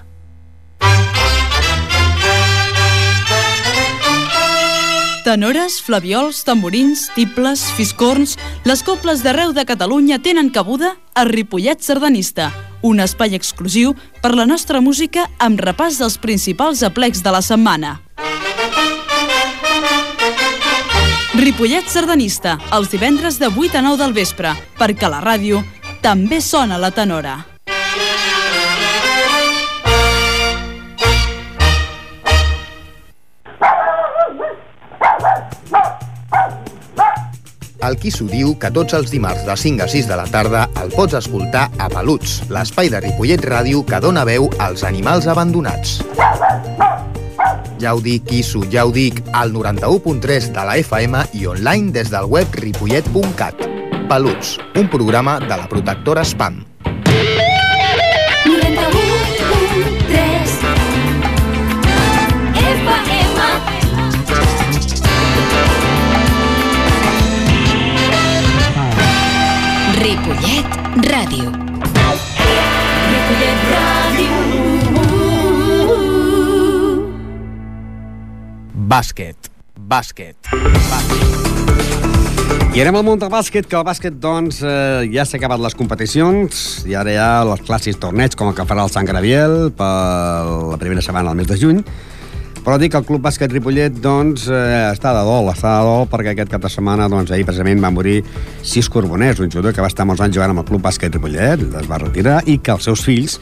Tenores, 5.29 5.83
flaviols, 5.85 6.41
tamborins, 6.45 7.11
tibles, 7.13 7.67
fiscorns... 7.77 8.39
Les 8.65 8.81
cobles 8.81 9.21
d'arreu 9.21 9.53
de 9.53 9.67
Catalunya 9.69 10.17
tenen 10.25 10.49
cabuda 10.49 10.95
a 11.13 11.25
Ripollet 11.29 11.85
Sardanista, 11.85 12.49
un 12.81 13.05
espai 13.05 13.37
exclusiu 13.37 13.93
per 14.23 14.33
la 14.33 14.49
nostra 14.49 14.81
música 14.81 15.27
amb 15.37 15.61
repàs 15.61 16.01
dels 16.01 16.17
principals 16.17 16.81
aplecs 16.81 17.21
de 17.21 17.35
la 17.35 17.45
setmana. 17.45 17.99
Ripollet 21.39 21.87
Sardanista, 21.87 22.57
els 22.75 22.89
divendres 22.91 23.37
de 23.39 23.47
8 23.47 23.79
a 23.79 23.83
9 23.85 23.99
del 24.01 24.15
vespre, 24.17 24.51
perquè 24.75 25.07
la 25.07 25.21
ràdio 25.23 25.61
també 26.03 26.41
sona 26.43 26.75
la 26.83 26.91
tenora. 26.91 27.37
El 37.87 37.95
qui 38.03 38.11
s'ho 38.11 38.27
diu 38.27 38.57
que 38.59 38.73
tots 38.75 38.99
els 38.99 39.15
dimarts 39.15 39.47
de 39.47 39.55
5 39.55 39.87
a 39.87 39.89
6 39.95 40.11
de 40.11 40.19
la 40.19 40.27
tarda 40.27 40.67
el 40.83 40.91
pots 40.91 41.15
escoltar 41.23 41.69
a 41.79 41.87
Peluts, 41.95 42.41
l'espai 42.51 42.91
de 42.91 42.99
Ripollet 43.07 43.47
Ràdio 43.47 43.87
que 43.87 44.03
dona 44.03 44.27
veu 44.27 44.51
als 44.59 44.83
animals 44.83 45.31
abandonats. 45.31 46.01
Ja 47.79 47.95
ho 47.95 48.01
dic, 48.03 48.25
Quisso, 48.27 48.65
ja 48.71 48.85
ho 48.85 48.91
dic, 48.93 49.23
al 49.33 49.53
91.3 49.55 50.51
de 50.55 50.65
la 50.67 50.75
FM 50.83 51.23
i 51.39 51.47
online 51.47 51.93
des 51.95 52.11
del 52.11 52.27
web 52.27 52.55
ripollet.cat. 52.59 53.69
Peluts, 54.09 54.57
un 54.75 54.91
programa 54.91 55.39
de 55.39 55.55
la 55.55 55.69
protectora 55.69 56.25
Spam. 56.25 56.65
Ripollet 69.99 70.79
Ràdio. 71.07 71.68
Bàsquet. 78.89 79.51
Bàsquet. 79.77 80.49
I 82.73 82.81
anem 82.81 82.97
al 82.97 83.03
món 83.05 83.21
del 83.21 83.29
bàsquet, 83.29 83.67
que 83.69 83.77
el 83.77 83.85
bàsquet, 83.85 84.15
doncs, 84.17 84.63
eh, 84.65 85.05
ja 85.13 85.27
s'ha 85.29 85.37
acabat 85.37 85.61
les 85.61 85.77
competicions, 85.77 86.87
i 86.89 86.97
ara 86.97 87.13
hi 87.13 87.19
ha 87.21 87.43
els 87.43 87.61
clàssics 87.67 88.01
torneigs, 88.01 88.39
com 88.39 88.49
el 88.49 88.57
que 88.57 88.65
farà 88.65 88.87
el 88.87 88.95
Sant 88.95 89.05
Graviel 89.05 89.75
per 89.77 89.93
la 90.71 90.79
primera 90.81 91.05
setmana 91.05 91.29
del 91.29 91.37
mes 91.43 91.51
de 91.51 91.59
juny, 91.61 91.85
però 92.65 92.79
dic 92.81 92.93
que 92.93 93.03
el 93.03 93.05
Club 93.05 93.21
Bàsquet 93.29 93.53
Ripollet 93.53 94.01
doncs, 94.01 94.49
eh, 94.49 94.89
està 94.95 95.13
de 95.13 95.25
dol, 95.27 95.53
està 95.53 95.75
de 95.77 95.85
dol 95.85 96.09
perquè 96.09 96.33
aquest 96.33 96.49
cap 96.49 96.63
de 96.65 96.73
setmana, 96.73 97.11
doncs, 97.13 97.31
ahir 97.31 97.45
precisament 97.45 97.85
va 97.85 97.91
morir 97.93 98.23
sis 98.63 98.89
Corboners, 98.89 99.41
un 99.41 99.51
jugador 99.51 99.75
que 99.75 99.85
va 99.85 99.93
estar 99.93 100.07
molts 100.09 100.23
anys 100.25 100.39
jugant 100.39 100.57
amb 100.57 100.65
el 100.65 100.71
Club 100.71 100.81
Bàsquet 100.81 101.13
Ripollet, 101.13 101.61
es 101.61 101.91
va 101.91 101.99
retirar, 101.99 102.41
i 102.47 102.57
que 102.57 102.73
els 102.73 102.89
seus 102.89 103.05
fills, 103.05 103.37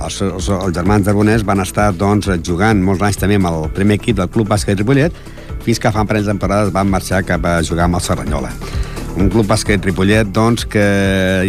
els, 0.00 0.20
els, 0.26 0.48
els 0.48 0.74
germans 0.76 1.06
d'Arbonès, 1.06 1.44
van 1.46 1.60
estar 1.60 1.90
doncs, 1.96 2.30
jugant 2.46 2.82
molts 2.82 3.04
anys 3.06 3.20
també 3.20 3.38
amb 3.40 3.50
el 3.52 3.68
primer 3.76 4.00
equip 4.00 4.18
del 4.20 4.30
Club 4.32 4.48
Bàsquet 4.50 4.80
Ripollet, 4.80 5.16
fins 5.64 5.80
que 5.80 5.92
fa 5.92 6.04
un 6.04 6.08
parell 6.08 6.24
de 6.24 6.70
van 6.72 6.88
marxar 6.88 7.22
cap 7.24 7.44
a 7.44 7.60
jugar 7.62 7.84
amb 7.84 7.96
el 7.96 8.04
Serranyola. 8.04 8.50
Un 9.18 9.28
club 9.28 9.46
bàsquet 9.46 9.84
Ripollet, 9.84 10.28
doncs, 10.30 10.64
que 10.70 10.84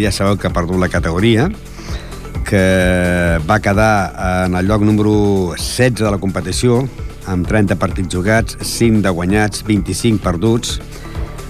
ja 0.02 0.10
sabeu 0.12 0.36
que 0.36 0.48
ha 0.48 0.52
perdut 0.52 0.80
la 0.80 0.90
categoria, 0.90 1.48
que 2.44 3.38
va 3.48 3.60
quedar 3.62 4.44
en 4.46 4.56
el 4.58 4.66
lloc 4.66 4.82
número 4.82 5.54
16 5.56 6.02
de 6.02 6.10
la 6.10 6.18
competició, 6.18 6.82
amb 7.30 7.46
30 7.46 7.78
partits 7.78 8.12
jugats, 8.12 8.58
5 8.60 9.00
de 9.06 9.14
guanyats, 9.14 9.62
25 9.68 10.20
perduts, 10.24 10.80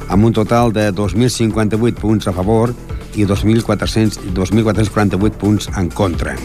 amb 0.09 0.29
un 0.29 0.37
total 0.37 0.73
de 0.77 0.91
2.058 0.93 1.97
punts 1.99 2.29
a 2.29 2.37
favor 2.37 2.75
i 3.17 3.25
2.400 3.25 4.35
2.448 4.37 5.41
punts 5.41 5.71
en 5.77 5.89
contra, 5.89 6.37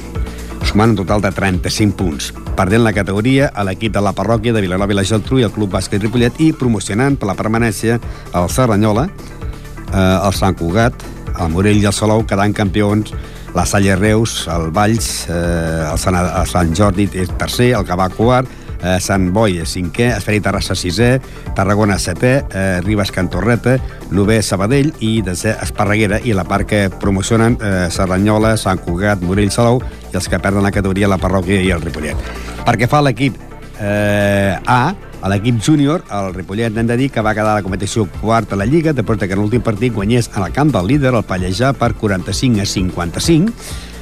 sumant 0.67 0.91
un 0.91 0.99
total 0.99 1.21
de 1.23 1.32
35 1.32 1.95
punts, 1.95 2.30
perdent 2.58 2.84
la 2.84 2.93
categoria 2.95 3.47
a 3.56 3.63
l'equip 3.63 3.93
de 3.95 4.03
la 4.03 4.13
parròquia 4.15 4.51
de 4.53 4.62
Vilanova 4.63 4.91
i 4.91 4.97
la 4.97 5.06
Geltrú 5.08 5.39
i 5.39 5.45
el 5.47 5.53
Club 5.56 5.71
Bàsquet 5.73 6.03
Ripollet 6.03 6.41
i 6.43 6.51
promocionant 6.51 7.15
per 7.15 7.30
la 7.30 7.38
permanència 7.39 7.97
el 8.36 8.49
Serranyola, 8.51 9.08
eh, 9.08 10.17
el 10.27 10.36
Sant 10.36 10.58
Cugat, 10.60 11.08
el 11.38 11.51
Morell 11.53 11.80
i 11.80 11.88
el 11.88 11.95
Salou 11.95 12.25
quedant 12.27 12.56
campions 12.58 13.13
la 13.56 13.65
Salle 13.65 13.95
Reus, 13.95 14.45
el 14.53 14.69
Valls, 14.75 15.27
eh, 15.30 15.88
el, 15.88 15.97
Sant, 15.97 16.17
el 16.19 16.49
Sant 16.51 16.73
Jordi 16.77 17.08
és 17.15 17.32
tercer, 17.39 17.71
el 17.77 17.88
Cavà 17.88 18.10
quart, 18.13 18.51
eh, 18.82 18.98
Sant 19.04 19.32
Boi 19.34 19.60
és 19.63 19.74
cinquè, 19.78 20.12
Esferi 20.18 20.42
Terrassa 20.44 20.76
sisè, 20.78 21.10
Tarragona 21.58 21.98
setè, 22.02 22.34
eh, 22.48 22.66
Ribes 22.86 23.12
Cantorreta, 23.16 23.78
novè 24.12 24.40
Sabadell 24.42 24.94
i 25.06 25.22
desè 25.26 25.58
Esparreguera 25.63 26.22
i 26.24 26.36
la 26.38 26.46
part 26.48 26.68
que 26.70 26.84
promocionen 26.90 27.58
eh, 27.62 27.88
Serranyola, 27.94 28.56
Sant 28.58 28.84
Cugat, 28.84 29.24
Morell, 29.26 29.52
Salou 29.54 29.82
i 30.12 30.16
els 30.16 30.30
que 30.30 30.40
perden 30.40 30.66
la 30.66 30.74
categoria 30.74 31.10
la 31.12 31.22
parròquia 31.22 31.62
i 31.62 31.74
el 31.74 31.84
Ripollet. 31.84 32.32
Perquè 32.68 32.90
fa 32.90 33.02
l'equip 33.06 33.38
eh, 33.80 34.56
A, 34.65 34.82
a 35.17 35.30
l'equip 35.32 35.58
júnior, 35.63 36.04
el 36.13 36.34
Ripollet 36.36 36.78
hem 36.78 36.88
de 36.88 36.98
dir 36.98 37.10
que 37.12 37.23
va 37.25 37.34
quedar 37.34 37.56
a 37.56 37.60
la 37.60 37.65
competició 37.65 38.06
quart 38.21 38.54
a 38.54 38.60
la 38.60 38.67
Lliga 38.69 38.94
després 38.94 39.23
que 39.23 39.34
en 39.34 39.42
l'últim 39.42 39.63
partit 39.65 39.94
guanyés 39.94 40.30
en 40.36 40.44
el 40.46 40.54
camp 40.54 40.71
del 40.73 40.88
líder, 40.94 41.13
el 41.15 41.25
Pallejà, 41.25 41.73
per 41.73 41.94
45 41.98 42.62
a 42.62 42.67
55. 42.69 43.54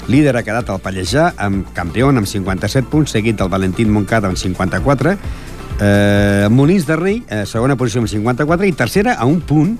Líder 0.08 0.36
ha 0.38 0.44
quedat 0.46 0.70
el 0.70 0.82
Pallejà, 0.84 1.32
amb 1.42 1.72
campió 1.74 2.12
amb 2.12 2.28
57 2.30 2.90
punts, 2.92 3.16
seguit 3.16 3.40
del 3.40 3.50
Valentín 3.50 3.90
Moncada 3.90 4.30
amb 4.30 4.38
54. 4.38 5.16
Eh, 5.82 6.48
Molins 6.52 6.86
de 6.86 6.96
Rei, 6.96 7.24
eh, 7.28 7.46
segona 7.50 7.76
posició 7.76 8.04
amb 8.04 8.10
54, 8.12 8.68
i 8.68 8.72
tercera 8.72 9.16
a 9.16 9.26
un 9.26 9.42
punt, 9.42 9.78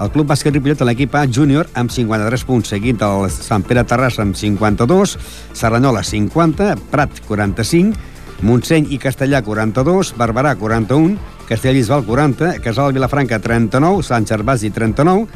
el 0.00 0.10
Club 0.12 0.28
Bàsquet 0.28 0.52
Ripollet 0.52 0.80
a 0.80 0.88
l'equip 0.88 1.14
A 1.14 1.26
júnior 1.26 1.68
amb 1.74 1.92
53 1.92 2.44
punts, 2.44 2.68
seguit 2.68 2.98
del 3.00 3.28
Sant 3.30 3.64
Pere 3.68 3.84
Terrassa 3.84 4.22
amb 4.22 4.36
52, 4.36 5.18
Serranyola 5.52 6.02
50, 6.02 6.76
Prat 6.90 7.20
45, 7.28 7.96
Montseny 8.42 8.88
i 8.92 8.98
Castellà 8.98 9.42
42, 9.44 10.14
Barberà 10.16 10.54
41, 10.56 11.16
Castellbisbal 11.48 12.04
40, 12.04 12.60
Casal 12.64 12.92
Vilafranca 12.92 13.38
39, 13.40 14.02
Sant 14.02 14.26
Gervasi 14.26 14.70
39, 14.70 15.28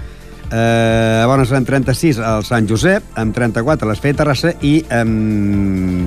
eh, 0.53 1.25
Bones 1.27 1.53
en 1.53 1.65
36 1.65 2.19
el 2.19 2.45
Sant 2.47 2.69
Josep, 2.69 3.13
amb 3.21 3.35
34 3.37 3.89
l'Esfei 3.89 4.15
Terrassa 4.19 4.53
i 4.67 4.81
en, 4.91 5.13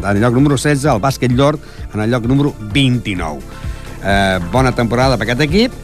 en 0.01 0.11
el 0.11 0.21
lloc 0.23 0.35
número 0.35 0.59
16 0.59 0.85
el 0.91 1.01
Bàsquet 1.03 1.33
Llort 1.33 1.63
en 1.93 2.03
el 2.03 2.11
lloc 2.11 2.27
número 2.29 2.53
29. 2.73 3.39
Eh, 4.03 4.39
bona 4.51 4.73
temporada 4.75 5.17
per 5.17 5.29
aquest 5.29 5.43
equip, 5.47 5.75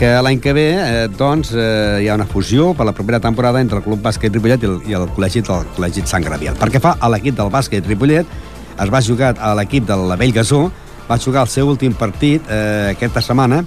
que 0.00 0.14
l'any 0.24 0.38
que 0.40 0.54
ve 0.56 0.68
eh, 0.80 1.08
doncs, 1.12 1.50
eh, 1.52 2.00
hi 2.00 2.08
ha 2.08 2.16
una 2.16 2.24
fusió 2.24 2.70
per 2.72 2.86
la 2.88 2.94
propera 2.96 3.20
temporada 3.20 3.60
entre 3.60 3.82
el 3.82 3.84
Club 3.84 4.00
Bàsquet 4.00 4.32
Ripollet 4.32 4.62
i 4.64 4.70
el, 4.70 4.78
i 4.88 4.96
el 4.96 5.04
col·legi 5.12 5.42
del 5.44 5.66
Col·legi 5.76 6.06
Sant 6.08 6.24
Graviel. 6.24 6.56
Perquè 6.56 6.80
fa 6.80 6.94
a 6.96 7.10
l'equip 7.12 7.36
del 7.36 7.52
Bàsquet 7.52 7.84
Ripollet, 7.84 8.38
es 8.80 8.92
va 8.92 9.02
jugar 9.04 9.34
a 9.36 9.52
l'equip 9.58 9.84
de 9.84 9.98
la 10.00 10.16
Vell 10.16 10.32
Gasó, 10.32 10.70
va 11.04 11.18
jugar 11.20 11.44
el 11.44 11.52
seu 11.52 11.68
últim 11.68 11.92
partit 11.92 12.48
eh, 12.48 12.94
aquesta 12.94 13.20
setmana 13.20 13.60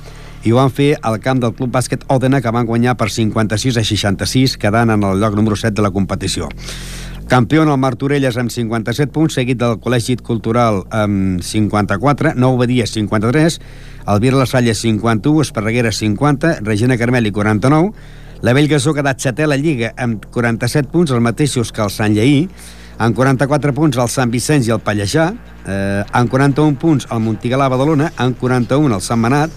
i 0.43 0.51
ho 0.51 0.59
van 0.59 0.71
fer 0.71 0.93
al 1.01 1.19
camp 1.23 1.39
del 1.39 1.53
Club 1.55 1.71
Bàsquet 1.71 2.03
Òdena, 2.11 2.41
que 2.43 2.51
van 2.51 2.67
guanyar 2.67 2.97
per 2.99 3.09
56 3.11 3.79
a 3.79 3.83
66, 3.83 4.57
quedant 4.59 4.91
en 4.91 5.03
el 5.03 5.21
lloc 5.21 5.35
número 5.39 5.55
7 5.55 5.75
de 5.75 5.85
la 5.85 5.91
competició. 5.91 6.49
Campió 7.31 7.63
el 7.63 7.77
Martorelles 7.79 8.35
amb 8.37 8.51
57 8.51 9.11
punts, 9.15 9.37
seguit 9.39 9.57
del 9.57 9.79
Col·legi 9.81 10.17
Cultural 10.19 10.83
amb 10.91 11.39
54, 11.41 12.35
Nou 12.35 12.57
Badies 12.59 12.91
53, 12.93 13.59
Elvira 14.11 14.41
La 14.41 14.45
Salle 14.45 14.75
51, 14.75 15.41
Esparreguera 15.41 15.91
50, 15.95 16.57
Regina 16.67 16.97
Carmeli 16.99 17.31
49, 17.31 17.93
la 18.43 18.51
Bellgasó 18.51 18.91
ha 18.91 18.97
quedat 18.99 19.23
setè 19.23 19.45
a 19.47 19.53
la 19.53 19.57
Lliga 19.57 19.93
amb 19.95 20.25
47 20.35 20.91
punts, 20.91 21.13
els 21.15 21.23
mateixos 21.23 21.71
que 21.71 21.81
el 21.85 21.93
Sant 21.95 22.11
Lleí, 22.11 22.49
amb 22.99 23.15
44 23.15 23.71
punts 23.73 23.97
el 23.97 24.11
Sant 24.11 24.33
Vicenç 24.33 24.67
i 24.67 24.73
el 24.75 24.83
Pallejà, 24.83 25.29
eh, 25.63 26.03
amb 26.11 26.29
41 26.29 26.75
punts 26.75 27.07
el 27.09 27.23
Montigalà 27.23 27.69
Badalona, 27.71 28.11
amb 28.17 28.35
41 28.37 28.99
el 28.99 29.01
Sant 29.01 29.23
Manat, 29.23 29.55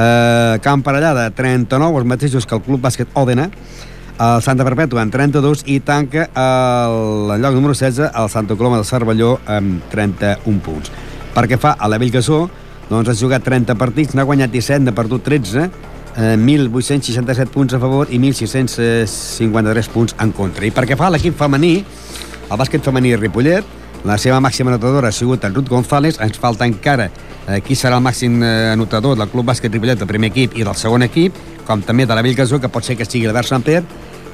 eh, 0.00 0.58
Camp 0.64 0.82
Parellada 0.84 1.28
39, 1.36 2.00
els 2.00 2.08
mateixos 2.08 2.46
que 2.46 2.56
el 2.56 2.64
Club 2.64 2.80
Bàsquet 2.84 3.12
Òdena, 3.14 3.50
el 4.20 4.42
Santa 4.44 4.66
Perpètua 4.68 5.04
en 5.04 5.12
32 5.12 5.64
i 5.72 5.78
tanca 5.80 6.26
el, 6.28 7.30
el 7.36 7.40
lloc 7.40 7.54
número 7.56 7.72
16 7.72 8.10
el 8.10 8.28
Santa 8.28 8.56
Coloma 8.56 8.80
del 8.80 8.84
Cervelló 8.84 9.38
amb 9.48 9.86
31 9.92 10.60
punts. 10.64 10.92
Perquè 11.32 11.56
fa 11.60 11.76
a 11.78 11.88
la 11.88 11.98
Bellgasó, 12.00 12.42
doncs 12.90 13.08
ha 13.08 13.16
jugat 13.16 13.46
30 13.46 13.78
partits, 13.80 14.16
n'ha 14.18 14.26
guanyat 14.28 14.52
17, 14.52 14.84
n'ha 14.84 14.96
perdut 14.96 15.24
13, 15.24 15.68
eh, 16.16 16.36
1.867 16.36 17.48
punts 17.54 17.74
a 17.74 17.80
favor 17.80 18.10
i 18.10 18.18
1.653 18.20 19.92
punts 19.94 20.16
en 20.20 20.34
contra. 20.36 20.66
I 20.66 20.74
perquè 20.74 20.98
fa 20.98 21.08
a 21.08 21.14
l'equip 21.14 21.38
femení, 21.38 21.76
el 22.50 22.58
bàsquet 22.60 22.84
femení 22.84 23.14
Ripollet, 23.16 23.79
la 24.04 24.16
seva 24.18 24.40
màxima 24.40 24.72
anotadora 24.72 25.08
ha 25.08 25.12
sigut 25.12 25.44
en 25.44 25.54
Ruth 25.54 25.68
González, 25.68 26.20
ens 26.20 26.38
falta 26.40 26.68
encara 26.68 27.10
eh, 27.10 27.60
qui 27.64 27.76
serà 27.76 27.98
el 27.98 28.04
màxim 28.04 28.40
eh, 28.42 28.70
anotador 28.72 29.18
del 29.18 29.28
Club 29.28 29.50
Bàsquet 29.50 29.72
Ripollet 29.72 30.00
del 30.00 30.08
primer 30.08 30.30
equip 30.32 30.56
i 30.56 30.64
del 30.64 30.78
segon 30.78 31.04
equip, 31.04 31.36
com 31.66 31.82
també 31.82 32.06
de 32.06 32.16
la 32.16 32.24
Bellgasó, 32.24 32.60
que 32.60 32.72
pot 32.72 32.86
ser 32.86 32.96
que 32.96 33.08
sigui 33.08 33.26
l'Albert 33.26 33.50
Samper, 33.50 33.82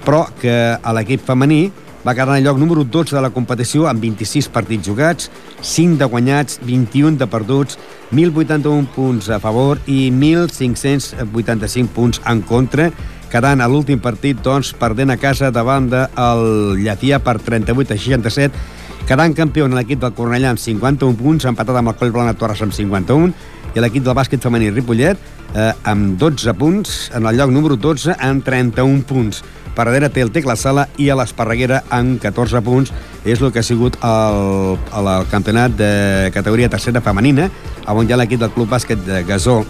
però 0.06 0.26
que 0.40 0.54
a 0.76 0.94
l'equip 0.94 1.24
femení 1.26 1.66
va 2.06 2.14
quedar 2.14 2.36
en 2.38 2.44
lloc 2.44 2.58
número 2.62 2.84
12 2.84 3.16
de 3.16 3.22
la 3.24 3.32
competició 3.34 3.88
amb 3.90 3.98
26 4.04 4.46
partits 4.54 4.86
jugats, 4.86 5.30
5 5.60 5.98
de 5.98 6.06
guanyats, 6.06 6.60
21 6.62 7.18
de 7.18 7.26
perduts, 7.26 7.80
1.081 8.12 8.86
punts 8.94 9.30
a 9.34 9.40
favor 9.42 9.80
i 9.90 10.12
1.585 10.14 11.90
punts 11.90 12.22
en 12.22 12.44
contra, 12.46 12.92
quedant 13.32 13.58
a 13.58 13.66
l'últim 13.66 13.98
partit 13.98 14.38
doncs, 14.38 14.70
perdent 14.78 15.10
a 15.10 15.18
casa 15.18 15.50
davant 15.50 15.90
del 15.90 16.78
Llatia 16.78 17.18
per 17.18 17.40
38 17.42 17.96
a 17.96 17.98
67, 17.98 18.75
quedant 19.06 19.34
campió 19.38 19.66
en 19.68 19.74
l'equip 19.78 20.00
del 20.02 20.14
Cornellà 20.16 20.50
amb 20.50 20.60
51 20.60 21.14
punts, 21.20 21.46
empatat 21.46 21.78
amb 21.78 21.92
el 21.92 21.98
Coll 21.98 22.12
Blana 22.14 22.34
Torres 22.34 22.62
amb 22.64 22.74
51, 22.74 23.30
i 23.76 23.82
l'equip 23.82 24.02
del 24.02 24.16
bàsquet 24.18 24.42
femení 24.42 24.72
Ripollet 24.72 25.20
eh, 25.54 25.72
amb 25.86 26.16
12 26.18 26.54
punts, 26.58 26.96
en 27.14 27.28
el 27.28 27.38
lloc 27.38 27.52
número 27.54 27.76
12 27.78 28.16
amb 28.18 28.42
31 28.44 29.04
punts. 29.06 29.42
Per 29.76 29.84
darrere 29.84 30.08
té 30.10 30.24
el 30.24 30.32
Tecla 30.32 30.56
Sala 30.56 30.86
i 30.98 31.10
a 31.12 31.16
l'Esparreguera 31.18 31.82
amb 31.92 32.16
14 32.22 32.62
punts. 32.64 32.94
És 33.28 33.42
el 33.42 33.52
que 33.52 33.60
ha 33.60 33.66
sigut 33.66 33.98
el, 34.00 34.78
el, 34.96 35.10
el 35.12 35.28
campionat 35.30 35.76
de 35.76 35.90
categoria 36.34 36.70
tercera 36.72 37.02
femenina, 37.04 37.50
on 37.86 38.08
hi 38.08 38.14
ha 38.14 38.18
l'equip 38.18 38.40
del 38.42 38.54
Club 38.56 38.72
Bàsquet 38.72 39.04
de 39.06 39.22
Gasó 39.28 39.60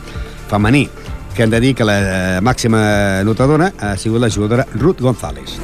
femení, 0.49 0.87
que 1.34 1.45
hem 1.45 1.51
de 1.53 1.61
dir 1.61 1.74
que 1.74 1.84
la 1.84 1.99
eh, 1.99 2.39
màxima 2.41 3.24
notadora 3.26 3.72
ha 3.80 3.97
sigut 4.01 4.22
la 4.22 4.30
jugadora 4.30 4.68
Ruth 4.78 5.03
González. 5.03 5.59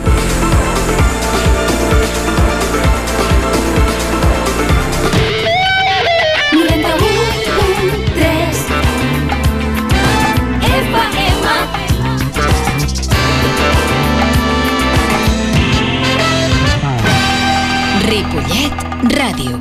Ràdio. 19.13 19.59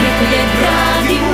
Ripollet 0.00 0.50
Ràdio. 0.60 1.28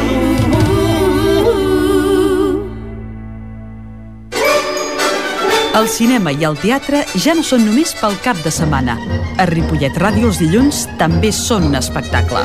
El 5.74 5.88
cinema 5.88 6.30
i 6.30 6.44
el 6.46 6.54
teatre 6.62 7.00
ja 7.18 7.34
no 7.34 7.42
són 7.42 7.64
només 7.66 7.94
pel 7.98 8.14
cap 8.22 8.38
de 8.44 8.52
setmana. 8.54 8.94
A 9.42 9.46
Ripollet 9.50 9.98
Ràdio 9.98 10.30
els 10.30 10.38
dilluns 10.38 10.84
també 11.00 11.32
són 11.34 11.66
un 11.72 11.74
espectacle. 11.80 12.44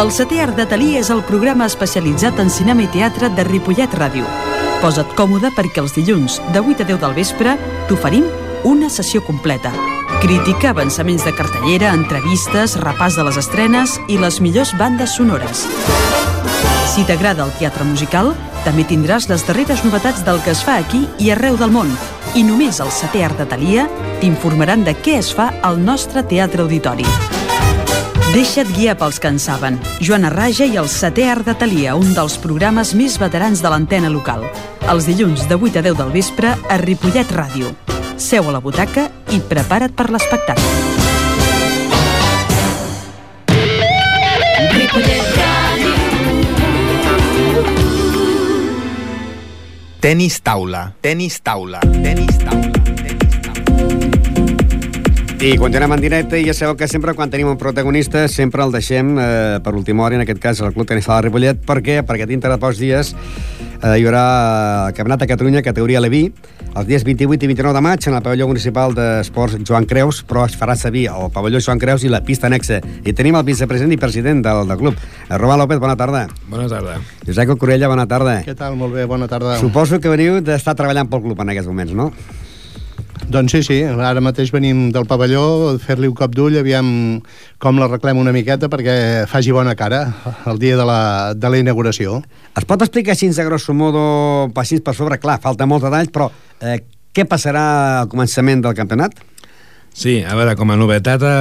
El 0.00 0.08
setè 0.14 0.40
art 0.46 0.56
de 0.56 0.64
Talí 0.70 0.94
és 0.96 1.10
el 1.12 1.20
programa 1.28 1.68
especialitzat 1.68 2.40
en 2.40 2.48
cinema 2.50 2.86
i 2.86 2.88
teatre 2.94 3.28
de 3.36 3.44
Ripollet 3.50 3.92
Ràdio. 4.00 4.24
Posa't 4.80 5.12
còmode 5.18 5.52
perquè 5.52 5.84
els 5.84 5.92
dilluns, 5.98 6.40
de 6.56 6.64
8 6.64 6.88
a 6.88 6.88
10 6.94 7.04
del 7.04 7.18
vespre, 7.20 7.58
t'oferim 7.90 8.24
una 8.64 8.88
sessió 8.88 9.20
completa. 9.20 9.74
Crítica, 10.24 10.70
avançaments 10.70 11.22
de 11.26 11.34
cartellera, 11.36 11.90
entrevistes, 11.92 12.78
repàs 12.80 13.18
de 13.18 13.26
les 13.26 13.36
estrenes 13.36 13.98
i 14.08 14.16
les 14.16 14.38
millors 14.40 14.70
bandes 14.80 15.12
sonores. 15.18 15.66
Si 16.88 17.04
t'agrada 17.04 17.44
el 17.44 17.52
teatre 17.58 17.84
musical, 17.84 18.30
també 18.64 18.86
tindràs 18.88 19.28
les 19.28 19.44
darreres 19.44 19.82
novetats 19.84 20.24
del 20.24 20.40
que 20.40 20.54
es 20.56 20.64
fa 20.64 20.78
aquí 20.80 21.02
i 21.20 21.28
arreu 21.34 21.60
del 21.60 21.74
món. 21.76 21.92
I 22.32 22.40
només 22.40 22.80
al 22.80 22.88
setè 22.88 23.20
art 23.26 23.36
de 23.36 23.44
Thalia 23.52 23.84
t'informaran 24.22 24.88
de 24.88 24.96
què 24.96 25.18
es 25.20 25.28
fa 25.36 25.50
al 25.60 25.76
nostre 25.84 26.24
teatre 26.24 26.64
auditori. 26.64 27.04
Deixa't 28.32 28.72
guiar 28.72 28.96
pels 28.96 29.20
que 29.20 29.28
en 29.28 29.36
saben. 29.36 29.76
Joana 30.00 30.32
Raja 30.32 30.64
i 30.64 30.80
el 30.80 30.88
setè 30.88 31.28
art 31.36 31.44
de 31.44 31.52
Thalia, 31.52 32.00
un 32.00 32.16
dels 32.16 32.40
programes 32.40 32.96
més 32.96 33.20
veterans 33.20 33.60
de 33.60 33.68
l'antena 33.68 34.08
local. 34.08 34.48
Els 34.88 35.04
dilluns 35.04 35.44
de 35.52 35.60
8 35.60 35.82
a 35.82 35.90
10 35.92 36.00
del 36.00 36.16
vespre 36.16 36.56
a 36.56 36.80
Ripollet 36.80 37.28
Ràdio. 37.36 37.76
Seu 38.16 38.46
a 38.48 38.52
la 38.54 38.60
butaca 38.62 39.08
i 39.34 39.40
prepara't 39.42 39.94
per 39.98 40.06
l'espectacle. 40.14 40.62
Ripollet 44.74 45.32
Ràdio. 45.38 45.92
Tenis 50.04 50.38
taula, 50.46 50.84
tenis 51.02 51.40
taula, 51.42 51.82
tenis 52.04 52.38
taula. 52.44 52.70
I 55.44 55.58
continuem 55.60 55.92
en 55.92 56.00
directe 56.00 56.38
i 56.40 56.46
ja 56.46 56.54
sabeu 56.56 56.78
que 56.78 56.86
sempre 56.88 57.12
quan 57.18 57.28
tenim 57.28 57.50
un 57.50 57.58
protagonista 57.60 58.28
sempre 58.32 58.62
el 58.64 58.70
deixem 58.72 59.18
eh, 59.18 59.58
per 59.60 59.74
última 59.74 60.06
hora, 60.06 60.16
en 60.16 60.22
aquest 60.24 60.40
cas 60.40 60.62
el 60.62 60.72
Club 60.72 60.86
Tenis 60.88 61.04
Sala 61.04 61.26
Ripollet. 61.26 61.58
Per 61.66 61.82
què? 61.84 61.98
Perquè 62.06 62.30
dintre 62.30 62.48
de 62.48 62.56
pocs 62.62 62.78
dies 62.80 63.12
eh, 63.84 63.98
hi 64.00 64.06
haurà 64.08 64.24
el 64.88 64.96
Campionat 64.96 65.22
de 65.22 65.28
Catalunya 65.30 65.62
categoria 65.62 66.00
Leví 66.00 66.26
els 66.74 66.88
dies 66.88 67.04
28 67.06 67.46
i 67.46 67.48
29 67.52 67.76
de 67.76 67.82
maig 67.86 68.06
en 68.08 68.16
el 68.18 68.22
pavelló 68.24 68.48
municipal 68.50 68.94
d'esports 68.96 69.60
Joan 69.62 69.84
Creus, 69.86 70.24
però 70.26 70.42
es 70.48 70.56
farà 70.58 70.74
servir 70.74 71.04
el 71.12 71.28
pavelló 71.30 71.60
Joan 71.62 71.78
Creus 71.78 72.02
i 72.02 72.10
la 72.10 72.18
pista 72.26 72.48
anexa. 72.50 72.80
I 73.06 73.14
tenim 73.14 73.38
el 73.38 73.44
vicepresident 73.46 73.94
i 73.94 74.00
president 74.00 74.42
del, 74.42 74.64
del 74.66 74.80
club, 74.80 74.98
eh, 74.98 75.38
Romà 75.38 75.54
López, 75.60 75.78
bona 75.78 75.94
tarda. 75.94 76.24
Bona 76.50 76.66
tarda. 76.70 76.96
Josep 77.28 77.54
Corella, 77.60 77.90
bona 77.92 78.08
tarda. 78.10 78.40
Què 78.42 78.56
tal? 78.58 78.74
Molt 78.80 78.98
bé, 78.98 79.06
bona 79.06 79.30
tarda. 79.30 79.60
Suposo 79.62 80.00
que 80.02 80.10
veniu 80.10 80.40
d'estar 80.42 80.74
treballant 80.74 81.06
pel 81.10 81.22
club 81.28 81.44
en 81.44 81.54
aquests 81.54 81.70
moments, 81.70 81.94
no? 81.94 82.10
Doncs 83.24 83.54
sí, 83.54 83.62
sí, 83.64 83.76
ara 83.82 84.20
mateix 84.20 84.50
venim 84.52 84.90
del 84.92 85.06
pavelló, 85.08 85.74
fer-li 85.80 86.10
un 86.10 86.16
cop 86.16 86.34
d'ull, 86.36 86.58
aviam 86.60 86.86
com 87.62 87.78
l'arreglem 87.80 88.20
una 88.20 88.34
miqueta 88.36 88.68
perquè 88.70 89.24
faci 89.30 89.54
bona 89.54 89.72
cara 89.74 90.02
el 90.50 90.60
dia 90.60 90.76
de 90.76 90.84
la, 90.84 90.98
de 91.34 91.50
la 91.50 91.60
inauguració. 91.62 92.20
Es 92.54 92.68
pot 92.68 92.84
explicar 92.84 93.14
així, 93.16 93.30
a 93.32 93.46
grosso 93.48 93.74
modo, 93.74 94.02
passís 94.54 94.84
per 94.84 94.94
sobre? 94.94 95.18
Clar, 95.22 95.40
falta 95.42 95.66
molts 95.66 95.86
detalls, 95.88 96.12
però 96.12 96.28
eh, 96.60 96.82
què 97.16 97.24
passarà 97.24 97.64
al 98.02 98.10
començament 98.12 98.62
del 98.62 98.76
campionat? 98.76 99.16
Sí, 99.94 100.18
a 100.26 100.34
veure, 100.34 100.56
com 100.58 100.72
a 100.74 100.76
novetat 100.76 101.22
a 101.22 101.36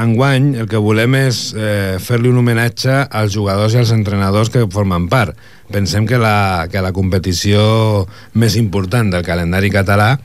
enguany, 0.00 0.54
el 0.62 0.68
que 0.68 0.80
volem 0.80 1.12
és 1.20 1.52
eh, 1.52 1.98
fer-li 2.00 2.30
un 2.32 2.40
homenatge 2.40 3.02
als 3.04 3.34
jugadors 3.34 3.76
i 3.76 3.82
als 3.82 3.92
entrenadors 3.92 4.48
que 4.50 4.64
formen 4.72 5.06
part. 5.12 5.36
Pensem 5.70 6.08
que 6.08 6.18
la, 6.18 6.66
que 6.72 6.80
la 6.80 6.94
competició 6.96 8.08
més 8.32 8.56
important 8.56 9.12
del 9.12 9.26
calendari 9.26 9.68
català 9.70 10.16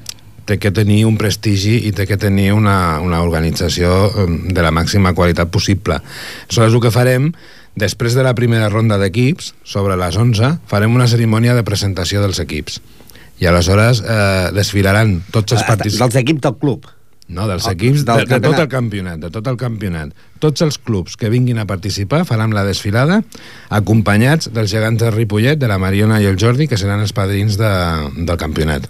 té 0.45 0.57
que 0.59 0.71
tenir 0.75 1.03
un 1.07 1.17
prestigi 1.17 1.77
i 1.87 1.91
té 1.95 2.05
que 2.09 2.17
tenir 2.19 2.51
una, 2.53 2.99
una 3.03 3.21
organització 3.23 3.91
eh, 4.11 4.25
de 4.53 4.61
la 4.65 4.71
màxima 4.75 5.13
qualitat 5.17 5.51
possible. 5.53 5.99
Aleshores, 6.49 6.73
el 6.73 6.81
que 6.83 6.91
farem, 6.91 7.29
després 7.79 8.13
de 8.17 8.23
la 8.25 8.35
primera 8.37 8.69
ronda 8.69 8.97
d'equips, 9.01 9.53
sobre 9.63 9.95
les 9.99 10.17
11, 10.19 10.57
farem 10.69 10.93
una 10.95 11.07
cerimònia 11.07 11.55
de 11.57 11.63
presentació 11.63 12.21
dels 12.21 12.39
equips. 12.43 12.81
I 13.41 13.47
aleshores 13.49 14.03
eh, 14.05 14.51
desfilaran 14.55 15.21
tots 15.33 15.55
els 15.57 15.63
partits... 15.67 15.97
Dels 15.99 16.19
equips 16.21 16.43
del 16.43 16.59
club? 16.61 16.85
No, 17.33 17.47
dels 17.49 17.65
El- 17.65 17.73
equips 17.77 18.03
del 18.05 18.25
de, 18.27 18.35
de 18.35 18.39
tot 18.43 18.59
el 18.59 18.67
campionat, 18.69 19.17
de 19.23 19.29
tot 19.33 19.47
el 19.47 19.55
campionat. 19.57 20.11
Tots 20.43 20.61
els 20.61 20.75
clubs 20.77 21.15
que 21.17 21.31
vinguin 21.31 21.57
a 21.57 21.65
participar 21.65 22.25
faran 22.29 22.53
la 22.53 22.65
desfilada 22.67 23.21
acompanyats 23.73 24.51
dels 24.53 24.69
gegants 24.75 25.01
de 25.01 25.09
Ripollet, 25.11 25.57
de 25.57 25.69
la 25.71 25.79
Mariona 25.81 26.19
i 26.21 26.27
el 26.29 26.37
Jordi, 26.39 26.67
que 26.67 26.77
seran 26.77 27.01
els 27.01 27.15
padrins 27.15 27.55
de, 27.57 27.71
del 28.27 28.37
campionat. 28.37 28.85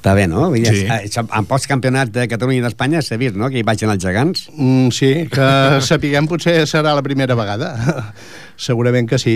Està 0.00 0.14
bé, 0.16 0.24
no? 0.32 0.46
Vull 0.48 0.62
dir, 0.64 0.70
Sí. 0.72 0.86
eh, 0.86 1.02
això, 1.10 1.26
En 1.36 1.44
pocs 1.44 1.66
campionats 1.68 2.10
de 2.14 2.24
Catalunya 2.26 2.62
i 2.62 2.62
d'Espanya 2.64 3.02
s'ha 3.04 3.18
vist, 3.20 3.36
no?, 3.36 3.50
que 3.52 3.58
hi 3.60 3.62
vagin 3.62 3.90
els 3.92 4.00
gegants. 4.02 4.46
Mm, 4.56 4.88
sí, 4.96 5.10
que 5.28 5.48
sapiguem 5.84 6.26
potser 6.26 6.62
serà 6.66 6.94
la 6.96 7.02
primera 7.04 7.36
vegada. 7.36 7.74
Segurament 8.56 9.06
que 9.08 9.18
sí. 9.20 9.34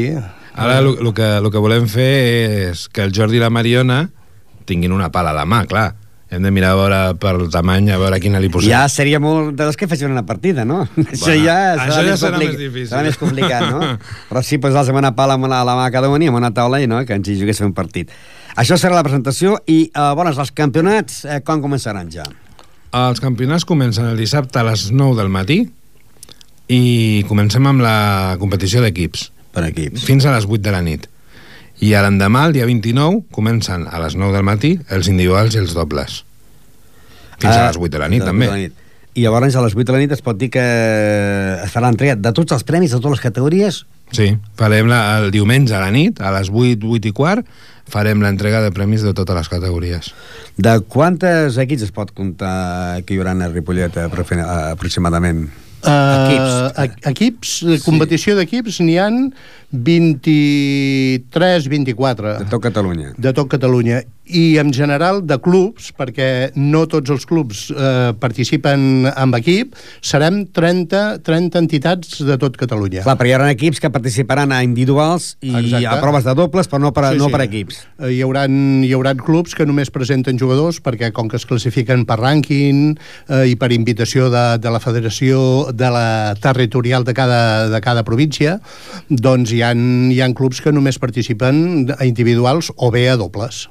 Ara 0.54 0.78
el, 0.80 0.96
que, 1.12 1.28
el 1.36 1.50
que 1.52 1.60
volem 1.60 1.84
fer 1.88 2.70
és 2.70 2.88
que 2.88 3.04
el 3.04 3.12
Jordi 3.12 3.36
i 3.36 3.42
la 3.42 3.50
Mariona 3.52 4.06
tinguin 4.64 4.92
una 4.96 5.10
pala 5.12 5.34
a 5.34 5.36
la 5.36 5.44
mà, 5.44 5.66
clar, 5.68 5.90
Hem 6.30 6.42
de 6.42 6.50
mirar 6.50 6.70
a 6.72 6.76
veure 6.78 6.98
per 7.20 7.34
el 7.36 7.50
tamany, 7.52 7.90
a 7.92 7.98
veure 8.00 8.18
quina 8.18 8.40
li 8.42 8.48
posem. 8.50 8.70
Ja 8.72 8.86
seria 8.90 9.20
molt 9.22 9.52
de 9.58 9.66
les 9.68 9.76
que 9.78 9.86
fessin 9.86 10.10
una 10.10 10.24
partida, 10.26 10.64
no? 10.64 10.80
això 11.04 11.34
ja, 11.36 11.56
això 11.76 12.00
ja 12.00 12.06
més 12.08 12.22
serà 12.22 12.38
complic- 12.38 12.54
més 12.54 12.58
difícil. 12.62 12.88
Serà 12.90 13.02
més 13.06 13.18
complicat, 13.20 13.66
no? 13.70 13.92
Però 14.30 14.42
sí, 14.42 14.58
posar-se 14.58 14.90
amb 14.94 15.02
una 15.02 15.12
pala 15.14 15.36
amb 15.38 15.46
una, 15.46 15.60
a 15.60 15.68
la 15.68 15.76
mà 15.78 15.90
cada 15.94 16.08
un 16.10 16.24
i 16.24 16.30
amb 16.32 16.40
una 16.40 16.50
taula 16.56 16.80
i 16.82 16.88
no, 16.90 17.02
que 17.06 17.14
ens 17.18 17.28
hi 17.28 17.36
juguéssim 17.38 17.68
un 17.70 17.76
partit. 17.76 18.10
Això 18.56 18.78
serà 18.80 18.96
la 18.96 19.04
presentació 19.06 19.58
i, 19.66 19.84
eh, 19.92 20.08
bones, 20.16 20.40
els 20.40 20.50
campionats, 20.56 21.24
eh, 21.28 21.40
quan 21.44 21.62
començaran 21.62 22.10
ja? 22.10 22.24
Els 22.94 23.20
campionats 23.22 23.64
comencen 23.66 24.06
el 24.06 24.18
dissabte 24.18 24.58
a 24.60 24.66
les 24.68 24.88
9 24.94 25.16
del 25.18 25.30
matí 25.34 25.64
i 26.70 27.24
comencem 27.28 27.66
amb 27.68 27.82
la 27.84 28.36
competició 28.40 28.82
d'equips. 28.84 29.28
Per 29.54 29.64
equips. 29.68 30.04
Fins 30.06 30.24
a 30.26 30.32
les 30.34 30.46
8 30.48 30.62
de 30.64 30.72
la 30.74 30.80
nit. 30.82 31.08
I 31.80 31.92
a 31.94 32.02
l'endemà, 32.04 32.46
el 32.46 32.52
dia 32.54 32.66
29, 32.66 33.24
comencen 33.34 33.86
a 33.90 33.98
les 34.00 34.14
9 34.16 34.32
del 34.32 34.44
matí 34.46 34.78
els 34.94 35.08
individuals 35.10 35.54
i 35.54 35.58
els 35.58 35.74
dobles. 35.74 36.24
Fins 37.38 37.50
a 37.56 37.64
Ah, 37.64 37.66
les 37.68 37.76
8 37.76 37.90
de 37.90 37.98
la 37.98 38.08
nit, 38.08 38.20
de 38.22 38.26
també. 38.26 38.46
8 38.46 38.52
de 38.54 38.56
la 38.56 38.62
nit. 38.68 38.72
I 39.14 39.22
llavors 39.22 39.54
a 39.54 39.62
les 39.62 39.74
8 39.74 39.84
de 39.86 39.92
la 39.92 39.98
nit 39.98 40.12
es 40.12 40.22
pot 40.22 40.36
dir 40.38 40.48
que 40.50 40.62
es 41.64 41.70
farà 41.70 41.86
l'entrega 41.90 42.16
de 42.16 42.32
tots 42.32 42.52
els 42.52 42.64
premis 42.66 42.90
de 42.90 42.96
totes 42.98 43.18
les 43.18 43.20
categories 43.22 43.84
Sí, 44.14 44.36
farem 44.54 44.86
la, 44.86 45.18
el 45.18 45.30
diumenge 45.32 45.74
a 45.74 45.80
la 45.80 45.90
nit, 45.90 46.20
a 46.20 46.30
les 46.30 46.50
8, 46.52 46.84
8 46.86 47.08
i 47.08 47.12
quart, 47.16 47.46
farem 47.90 48.20
l'entrega 48.22 48.60
de 48.62 48.70
premis 48.70 49.02
de 49.02 49.14
totes 49.16 49.34
les 49.34 49.48
categories. 49.48 50.12
De 50.60 50.74
quantes 50.86 51.56
equips 51.58 51.82
es 51.88 51.90
pot 51.90 52.12
comptar 52.12 53.00
que 53.06 53.14
hi 53.14 53.18
haurà 53.18 53.32
a 53.32 53.48
Ripollet 53.48 53.96
eh, 53.96 54.04
aproxi- 54.06 54.44
aproximadament? 54.44 55.48
Uh, 55.84 56.24
Equips. 56.24 56.52
equips. 56.80 57.06
Equips, 57.10 57.50
sí. 57.60 57.78
competició 57.84 58.34
d'equips, 58.38 58.80
n'hi 58.80 58.96
han 59.00 59.18
23, 59.74 61.68
24. 61.68 62.38
De 62.40 62.48
tot 62.48 62.62
Catalunya. 62.64 63.12
De 63.18 63.32
tot 63.36 63.48
Catalunya. 63.52 64.02
I 64.24 64.56
en 64.58 64.72
general 64.72 65.20
de 65.28 65.36
clubs, 65.42 65.90
perquè 65.92 66.50
no 66.56 66.86
tots 66.88 67.10
els 67.12 67.26
clubs 67.28 67.66
eh, 67.74 68.12
participen 68.16 69.04
amb 69.12 69.36
equip, 69.36 69.74
serem 70.00 70.46
30, 70.48 71.20
30 71.26 71.60
entitats 71.60 72.22
de 72.24 72.38
tot 72.40 72.56
Catalunya. 72.56 73.02
Clar, 73.04 73.16
però 73.20 73.28
hi 73.28 73.34
haurà 73.36 73.50
equips 73.52 73.82
que 73.82 73.90
participaran 73.92 74.52
a 74.54 74.62
individuals 74.64 75.34
i 75.44 75.52
Exacte. 75.52 75.90
a 75.90 75.98
proves 76.00 76.24
de 76.24 76.34
dobles, 76.38 76.70
però 76.70 76.80
no 76.80 76.92
per, 76.96 77.10
Sí, 77.12 77.18
no 77.20 77.28
sí. 77.28 77.34
per 77.36 77.42
equips. 77.44 77.82
Eh, 77.98 78.12
Hi 78.14 78.22
haurà, 78.24 78.46
hi 78.48 78.92
haurà 78.94 79.12
clubs 79.18 79.54
que 79.58 79.66
només 79.66 79.90
presenten 79.92 80.38
jugadors 80.40 80.80
perquè 80.80 81.12
com 81.12 81.28
que 81.28 81.36
es 81.36 81.44
classifiquen 81.44 82.06
per 82.08 82.16
rànquing 82.22 82.94
eh, 83.28 83.44
i 83.50 83.56
per 83.60 83.72
invitació 83.76 84.30
de, 84.32 84.44
de 84.62 84.70
la 84.72 84.80
federació 84.80 85.70
de 85.72 85.90
la 85.90 86.34
territorial 86.40 87.04
de 87.04 87.12
cada, 87.12 87.68
de 87.68 87.80
cada 87.84 88.04
província, 88.06 88.60
doncs 89.10 89.52
hi 89.52 89.60
ha, 89.62 89.74
hi 89.74 90.20
ha 90.22 90.32
clubs 90.34 90.62
que 90.64 90.72
només 90.72 90.98
participen 90.98 91.90
a 91.98 92.04
individuals 92.08 92.72
o 92.76 92.90
bé 92.94 93.08
a 93.10 93.16
dobles. 93.20 93.66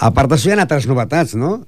A 0.00 0.12
part 0.16 0.32
d'això 0.32 0.50
hi 0.50 0.56
ha 0.56 0.62
altres 0.64 0.88
novetats, 0.88 1.36
no? 1.36 1.58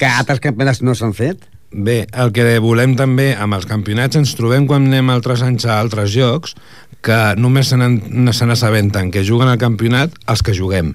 Que 0.00 0.08
altres 0.10 0.42
campionats 0.42 0.82
no 0.82 0.94
s'han 0.98 1.14
fet. 1.14 1.46
Bé, 1.70 2.06
el 2.14 2.32
que 2.34 2.44
volem 2.62 2.94
també 2.98 3.32
amb 3.34 3.56
els 3.56 3.66
campionats 3.68 4.18
ens 4.18 4.34
trobem 4.38 4.66
quan 4.70 4.86
anem 4.86 5.10
altres 5.10 5.42
anys 5.42 5.66
a 5.66 5.80
altres 5.80 6.12
jocs 6.14 6.54
que 7.06 7.18
només 7.38 7.70
se 7.70 8.46
n'assabenten 8.46 9.10
que 9.14 9.24
juguen 9.26 9.50
al 9.50 9.60
campionat 9.62 10.14
els 10.30 10.42
que 10.46 10.54
juguem 10.56 10.94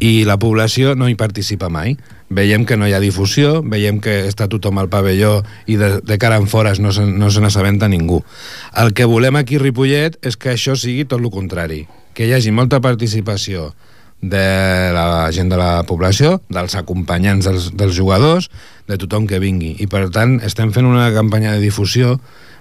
i 0.00 0.24
la 0.24 0.38
població 0.40 0.94
no 0.96 1.08
hi 1.08 1.14
participa 1.14 1.68
mai. 1.68 1.94
Veiem 2.30 2.64
que 2.64 2.76
no 2.78 2.86
hi 2.88 2.94
ha 2.94 3.02
difusió, 3.02 3.60
veiem 3.60 3.98
que 4.00 4.20
està 4.28 4.46
tothom 4.48 4.78
al 4.78 4.88
pavelló 4.88 5.40
i 5.66 5.76
de, 5.76 5.98
de 6.00 6.18
cara 6.18 6.38
en 6.40 6.46
fora 6.48 6.72
no 6.78 6.92
se, 6.92 7.04
no 7.04 7.88
ningú. 7.88 8.22
El 8.76 8.94
que 8.94 9.04
volem 9.04 9.36
aquí 9.36 9.56
a 9.56 9.64
Ripollet 9.64 10.16
és 10.22 10.36
que 10.36 10.54
això 10.54 10.76
sigui 10.76 11.04
tot 11.04 11.20
el 11.20 11.30
contrari, 11.30 11.86
que 12.14 12.26
hi 12.26 12.32
hagi 12.32 12.50
molta 12.50 12.80
participació 12.80 13.74
de 14.20 14.44
la 14.92 15.30
gent 15.32 15.48
de 15.48 15.56
la 15.60 15.84
població, 15.88 16.40
dels 16.52 16.76
acompanyants 16.76 17.46
dels, 17.48 17.70
dels 17.76 17.96
jugadors, 17.96 18.50
de 18.88 18.98
tothom 19.00 19.26
que 19.30 19.40
vingui. 19.40 19.76
I 19.80 19.88
per 19.88 20.08
tant 20.12 20.38
estem 20.44 20.74
fent 20.76 20.88
una 20.88 21.08
campanya 21.14 21.56
de 21.56 21.64
difusió 21.64 22.18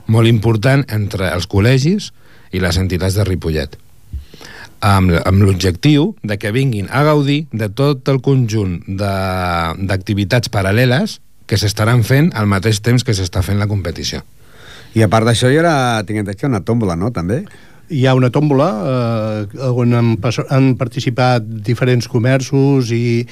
molt 0.07 0.29
important 0.29 0.85
entre 0.87 1.29
els 1.33 1.49
col·legis 1.49 2.11
i 2.51 2.63
les 2.63 2.79
entitats 2.81 3.19
de 3.19 3.27
Ripollet 3.27 3.77
amb, 4.79 5.11
amb 5.25 5.43
l'objectiu 5.43 6.13
de 6.23 6.37
que 6.39 6.51
vinguin 6.55 6.87
a 6.91 7.03
gaudir 7.03 7.45
de 7.51 7.69
tot 7.69 8.07
el 8.09 8.21
conjunt 8.23 8.79
d'activitats 8.87 10.51
paral·leles 10.51 11.19
que 11.49 11.57
s'estaran 11.57 12.03
fent 12.05 12.31
al 12.37 12.47
mateix 12.47 12.81
temps 12.85 13.03
que 13.03 13.15
s'està 13.15 13.43
fent 13.45 13.59
la 13.59 13.67
competició. 13.67 14.21
I 14.95 15.03
a 15.05 15.09
part 15.09 15.27
d'això 15.27 15.49
hi 15.49 15.59
haurà, 15.59 16.01
tinc 16.05 16.21
entès 16.21 16.39
que 16.39 16.49
una 16.49 16.63
tòmbola, 16.65 16.95
no?, 16.97 17.11
també? 17.13 17.43
Hi 17.89 18.03
ha 18.05 18.13
una 18.13 18.29
tòmbola 18.29 18.67
eh, 18.89 19.69
on 19.69 19.95
han, 19.97 20.11
han 20.53 20.67
participat 20.77 21.45
diferents 21.65 22.07
comerços 22.11 22.91
i, 22.93 23.23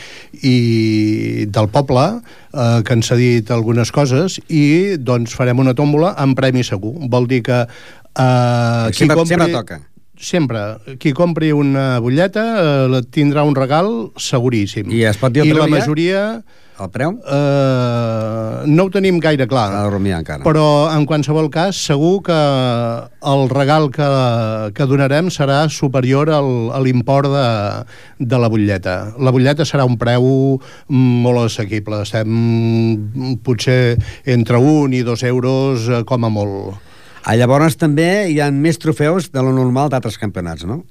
i 0.42 1.46
del 1.54 1.70
poble 1.74 2.06
eh, 2.18 2.80
que 2.82 2.96
han 2.96 3.04
cedit 3.06 3.52
algunes 3.54 3.94
coses 3.94 4.40
i 4.50 4.98
doncs 4.98 5.36
farem 5.38 5.62
una 5.62 5.76
tòmbola 5.78 6.16
amb 6.18 6.38
premi 6.40 6.66
segur. 6.66 6.96
Vol 7.06 7.30
dir 7.30 7.44
que 7.46 7.62
eh, 7.64 8.88
qui 8.90 9.04
Sempre- 9.04 9.20
compri... 9.22 9.36
sempre 9.36 9.54
toca. 9.54 9.82
Sempre. 10.18 10.62
Qui 10.98 11.14
compri 11.14 11.52
una 11.54 12.00
butlleta 12.02 12.46
eh, 12.58 13.02
tindrà 13.14 13.46
un 13.46 13.54
regal 13.56 13.92
seguríssim. 14.18 14.90
I 14.90 15.06
es 15.12 15.22
pot 15.22 15.36
dir 15.36 15.46
I 15.46 15.54
la 15.54 15.70
majoria... 15.70 16.24
El 16.78 16.90
preu? 16.94 17.16
Eh, 17.26 18.66
no 18.70 18.86
ho 18.86 18.92
tenim 18.94 19.18
gaire 19.24 19.48
clar. 19.50 19.66
De 19.74 19.90
rumiar 19.90 20.20
encara. 20.22 20.44
Però, 20.46 20.66
en 20.94 21.08
qualsevol 21.10 21.50
cas, 21.54 21.80
segur 21.90 22.22
que 22.28 22.38
el 23.32 23.46
regal 23.50 23.90
que, 23.94 24.10
que 24.78 24.88
donarem 24.90 25.32
serà 25.34 25.64
superior 25.74 26.30
al, 26.34 26.52
a 26.78 26.82
l'import 26.84 27.32
de, 27.34 27.48
de 28.20 28.42
la 28.42 28.50
butlleta. 28.54 28.98
La 29.18 29.34
butlleta 29.34 29.66
serà 29.66 29.88
un 29.90 29.98
preu 29.98 30.28
molt 30.94 31.46
assequible. 31.48 32.04
Estem 32.06 33.40
potser 33.46 33.98
entre 34.38 34.62
un 34.62 34.94
i 34.94 35.02
dos 35.08 35.26
euros 35.26 35.90
eh, 35.90 36.04
com 36.06 36.30
a 36.30 36.34
molt. 36.34 36.78
Ah, 37.28 37.36
llavors 37.36 37.76
també 37.76 38.30
hi 38.32 38.38
ha 38.40 38.52
més 38.54 38.78
trofeus 38.80 39.32
de 39.34 39.42
lo 39.44 39.52
normal 39.56 39.90
d'altres 39.92 40.20
campionats, 40.22 40.64
no? 40.70 40.84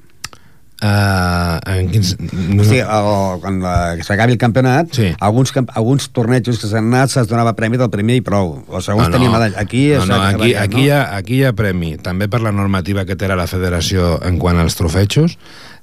Uh, 0.77 1.57
en 1.73 1.87
quins... 1.89 2.11
No. 2.21 2.65
Sigui, 2.67 2.83
el, 2.85 3.07
quan 3.41 3.63
s'acabi 4.05 4.35
el 4.35 4.41
campionat, 4.41 4.91
sí. 4.93 5.07
alguns, 5.25 5.55
camp- 5.57 5.71
alguns 5.73 6.11
tornejos 6.13 6.61
que 6.61 6.69
s'han 6.69 6.91
anat 6.93 7.15
se'ls 7.15 7.31
donava 7.31 7.55
premi 7.57 7.81
del 7.81 7.89
primer 7.93 8.19
i 8.21 8.25
prou. 8.25 8.59
O 8.69 8.83
segons 8.85 9.09
tenia 9.15 9.33
medalla. 9.33 9.57
Aquí, 9.63 9.87
no, 9.97 10.05
no, 10.05 10.21
aquí, 10.21 10.53
acabat, 10.53 10.67
aquí, 10.67 10.85
hi 10.85 10.91
ha, 10.93 11.01
aquí 11.17 11.41
hi 11.41 11.47
ha 11.49 11.55
premi, 11.57 11.95
també 11.97 12.29
per 12.29 12.43
la 12.45 12.53
normativa 12.53 13.07
que 13.09 13.17
té 13.17 13.31
la 13.33 13.49
federació 13.49 14.19
en 14.27 14.37
quant 14.43 14.61
als 14.61 14.77
trofejos, 14.77 15.39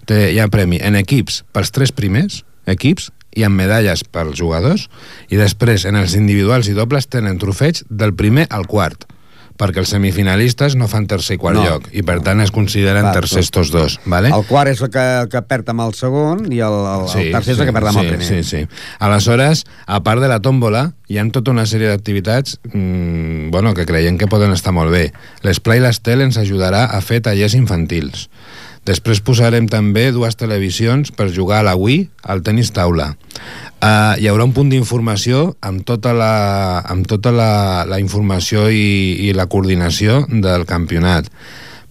té, 0.05 0.27
hi 0.35 0.39
ha 0.39 0.47
premi 0.53 0.77
en 0.83 0.97
equips 0.99 1.41
pels 1.55 1.73
tres 1.73 1.93
primers 1.95 2.43
equips 2.69 3.09
i 3.33 3.43
amb 3.47 3.57
medalles 3.57 4.03
pels 4.05 4.37
jugadors 4.37 4.87
i 5.33 5.39
després 5.39 5.87
en 5.89 5.97
els 5.99 6.13
individuals 6.19 6.69
i 6.69 6.77
dobles 6.77 7.09
tenen 7.09 7.39
trofeig 7.41 7.81
del 7.89 8.13
primer 8.13 8.45
al 8.53 8.67
quart 8.69 9.07
perquè 9.59 9.79
els 9.83 9.91
semifinalistes 9.93 10.75
no 10.79 10.87
fan 10.89 11.05
tercer 11.07 11.35
i 11.37 11.41
quart 11.41 11.57
No. 11.59 11.63
lloc 11.67 11.89
i 11.93 12.01
per 12.05 12.19
tant 12.25 12.41
es 12.41 12.51
consideren 12.51 13.03
Clar, 13.05 13.13
tercers 13.19 13.51
tot. 13.51 13.61
tots 13.61 13.71
dos 13.71 13.99
vale? 14.09 14.31
El 14.33 14.45
quart 14.49 14.71
és 14.73 14.81
el 14.81 14.89
que, 14.89 15.03
el 15.23 15.29
que 15.29 15.41
perd 15.45 15.69
amb 15.69 15.85
el 15.85 15.93
segon 15.93 16.45
i 16.51 16.59
el, 16.65 16.73
el, 16.73 17.05
el 17.05 17.31
tercer 17.35 17.53
és 17.53 17.59
el 17.61 17.69
que 17.69 17.75
perd 17.75 17.91
amb 17.91 17.99
sí, 17.99 18.05
el 18.05 18.11
primer. 18.15 18.27
Sí, 18.27 18.43
sí. 18.43 18.81
Aleshores, 18.99 19.65
a 19.85 20.01
part 20.03 20.21
de 20.23 20.31
la 20.31 20.39
tòmbola, 20.41 20.91
hi 21.07 21.19
ha 21.21 21.25
tota 21.33 21.53
una 21.53 21.65
sèrie 21.69 21.91
d'activitats 21.91 22.57
mmm, 22.71 23.51
bueno, 23.53 23.73
que 23.77 23.85
creiem 23.85 24.17
que 24.17 24.27
poden 24.27 24.51
estar 24.55 24.73
molt 24.73 24.91
bé. 24.91 25.11
L'Esplai 25.45 25.79
L'Estel 25.83 26.21
ens 26.25 26.37
ajudarà 26.41 26.85
a 26.91 27.01
fer 27.05 27.21
tallers 27.21 27.53
infantils. 27.57 28.27
Després 28.84 29.21
posarem 29.23 29.69
també 29.71 30.09
dues 30.11 30.36
televisions 30.36 31.13
per 31.15 31.29
jugar 31.31 31.61
a 31.61 31.67
la 31.69 31.75
Wii, 31.79 32.09
al 32.27 32.43
tenis 32.43 32.73
taula. 32.75 33.13
Uh, 33.79 34.15
hi 34.19 34.27
haurà 34.27 34.43
un 34.43 34.51
punt 34.55 34.71
d'informació 34.71 35.53
amb 35.63 35.86
tota, 35.88 36.11
la, 36.15 36.84
amb 36.91 37.07
tota 37.07 37.31
la, 37.31 37.86
la 37.88 37.99
informació 38.03 38.67
i, 38.67 39.15
i 39.23 39.31
la 39.36 39.47
coordinació 39.47 40.25
del 40.27 40.67
campionat. 40.67 41.31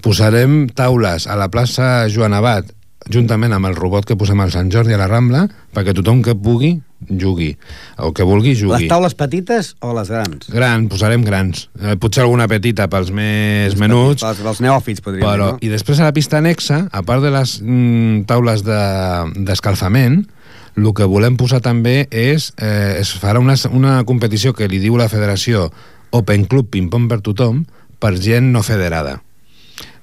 Posarem 0.05 0.67
taules 0.77 1.29
a 1.31 1.39
la 1.39 1.49
plaça 1.49 2.09
Joan 2.13 2.37
Abat, 2.37 2.69
juntament 3.09 3.57
amb 3.57 3.71
el 3.71 3.77
robot 3.79 4.07
que 4.09 4.19
posem 4.19 4.41
al 4.45 4.53
Sant 4.53 4.69
Jordi 4.73 4.93
a 4.93 5.01
la 5.01 5.09
Rambla, 5.09 5.47
perquè 5.73 5.95
tothom 5.97 6.21
que 6.27 6.37
pugui 6.37 6.77
jugui, 7.09 7.57
o 7.99 8.13
que 8.17 8.27
vulgui 8.27 8.55
jugui. 8.59 8.85
Les 8.85 8.91
taules 8.91 9.15
petites 9.19 9.73
o 9.81 9.95
les 9.97 10.11
grans? 10.13 10.51
Gran, 10.53 10.89
posarem 10.93 11.25
grans. 11.27 11.69
Eh, 11.81 11.97
potser 12.01 12.25
alguna 12.27 12.49
petita 12.51 12.89
pels 12.93 13.11
més 13.15 13.77
menuts. 13.81 14.23
Pels, 14.23 14.43
pels 14.45 14.63
neòfits, 14.65 15.03
podríem 15.05 15.25
Però, 15.27 15.53
dir, 15.53 15.59
no? 15.59 15.65
I 15.67 15.73
després 15.73 16.01
a 16.01 16.11
la 16.11 16.15
pista 16.17 16.39
anexa, 16.39 16.85
a 16.93 17.03
part 17.07 17.25
de 17.25 17.33
les 17.35 17.59
mm, 17.63 18.25
taules 18.31 18.65
de- 18.67 19.45
d'escalfament, 19.49 20.23
de, 20.23 20.39
el 20.77 20.93
que 20.97 21.05
volem 21.09 21.37
posar 21.37 21.61
també 21.65 22.07
és... 22.11 22.53
Eh, 22.57 23.01
es 23.03 23.13
farà 23.21 23.41
una, 23.43 23.57
una 23.73 23.99
competició 24.09 24.55
que 24.57 24.69
li 24.69 24.81
diu 24.81 24.97
la 24.97 25.11
federació 25.13 25.69
Open 26.13 26.47
Club 26.47 26.71
Ping 26.73 26.89
Pong 26.93 27.09
per 27.11 27.21
tothom 27.25 27.65
per 28.03 28.17
gent 28.21 28.51
no 28.53 28.63
federada. 28.67 29.21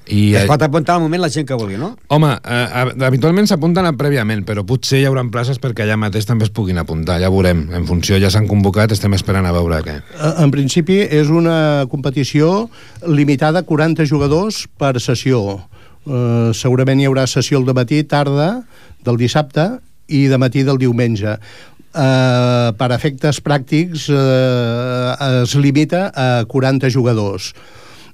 I, 0.10 0.34
Es 0.36 0.46
pot 0.50 0.62
apuntar 0.66 0.96
al 0.96 1.02
moment 1.04 1.22
la 1.22 1.30
gent 1.30 1.46
que 1.46 1.54
vulgui, 1.54 1.78
no? 1.78 1.92
Home, 2.10 2.32
eh, 2.44 2.86
habitualment 3.06 3.46
s'apunten 3.48 3.86
a- 3.86 3.94
prèviament, 3.94 4.42
però 4.48 4.64
potser 4.66 5.00
hi 5.02 5.06
haurà 5.06 5.22
places 5.30 5.60
perquè 5.62 5.84
allà 5.86 5.98
mateix 6.02 6.26
també 6.26 6.46
es 6.48 6.50
puguin 6.56 6.78
apuntar, 6.82 7.20
ja 7.22 7.30
veurem. 7.30 7.68
En 7.78 7.86
funció, 7.86 8.18
ja 8.20 8.30
s'han 8.34 8.48
convocat, 8.48 8.92
estem 8.92 9.14
esperant 9.14 9.46
a 9.46 9.52
veure 9.54 9.84
què. 9.86 9.98
Eh, 10.02 10.34
En 10.44 10.50
principi 10.52 11.00
és 11.02 11.30
una 11.30 11.86
competició 11.92 12.70
limitada 13.06 13.60
a 13.60 13.64
40 13.64 14.06
jugadors 14.10 14.68
per 14.78 14.96
sessió. 15.00 15.62
Eh, 16.08 16.52
segurament 16.54 17.00
hi 17.00 17.06
haurà 17.06 17.28
sessió 17.28 17.58
al 17.60 17.66
matí, 17.76 18.04
tarda, 18.04 18.64
del 19.04 19.18
dissabte 19.18 19.80
i 20.08 20.26
de 20.28 20.38
matí 20.38 20.64
del 20.64 20.78
diumenge. 20.78 21.38
eh, 21.94 22.72
per 22.78 22.92
efectes 22.94 23.40
pràctics 23.44 24.10
eh, 24.14 25.42
es 25.44 25.56
limita 25.56 26.12
a 26.14 26.46
40 26.46 26.88
jugadors 26.94 27.54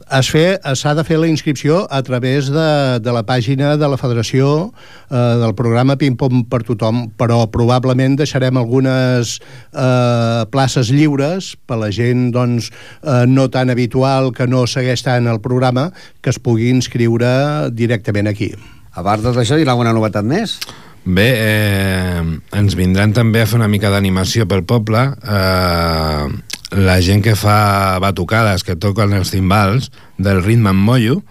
s'ha 0.10 0.94
de 0.94 1.04
fer 1.04 1.18
la 1.18 1.28
inscripció 1.28 1.88
a 1.90 2.02
través 2.04 2.50
de, 2.54 3.00
de 3.02 3.12
la 3.12 3.24
pàgina 3.26 3.76
de 3.78 3.88
la 3.90 3.98
federació 3.98 4.72
eh, 5.10 5.16
del 5.42 5.56
programa 5.58 5.98
Ping 5.98 6.18
Pong 6.18 6.46
per 6.50 6.62
tothom, 6.64 7.10
però 7.18 7.46
probablement 7.52 8.16
deixarem 8.16 8.58
algunes 8.58 9.40
eh, 9.74 10.46
places 10.52 10.92
lliures 10.94 11.56
per 11.66 11.80
la 11.82 11.92
gent 11.92 12.32
doncs, 12.36 12.72
eh, 13.02 13.26
no 13.26 13.50
tan 13.50 13.70
habitual 13.74 14.32
que 14.32 14.48
no 14.48 14.66
segueix 14.68 15.02
tant 15.06 15.28
el 15.28 15.42
programa 15.42 15.92
que 16.22 16.30
es 16.30 16.40
pugui 16.40 16.70
inscriure 16.70 17.72
directament 17.74 18.30
aquí. 18.30 18.54
A 18.96 19.04
part 19.04 19.26
d'això, 19.26 19.58
hi 19.58 19.66
ha 19.66 19.72
alguna 19.74 19.94
novetat 19.94 20.24
més? 20.24 20.60
Bé, 21.06 21.28
eh, 21.38 22.22
ens 22.58 22.76
vindran 22.78 23.12
també 23.14 23.44
a 23.44 23.46
fer 23.46 23.60
una 23.60 23.70
mica 23.70 23.92
d'animació 23.94 24.48
pel 24.50 24.64
poble. 24.66 25.04
Eh, 25.22 26.55
la 26.76 27.00
gent 27.02 27.24
que 27.24 27.36
fa 27.40 27.98
batucades, 28.04 28.64
que 28.68 28.76
toquen 28.76 29.16
els 29.16 29.32
timbals 29.32 29.92
del 30.18 30.44
ritme 30.44 30.72
en 30.74 30.80
mollo, 30.80 31.22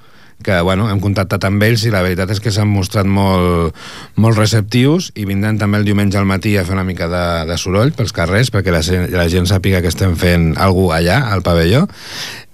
que 0.45 0.61
bueno, 0.61 0.90
hem 0.92 1.01
contactat 1.01 1.47
amb 1.49 1.62
ells 1.64 1.86
i 1.88 1.92
la 1.95 2.03
veritat 2.05 2.30
és 2.34 2.40
que 2.42 2.53
s'han 2.53 2.68
mostrat 2.68 3.09
molt, 3.09 3.74
molt 4.20 4.38
receptius 4.38 5.09
i 5.16 5.24
vindran 5.28 5.59
també 5.59 5.80
el 5.80 5.88
diumenge 5.88 6.20
al 6.20 6.28
matí 6.28 6.57
a 6.59 6.64
fer 6.68 6.76
una 6.76 6.84
mica 6.84 7.09
de, 7.09 7.24
de 7.49 7.59
soroll 7.59 7.95
pels 7.97 8.12
carrers 8.12 8.53
perquè 8.53 8.74
la, 8.74 8.82
la 9.14 9.28
gent 9.32 9.49
sàpiga 9.49 9.80
que 9.80 9.92
estem 9.92 10.18
fent 10.20 10.53
alguna 10.61 11.01
allà, 11.01 11.20
al 11.32 11.42
pavelló. 11.47 11.86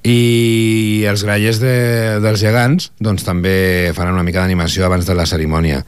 I 0.07 1.05
els 1.11 1.27
grallers 1.27 1.59
de, 1.61 1.75
dels 2.25 2.41
gegants 2.41 2.89
doncs 3.03 3.27
també 3.27 3.93
faran 3.97 4.15
una 4.15 4.25
mica 4.25 4.41
d'animació 4.41 4.87
abans 4.87 5.05
de 5.05 5.19
la 5.19 5.27
cerimònia 5.29 5.83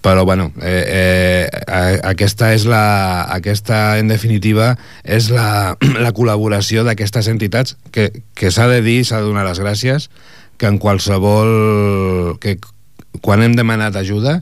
però 0.00 0.24
bueno, 0.24 0.52
eh, 0.62 1.48
eh, 1.50 2.00
aquesta 2.06 2.52
és 2.54 2.64
la, 2.70 3.24
aquesta 3.34 3.98
en 3.98 4.08
definitiva 4.08 4.76
és 5.04 5.30
la, 5.34 5.76
la 6.04 6.12
col·laboració 6.14 6.84
d'aquestes 6.86 7.26
entitats 7.28 7.76
que, 7.90 8.10
que 8.38 8.50
s'ha 8.54 8.68
de 8.70 8.80
dir, 8.82 9.00
s'ha 9.04 9.18
de 9.20 9.26
donar 9.30 9.44
les 9.48 9.58
gràcies 9.60 10.08
que 10.58 10.66
en 10.66 10.78
qualsevol 10.78 12.38
que 12.40 12.58
quan 13.22 13.42
hem 13.42 13.54
demanat 13.58 13.96
ajuda 13.98 14.40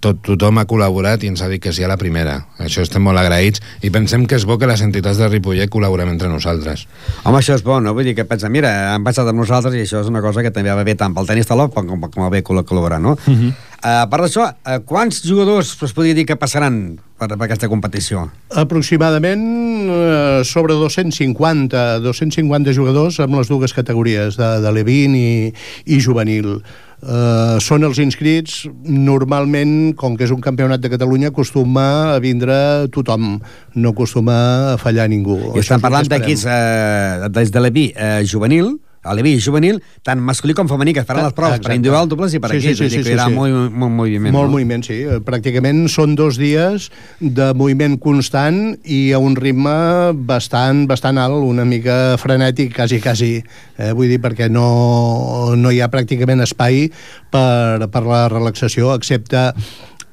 tot, 0.00 0.22
tothom 0.24 0.56
ha 0.56 0.64
col·laborat 0.64 1.20
i 1.20 1.28
ens 1.28 1.42
ha 1.44 1.48
dit 1.52 1.60
que 1.60 1.72
sí 1.76 1.84
a 1.84 1.88
la 1.90 1.98
primera. 2.00 2.46
Això 2.62 2.80
estem 2.80 3.02
molt 3.04 3.20
agraïts 3.20 3.60
i 3.84 3.90
pensem 3.92 4.24
que 4.24 4.38
és 4.38 4.46
bo 4.48 4.56
que 4.56 4.66
les 4.70 4.80
entitats 4.80 5.18
de 5.20 5.28
Ripollet 5.28 5.68
col·laborem 5.68 6.08
entre 6.14 6.30
nosaltres. 6.32 6.86
Home, 7.26 7.42
això 7.42 7.58
és 7.58 7.64
bo, 7.66 7.76
no? 7.84 7.92
Vull 7.92 8.08
dir 8.08 8.14
que 8.16 8.24
pensa, 8.24 8.48
mira, 8.48 8.70
han 8.94 9.04
passat 9.04 9.28
amb 9.28 9.42
nosaltres 9.42 9.74
i 9.76 9.82
això 9.84 10.00
és 10.00 10.08
una 10.08 10.22
cosa 10.24 10.40
que 10.46 10.50
també 10.54 10.72
va 10.72 10.86
bé 10.86 10.94
tant 10.96 11.12
pel 11.12 11.28
tenis 11.28 11.50
taló 11.50 11.68
com, 11.68 11.84
com, 11.90 12.08
com 12.08 12.24
va 12.24 12.30
bé 12.32 12.40
col- 12.46 12.64
col·laborar, 12.64 13.02
no? 13.04 13.18
Uh 13.26 13.34
-huh. 13.36 13.52
A 13.82 14.06
part 14.10 14.26
d'això, 14.26 14.46
uh, 14.46 14.78
quants 14.86 15.22
jugadors 15.26 15.74
es 15.82 15.94
podria 15.94 16.14
dir 16.14 16.24
que 16.28 16.38
passaran 16.38 16.98
per, 17.18 17.32
per 17.34 17.46
aquesta 17.46 17.70
competició? 17.70 18.28
Aproximadament 18.62 19.42
eh, 19.90 20.40
sobre 20.46 20.74
250, 20.78 22.00
250 22.02 22.74
jugadors 22.76 23.20
amb 23.22 23.38
les 23.38 23.50
dues 23.50 23.74
categories 23.74 24.38
de, 24.38 24.48
de 24.62 24.72
Levin 24.74 25.14
i, 25.18 25.52
i 25.86 26.00
juvenil. 26.02 26.56
Uh, 27.02 27.58
són 27.58 27.82
els 27.82 27.98
inscrits 27.98 28.60
normalment, 28.86 29.90
com 29.98 30.14
que 30.14 30.22
és 30.22 30.30
un 30.30 30.38
campionat 30.42 30.78
de 30.78 30.90
Catalunya 30.92 31.32
acostuma 31.32 31.86
a 32.12 32.20
vindre 32.22 32.54
tothom 32.94 33.40
no 33.74 33.90
acostuma 33.90 34.36
a 34.74 34.76
fallar 34.78 35.08
ningú 35.10 35.34
I 35.50 35.64
estan 35.64 35.82
parlant 35.82 36.06
esperem. 36.06 36.22
d'equips 36.22 36.46
eh, 36.46 37.26
des 37.34 37.50
de 37.50 37.64
l'Evi 37.64 37.88
eh, 37.90 38.22
juvenil, 38.22 38.76
a 39.02 39.14
l'Evi 39.14 39.34
juvenil, 39.42 39.80
tant 40.06 40.20
masculí 40.22 40.54
com 40.54 40.68
femení, 40.70 40.92
que 40.94 41.02
faran 41.04 41.24
les 41.26 41.34
proves 41.34 41.58
per 41.58 41.62
Exacte. 41.64 41.76
individual, 41.76 42.08
dobles 42.08 42.34
i 42.34 42.40
per 42.40 42.50
Sí, 42.52 42.56
equips. 42.60 42.78
sí, 42.78 42.88
sí, 42.90 43.02
sí, 43.02 43.10
haurà 43.12 43.26
sí. 43.28 43.34
molt, 43.34 43.72
molt 43.72 43.92
moviment. 43.92 44.32
Molt 44.32 44.46
no? 44.46 44.52
moviment, 44.56 44.84
sí. 44.86 45.00
Eh, 45.02 45.18
Pràcticament 45.26 45.88
són 45.90 46.14
dos 46.14 46.38
dies 46.38 46.90
de 47.20 47.52
moviment 47.54 47.98
constant 47.98 48.78
i 48.84 49.12
a 49.12 49.18
un 49.18 49.34
ritme 49.36 50.12
bastant, 50.14 50.86
bastant 50.86 51.18
alt, 51.18 51.42
una 51.42 51.64
mica 51.64 52.16
frenètic, 52.18 52.74
quasi, 52.76 53.00
quasi. 53.00 53.32
Eh, 53.78 53.92
vull 53.92 54.08
dir, 54.08 54.20
perquè 54.22 54.48
no, 54.50 55.54
no 55.56 55.70
hi 55.70 55.80
ha 55.82 55.90
pràcticament 55.90 56.42
espai 56.46 56.90
per, 57.30 57.88
per 57.90 58.02
la 58.06 58.28
relaxació, 58.28 58.94
excepte 58.94 59.52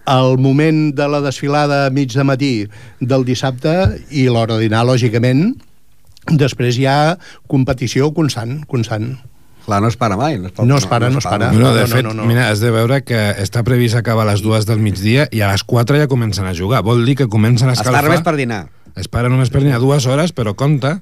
el 0.10 0.40
moment 0.42 0.96
de 0.98 1.06
la 1.08 1.22
desfilada 1.22 1.86
a 1.86 1.90
mig 1.94 2.10
de 2.16 2.24
matí 2.26 2.54
del 3.00 3.26
dissabte 3.28 3.74
i 4.10 4.26
l'hora 4.26 4.56
de 4.58 4.64
dinar, 4.66 4.82
lògicament, 4.90 5.52
després 6.28 6.78
hi 6.78 6.86
ha 6.86 7.18
competició 7.48 8.12
constant, 8.14 8.64
constant. 8.68 9.18
Clar, 9.66 9.82
no 9.84 9.88
es 9.92 9.98
para 9.98 10.18
mai. 10.18 10.40
No 10.40 10.48
es, 10.48 10.54
No 10.66 10.78
es 10.78 10.86
para, 10.88 11.10
no 11.10 11.20
es 11.20 11.26
para. 11.26 11.52
Bueno, 11.52 11.74
de 11.76 11.82
No, 11.82 11.88
no, 11.88 11.96
fet, 11.96 12.06
no, 12.06 12.14
no. 12.14 12.26
mira, 12.26 12.50
has 12.50 12.60
de 12.60 12.72
veure 12.72 13.04
que 13.04 13.20
està 13.38 13.64
previst 13.64 13.96
acabar 13.96 14.26
a 14.28 14.32
les 14.32 14.42
dues 14.42 14.66
del 14.66 14.80
migdia 14.80 15.28
i 15.32 15.42
a 15.42 15.52
les 15.52 15.64
4 15.64 15.98
ja 16.00 16.08
comencen 16.08 16.46
a 16.46 16.56
jugar. 16.58 16.82
Vol 16.84 17.06
dir 17.06 17.16
que 17.16 17.28
comencen 17.28 17.70
a 17.70 17.74
Es 17.74 17.80
escalfar... 17.80 18.02
para 18.02 18.10
només 18.10 18.26
per 18.26 18.36
dinar. 18.36 18.68
Es 18.96 19.08
para 19.08 19.30
només 19.30 19.50
per 19.54 19.62
dinar 19.62 19.80
dues 19.80 20.08
hores, 20.08 20.34
però 20.34 20.56
compta 20.56 21.02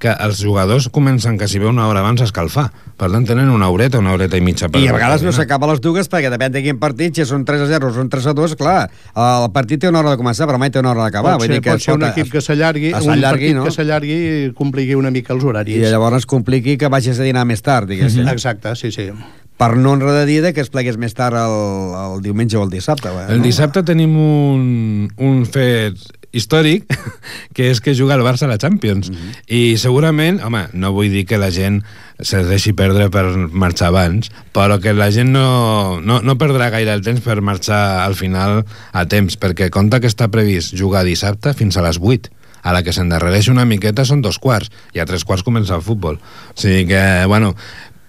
que 0.00 0.12
els 0.12 0.40
jugadors 0.42 0.88
comencen 0.92 1.36
quasi 1.38 1.58
bé 1.58 1.66
una 1.66 1.86
hora 1.88 2.00
abans 2.00 2.20
a 2.20 2.26
escalfar. 2.28 2.70
Per 2.96 3.08
tant, 3.10 3.24
tenen 3.26 3.48
una 3.50 3.68
horeta, 3.72 3.98
una 3.98 4.12
horeta 4.14 4.38
i 4.38 4.42
mitja 4.44 4.68
per 4.70 4.80
I 4.82 4.88
a 4.88 4.94
vegades 4.94 5.22
no 5.26 5.32
s'acaba 5.34 5.66
a 5.66 5.72
les 5.72 5.80
dues 5.82 6.08
perquè 6.10 6.30
depèn 6.30 6.52
de 6.54 6.62
quin 6.62 6.78
partit, 6.78 7.14
si 7.16 7.26
són 7.26 7.44
3 7.44 7.64
a 7.64 7.68
0 7.72 7.90
o 7.90 7.94
són 7.96 8.10
3 8.12 8.26
a 8.30 8.34
2, 8.38 8.56
clar, 8.60 8.88
el 9.14 9.48
partit 9.54 9.82
té 9.82 9.88
una 9.90 10.00
hora 10.02 10.14
de 10.14 10.20
començar, 10.20 10.46
però 10.50 10.58
mai 10.62 10.70
té 10.70 10.78
una 10.82 10.92
hora 10.94 11.06
d'acabar. 11.08 11.36
Pot 11.38 11.46
ser, 11.50 11.60
pot 11.64 11.82
ser 11.82 11.94
un 11.98 12.04
equip 12.10 12.30
que 12.32 12.42
s'allargui, 12.44 12.92
un 12.94 13.22
partit 13.22 13.56
no? 13.56 13.64
que 13.66 13.74
s'allargui 13.74 14.18
i 14.18 14.52
compligui 14.54 14.94
una 14.98 15.10
mica 15.14 15.34
els 15.34 15.44
horaris. 15.44 15.76
I 15.80 15.90
llavors 15.90 16.26
compliqui 16.26 16.76
que 16.78 16.88
vagis 16.92 17.18
a 17.18 17.26
dinar 17.26 17.44
més 17.48 17.62
tard, 17.62 17.88
diguéssim. 17.90 18.28
Exacte, 18.28 18.76
sí, 18.76 18.92
sí. 18.94 19.10
Per 19.54 19.76
no 19.78 19.92
enredadir 19.94 20.40
de 20.42 20.50
que 20.52 20.60
es 20.64 20.70
plegués 20.70 20.96
més 20.98 21.14
tard 21.14 21.36
el, 21.38 21.52
el 21.94 22.22
diumenge 22.24 22.56
o 22.58 22.64
el 22.64 22.70
dissabte. 22.72 23.08
eh, 23.08 23.26
El 23.30 23.38
no? 23.38 23.44
dissabte 23.46 23.84
tenim 23.86 24.16
un, 24.18 25.08
un 25.16 25.44
fet 25.46 25.94
històric, 26.34 26.90
que 27.56 27.70
és 27.70 27.80
que 27.80 27.94
juga 27.96 28.18
el 28.18 28.24
Barça 28.26 28.48
a 28.48 28.50
la 28.50 28.58
Champions. 28.58 29.10
Mhm. 29.10 29.34
I 29.46 29.62
segurament, 29.80 30.42
home, 30.44 30.66
no 30.74 30.92
vull 30.92 31.12
dir 31.14 31.24
que 31.30 31.40
la 31.40 31.52
gent 31.54 31.82
se'ls 32.20 32.48
deixi 32.50 32.74
perdre 32.76 33.08
per 33.10 33.24
marxar 33.50 33.88
abans, 33.90 34.30
però 34.54 34.78
que 34.82 34.94
la 34.94 35.10
gent 35.14 35.32
no, 35.34 36.00
no, 36.00 36.20
no 36.22 36.38
perdrà 36.38 36.70
gaire 36.74 36.94
el 36.94 37.02
temps 37.06 37.22
per 37.24 37.40
marxar 37.42 38.04
al 38.04 38.14
final 38.18 38.62
a 38.92 39.06
temps, 39.10 39.38
perquè 39.40 39.70
compta 39.74 40.00
que 40.00 40.10
està 40.10 40.30
previst 40.30 40.76
jugar 40.78 41.04
dissabte 41.06 41.54
fins 41.58 41.78
a 41.78 41.86
les 41.86 41.98
8 42.00 42.30
a 42.64 42.72
la 42.72 42.80
que 42.82 42.94
s'endarrereix 42.96 43.50
una 43.52 43.66
miqueta 43.68 44.06
són 44.08 44.22
dos 44.24 44.38
quarts 44.40 44.72
i 44.96 45.02
a 45.02 45.04
tres 45.04 45.26
quarts 45.28 45.44
comença 45.44 45.76
el 45.76 45.84
futbol 45.84 46.16
o 46.16 46.54
sigui 46.56 46.86
que, 46.88 47.02
bueno, 47.28 47.52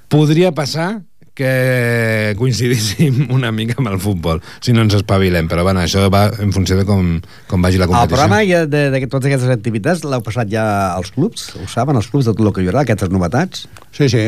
podria 0.07 0.53
passar 0.55 1.01
que 1.35 2.33
coincidíssim 2.39 3.27
una 3.35 3.51
mica 3.51 3.75
amb 3.77 3.91
el 3.91 3.99
futbol, 3.99 4.41
si 4.63 4.73
no 4.73 4.85
ens 4.85 4.95
espavilem, 4.97 5.49
però 5.51 5.65
bueno, 5.67 5.83
això 5.83 6.07
va 6.09 6.29
en 6.41 6.55
funció 6.55 6.79
de 6.79 6.85
com, 6.87 7.17
com 7.51 7.65
vagi 7.65 7.77
la 7.81 7.85
El 7.85 7.91
competició. 7.91 8.15
programa 8.15 8.41
ja 8.47 8.63
de, 8.65 8.85
de 8.93 9.01
totes 9.05 9.27
aquestes 9.29 9.51
activitats 9.51 10.05
l'heu 10.07 10.23
passat 10.25 10.49
ja 10.49 10.65
als 10.95 11.11
clubs? 11.15 11.51
Ho 11.59 11.67
saben, 11.71 11.99
els 11.99 12.07
clubs 12.09 12.25
de 12.29 12.33
tot 12.33 12.45
el 12.47 12.53
que 12.55 12.63
hi 12.63 12.71
haurà, 12.71 12.85
aquestes 12.87 13.11
novetats? 13.11 13.67
Sí, 13.95 14.07
sí. 14.11 14.25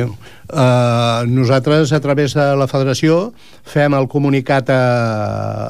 Uh, 0.48 1.26
nosaltres, 1.28 1.92
a 1.96 2.00
través 2.04 2.36
de 2.38 2.46
la 2.60 2.68
federació, 2.72 3.32
fem 3.68 3.96
el 3.98 4.08
comunicat 4.12 4.70
a, 4.72 4.82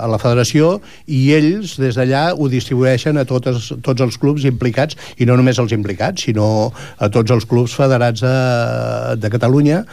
a 0.01 0.09
la 0.09 0.19
federació 0.21 0.75
i 1.05 1.23
ells, 1.37 1.77
des 1.81 1.97
d'allà, 1.97 2.27
ho 2.33 2.49
distribueixen 2.49 3.17
a 3.17 3.25
totes, 3.29 3.71
tots 3.85 4.05
els 4.05 4.17
clubs 4.21 4.45
implicats, 4.49 4.97
i 5.17 5.25
no 5.29 5.37
només 5.37 5.57
els 5.61 5.73
implicats, 5.73 6.27
sinó 6.27 6.71
a 6.97 7.09
tots 7.13 7.33
els 7.33 7.45
clubs 7.49 7.73
federats 7.77 8.25
de, 8.25 8.37
de 9.21 9.33
Catalunya, 9.33 9.83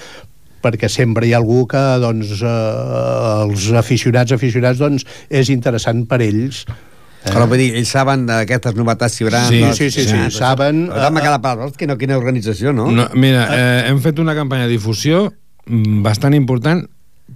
perquè 0.64 0.90
sempre 0.92 1.28
hi 1.28 1.36
ha 1.36 1.42
algú 1.42 1.66
que 1.70 1.84
doncs, 2.02 2.34
eh, 2.40 3.44
els 3.44 3.70
aficionats 3.84 4.34
aficionats 4.34 4.80
doncs, 4.80 5.06
és 5.28 5.52
interessant 5.52 6.06
per 6.08 6.22
ells 6.24 6.64
Eh. 7.24 7.32
Però 7.32 7.46
vull 7.48 7.60
dir, 7.60 7.70
ells 7.78 7.88
saben 7.94 8.26
d'aquestes 8.28 8.74
novetats 8.76 9.14
si 9.16 9.22
hi 9.22 9.28
haurà... 9.28 9.44
Sí, 9.48 9.60
doncs, 9.62 9.78
sí, 9.80 9.88
sí, 9.94 10.04
sí, 10.10 10.24
saben, 10.34 10.84
Però 10.92 11.08
m'ha 11.08 11.22
eh, 11.22 11.24
quedat 11.24 11.44
per 11.44 11.70
quina, 11.80 11.96
quina 12.00 12.18
organització, 12.20 12.74
no? 12.76 12.90
No, 12.92 13.06
mira, 13.16 13.46
eh, 13.54 13.86
hem 13.88 14.02
fet 14.04 14.20
una 14.20 14.34
campanya 14.36 14.68
de 14.68 14.74
difusió 14.76 15.30
mm, 15.30 16.02
bastant 16.04 16.36
important 16.36 16.84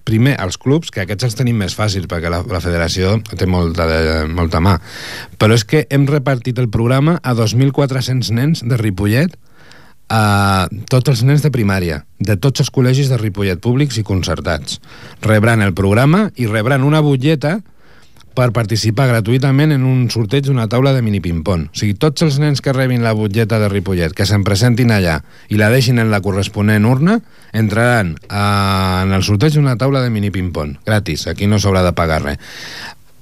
primer, 0.04 0.34
als 0.40 0.58
clubs, 0.60 0.92
que 0.92 1.00
aquests 1.06 1.24
els 1.24 1.38
tenim 1.38 1.56
més 1.56 1.72
fàcils 1.76 2.08
perquè 2.08 2.28
la, 2.32 2.42
la 2.44 2.60
federació 2.60 3.16
té 3.32 3.48
molta, 3.48 3.86
de, 3.88 4.00
molta 4.28 4.60
mà 4.60 4.76
però 5.40 5.56
és 5.56 5.64
que 5.68 5.86
hem 5.88 6.04
repartit 6.08 6.60
el 6.60 6.68
programa 6.72 7.16
a 7.24 7.32
2.400 7.36 8.28
nens 8.36 8.64
de 8.68 8.76
Ripollet 8.80 9.38
a 10.08 10.68
tots 10.88 11.12
els 11.12 11.24
nens 11.28 11.44
de 11.44 11.52
primària 11.52 12.02
de 12.18 12.36
tots 12.40 12.64
els 12.64 12.70
col·legis 12.72 13.10
de 13.12 13.18
Ripollet 13.20 13.60
públics 13.60 13.98
i 14.00 14.06
concertats 14.06 14.80
rebran 15.24 15.62
el 15.62 15.74
programa 15.76 16.28
i 16.36 16.48
rebran 16.48 16.86
una 16.86 17.02
butlleta 17.04 17.58
per 18.38 18.52
participar 18.54 19.08
gratuïtament 19.10 19.74
en 19.74 19.82
un 19.86 20.04
sorteig 20.14 20.46
d'una 20.46 20.68
taula 20.70 20.92
de 20.94 21.02
mini 21.02 21.18
ping-pong. 21.18 21.64
O 21.72 21.78
sigui, 21.78 21.96
tots 21.98 22.22
els 22.22 22.36
nens 22.38 22.62
que 22.62 22.74
rebin 22.76 23.02
la 23.02 23.14
butlleta 23.18 23.58
de 23.58 23.70
Ripollet, 23.72 24.14
que 24.14 24.26
se'n 24.30 24.44
presentin 24.46 24.92
allà 24.94 25.16
i 25.50 25.58
la 25.58 25.72
deixin 25.72 25.98
en 25.98 26.12
la 26.12 26.20
corresponent 26.22 26.86
urna, 26.86 27.18
entraran 27.50 28.14
a, 28.28 28.44
en 29.02 29.16
el 29.16 29.26
sorteig 29.26 29.58
d'una 29.58 29.74
taula 29.80 30.04
de 30.04 30.12
mini 30.14 30.30
ping-pong, 30.30 30.76
gratis, 30.86 31.26
aquí 31.26 31.50
no 31.50 31.58
s'haurà 31.58 31.82
de 31.82 31.94
pagar 31.98 32.22
res. 32.28 32.54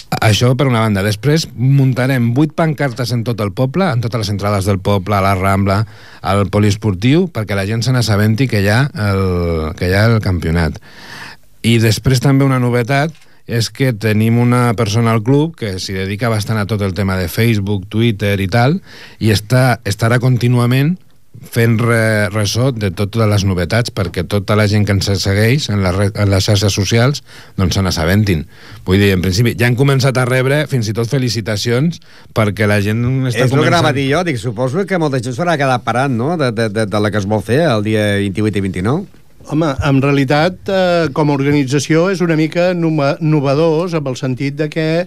Això 0.07 0.53
per 0.55 0.69
una 0.71 0.81
banda. 0.85 1.03
Després 1.03 1.49
muntarem 1.57 2.31
vuit 2.35 2.53
pancartes 2.55 3.11
en 3.13 3.25
tot 3.27 3.41
el 3.43 3.51
poble, 3.57 3.89
en 3.91 4.03
totes 4.05 4.23
les 4.23 4.33
entrades 4.33 4.69
del 4.69 4.79
poble, 4.79 5.17
a 5.19 5.23
la 5.25 5.35
Rambla, 5.35 5.81
al 6.23 6.47
poliesportiu, 6.53 7.27
perquè 7.35 7.59
la 7.59 7.67
gent 7.67 7.83
se 7.83 7.95
n'assabenti 7.95 8.47
que, 8.51 8.63
hi 8.63 8.71
ha 8.71 8.85
el, 9.11 9.25
que 9.79 9.91
hi 9.91 9.97
ha 9.99 10.07
el 10.13 10.21
campionat. 10.23 10.79
I 11.67 11.79
després 11.83 12.23
també 12.23 12.47
una 12.47 12.63
novetat, 12.63 13.15
és 13.47 13.71
que 13.71 13.93
tenim 13.95 14.39
una 14.43 14.75
persona 14.79 15.13
al 15.15 15.23
club 15.23 15.55
que 15.59 15.77
s'hi 15.79 15.95
dedica 15.95 16.31
bastant 16.31 16.59
a 16.59 16.67
tot 16.67 16.83
el 16.83 16.95
tema 16.99 17.15
de 17.19 17.29
Facebook, 17.31 17.87
Twitter 17.89 18.35
i 18.43 18.49
tal, 18.51 18.81
i 19.23 19.31
està, 19.35 19.79
estarà 19.87 20.19
contínuament 20.23 20.97
fent 21.53 21.76
re, 21.80 22.28
ressò 22.32 22.70
de 22.74 22.91
totes 22.95 23.28
les 23.30 23.45
novetats 23.49 23.93
perquè 23.95 24.26
tota 24.28 24.57
la 24.59 24.66
gent 24.70 24.87
que 24.87 24.95
ens 24.97 25.11
segueix 25.22 25.68
en, 25.72 25.82
la, 25.84 25.93
en 26.09 26.30
les 26.32 26.47
xarxes 26.49 26.74
socials 26.74 27.22
doncs 27.59 27.78
se 27.78 27.84
n'assabentin. 27.84 28.47
Vull 28.87 29.03
dir, 29.03 29.12
en 29.16 29.24
principi, 29.24 29.57
ja 29.59 29.68
han 29.68 29.78
començat 29.78 30.16
a 30.20 30.26
rebre 30.28 30.64
fins 30.70 30.89
i 30.91 30.97
tot 30.97 31.11
felicitacions 31.11 32.01
perquè 32.37 32.68
la 32.68 32.80
gent 32.84 33.05
està 33.28 33.34
És 33.34 33.45
el 33.45 33.51
que 33.51 33.57
començant... 33.57 33.74
anava 33.74 33.93
a 33.93 33.97
dir 33.97 34.09
jo, 34.12 34.24
dic, 34.26 34.41
suposo 34.41 34.87
que 34.89 35.01
molta 35.03 35.22
gent 35.22 35.37
s'haurà 35.37 35.59
quedat 35.61 35.84
parant, 35.87 36.16
no?, 36.16 36.34
de, 36.41 36.51
de, 36.57 36.70
de, 36.72 36.89
de 36.91 37.03
la 37.03 37.12
que 37.12 37.22
es 37.22 37.28
vol 37.28 37.45
fer 37.45 37.62
el 37.68 37.87
dia 37.87 38.09
28 38.22 38.61
i 38.61 38.66
29. 38.70 39.24
Home, 39.47 39.68
en 39.87 40.01
realitat, 40.03 40.57
eh, 40.66 41.07
com 41.14 41.30
a 41.30 41.34
organització 41.37 42.09
és 42.11 42.22
una 42.24 42.34
mica 42.34 42.72
nova, 42.74 43.12
novedós 43.22 43.95
amb 43.95 44.09
el 44.11 44.16
sentit 44.18 44.57
de 44.59 44.66
que 44.72 44.87
eh, 45.05 45.07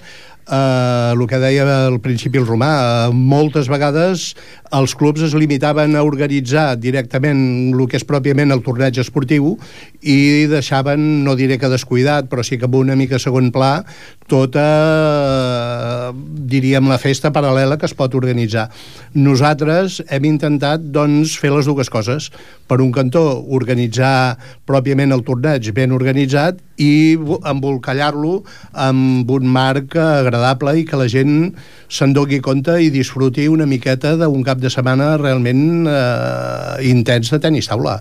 el 0.56 1.26
que 1.30 1.39
deia 1.41 1.66
al 1.88 2.00
principi 2.02 2.39
el 2.41 2.47
Romà, 2.47 2.72
eh, 3.10 3.14
moltes 3.14 3.70
vegades 3.70 4.34
els 4.74 4.93
clubs 4.97 5.22
es 5.26 5.34
limitaven 5.38 5.95
a 5.97 6.04
organitzar 6.06 6.76
directament 6.78 7.74
el 7.74 7.86
que 7.89 7.97
és 7.97 8.06
pròpiament 8.06 8.54
el 8.54 8.64
torneig 8.66 9.00
esportiu 9.02 9.56
i 10.02 10.47
deixaven, 10.47 11.26
no 11.26 11.36
diré 11.36 11.58
que 11.60 11.70
descuidat, 11.72 12.30
però 12.32 12.43
sí 12.45 12.58
que 12.58 12.68
amb 12.70 12.78
una 12.80 12.95
mica 12.95 13.20
segon 13.20 13.50
pla, 13.52 13.84
tota, 14.32 16.14
diríem, 16.50 16.88
la 16.88 17.00
festa 17.02 17.34
paral·lela 17.36 17.78
que 17.80 17.88
es 17.89 17.95
pot 17.97 18.16
organitzar. 18.16 18.70
Nosaltres 19.18 20.00
hem 20.08 20.30
intentat, 20.30 20.86
doncs, 20.95 21.36
fer 21.41 21.52
les 21.52 21.68
dues 21.68 21.91
coses. 21.91 22.30
Per 22.70 22.80
un 22.80 22.93
cantó, 22.95 23.26
organitzar 23.60 24.38
pròpiament 24.70 25.12
el 25.12 25.26
torneig 25.28 25.72
ben 25.76 25.91
organitzat 25.95 26.62
i 26.80 27.18
embolcallar-lo 27.20 28.39
amb 28.88 29.30
un 29.36 29.52
marc 29.52 29.97
agradable 30.00 30.78
i 30.80 30.86
que 30.88 31.00
la 31.00 31.10
gent 31.12 31.56
se'n 31.89 32.14
doni 32.16 32.39
compte 32.45 32.78
i 32.80 32.91
disfruti 32.93 33.50
una 33.52 33.68
miqueta 33.68 34.16
d'un 34.16 34.45
cap 34.47 34.62
de 34.62 34.72
setmana 34.72 35.16
realment 35.20 35.89
eh, 35.89 36.86
intens 36.88 37.34
de 37.34 37.41
tenis 37.43 37.68
taula. 37.68 38.00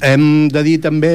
Hem 0.00 0.48
de 0.52 0.62
dir 0.64 0.78
també 0.84 1.14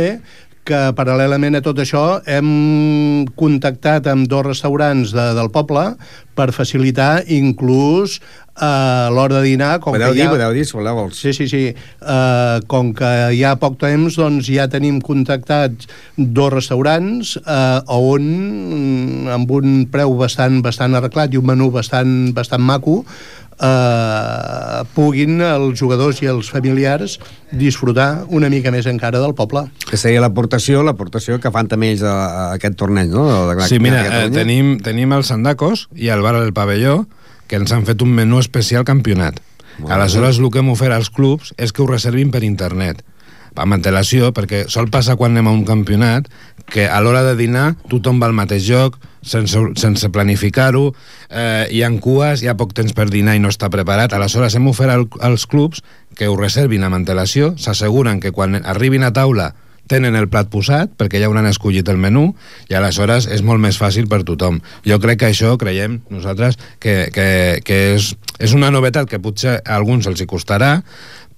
que 0.65 0.79
paral·lelament 0.97 1.57
a 1.57 1.61
tot 1.65 1.77
això 1.81 2.03
hem 2.25 3.25
contactat 3.37 4.07
amb 4.09 4.25
dos 4.29 4.45
restaurants 4.47 5.13
de, 5.13 5.25
del 5.37 5.51
poble 5.53 5.91
per 6.35 6.51
facilitar 6.55 7.23
inclús 7.31 8.19
eh, 8.19 8.43
a 8.55 9.09
l'hora 9.11 9.41
de 9.41 9.49
dinar 9.49 9.79
com 9.83 9.95
Podeu 9.95 10.13
que 10.13 10.19
dir, 10.19 10.25
ja... 10.25 10.31
podeu 10.31 10.53
dir, 10.55 10.65
si 10.67 10.77
voleu. 10.77 11.01
Els... 11.05 11.19
Sí, 11.19 11.33
sí, 11.35 11.47
sí. 11.51 11.63
Uh, 11.99 12.63
com 12.71 12.93
que 12.95 13.11
hi 13.35 13.43
ha 13.43 13.55
poc 13.59 13.77
temps, 13.81 14.15
doncs 14.19 14.47
ja 14.47 14.69
tenim 14.71 15.01
contactats 15.03 15.89
dos 16.15 16.53
restaurants 16.53 17.35
uh, 17.43 17.81
on, 17.91 18.27
mm, 18.27 19.33
amb 19.35 19.55
un 19.59 19.81
preu 19.91 20.15
bastant, 20.19 20.61
bastant 20.65 20.95
arreglat 20.95 21.35
i 21.35 21.41
un 21.41 21.49
menú 21.51 21.71
bastant, 21.75 22.31
bastant 22.37 22.63
maco, 22.63 23.01
uh, 23.59 24.83
puguin 24.95 25.39
els 25.43 25.79
jugadors 25.79 26.21
i 26.23 26.29
els 26.31 26.49
familiars 26.51 27.17
disfrutar 27.55 28.25
una 28.35 28.49
mica 28.51 28.71
més 28.73 28.87
encara 28.89 29.21
del 29.23 29.35
poble. 29.37 29.65
Que 29.85 29.99
seria 29.99 30.23
l'aportació, 30.23 30.83
l'aportació 30.85 31.39
que 31.41 31.51
fan 31.53 31.69
també 31.71 31.93
ells 31.93 32.03
a, 32.03 32.15
a 32.15 32.43
aquest 32.57 32.77
torneig, 32.79 33.13
no? 33.13 33.25
De 33.49 33.55
la 33.55 33.69
Sí, 33.69 33.79
mira, 33.83 34.03
de 34.03 34.25
eh, 34.25 34.33
tenim, 34.33 34.75
tenim 34.83 35.13
els 35.15 35.31
Sandacos 35.31 35.87
i 35.95 36.11
el 36.13 36.24
bar 36.25 36.35
del 36.39 36.55
pavelló 36.57 37.03
que 37.47 37.59
ens 37.61 37.71
han 37.71 37.85
fet 37.85 38.01
un 38.01 38.15
menú 38.17 38.41
especial 38.41 38.85
campionat. 38.87 39.37
Molt 39.77 39.91
Aleshores, 39.93 40.39
el 40.39 40.49
que 40.51 40.63
hem 40.63 40.71
ofert 40.71 40.95
als 40.95 41.11
clubs 41.13 41.53
és 41.61 41.71
que 41.75 41.83
ho 41.83 41.89
reservin 41.89 42.31
per 42.33 42.45
internet 42.47 43.03
amb 43.55 43.71
antelació, 43.71 44.33
perquè 44.35 44.65
sol 44.71 44.89
passar 44.91 45.15
quan 45.15 45.31
anem 45.31 45.47
a 45.47 45.53
un 45.55 45.63
campionat 45.67 46.27
que 46.71 46.89
a 46.91 46.99
l'hora 46.99 47.23
de 47.23 47.35
dinar 47.39 47.75
tothom 47.87 48.19
va 48.19 48.27
al 48.27 48.35
mateix 48.35 48.67
lloc, 48.67 48.97
sense, 49.23 49.59
sense 49.79 50.09
planificar-ho, 50.11 50.89
eh, 51.29 51.67
hi 51.71 51.81
ha 51.83 51.91
cues, 52.03 52.43
hi 52.43 52.49
ha 52.51 52.57
poc 52.59 52.73
temps 52.75 52.93
per 52.93 53.07
dinar 53.09 53.37
i 53.37 53.41
no 53.41 53.51
està 53.53 53.69
preparat. 53.71 54.13
Aleshores 54.13 54.57
hem 54.57 54.67
ofert 54.67 54.91
al, 54.91 55.07
als 55.23 55.47
clubs 55.47 55.85
que 56.15 56.27
ho 56.27 56.35
reservin 56.35 56.83
amb 56.83 56.99
antelació, 56.99 57.53
s'asseguren 57.55 58.19
que 58.19 58.33
quan 58.35 58.59
arribin 58.63 59.07
a 59.07 59.13
taula 59.15 59.53
tenen 59.91 60.15
el 60.17 60.29
plat 60.31 60.49
posat 60.51 60.93
perquè 60.97 61.21
ja 61.21 61.29
hauran 61.29 61.49
escollit 61.49 61.89
el 61.91 61.99
menú 62.01 62.29
i 62.69 62.77
aleshores 62.77 63.27
és 63.31 63.43
molt 63.45 63.61
més 63.61 63.79
fàcil 63.81 64.09
per 64.11 64.23
tothom. 64.27 64.61
Jo 64.87 64.99
crec 65.03 65.21
que 65.21 65.31
això 65.31 65.55
creiem 65.61 65.99
nosaltres 66.13 66.57
que, 66.79 67.11
que, 67.13 67.27
que 67.65 67.81
és, 67.95 68.13
és 68.39 68.55
una 68.57 68.71
novetat 68.73 69.09
que 69.09 69.21
potser 69.21 69.59
a 69.59 69.77
alguns 69.77 70.07
els 70.09 70.21
hi 70.21 70.29
costarà 70.29 70.79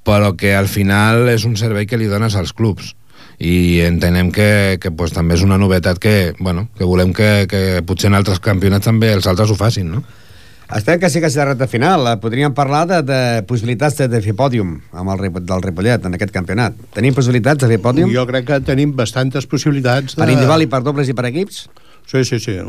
però 0.07 0.37
que 0.39 0.55
al 0.55 0.69
final 0.71 1.27
és 1.27 1.43
un 1.43 1.57
servei 1.59 1.85
que 1.85 1.99
li 1.99 2.07
dones 2.07 2.37
als 2.39 2.53
clubs 2.55 2.93
i 3.37 3.81
entenem 3.85 4.31
que, 4.33 4.77
que 4.81 4.89
pues, 4.89 5.11
també 5.13 5.35
és 5.37 5.43
una 5.45 5.59
novetat 5.61 5.99
que, 6.01 6.33
bueno, 6.39 6.67
que 6.77 6.87
volem 6.87 7.13
que, 7.13 7.45
que 7.49 7.83
potser 7.85 8.09
en 8.09 8.17
altres 8.17 8.39
campionats 8.41 8.87
també 8.87 9.11
els 9.13 9.27
altres 9.29 9.51
ho 9.53 9.57
facin, 9.59 9.91
no? 9.93 10.05
Estem 10.67 10.99
quasi 10.99 11.21
quasi 11.23 11.39
de 11.39 11.45
recta 11.45 11.67
final. 11.67 12.03
Eh, 12.11 12.17
Podríem 12.19 12.51
parlar 12.53 12.83
de, 12.87 12.99
de 13.01 13.43
possibilitats 13.47 13.95
de, 14.01 14.09
de 14.11 14.19
fer 14.19 14.35
pòdium 14.35 14.73
amb 14.91 15.13
el, 15.13 15.29
del 15.39 15.63
Ripollet 15.63 16.03
en 16.03 16.17
aquest 16.17 16.33
campionat. 16.35 16.75
Tenim 16.95 17.15
possibilitats 17.15 17.63
de 17.63 17.69
fer 17.71 17.79
pòdium? 17.79 18.11
Jo 18.11 18.25
crec 18.27 18.49
que 18.49 18.59
tenim 18.67 18.91
bastantes 18.95 19.47
possibilitats 19.47 20.17
de... 20.17 20.19
Per 20.19 20.27
individual 20.27 20.65
i 20.65 20.67
per 20.67 20.83
dobles 20.83 21.07
i 21.07 21.15
per 21.15 21.29
equips? 21.31 21.67
Sí, 22.11 22.25
sí, 22.27 22.41
sí. 22.43 22.59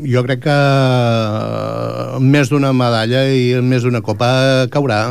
Jo 0.00 0.22
crec 0.24 0.46
que 0.46 0.56
eh, 0.56 2.20
més 2.24 2.48
d'una 2.48 2.72
medalla 2.76 3.26
i 3.28 3.52
més 3.60 3.84
d'una 3.84 4.00
copa 4.04 4.30
caurà. 4.72 5.10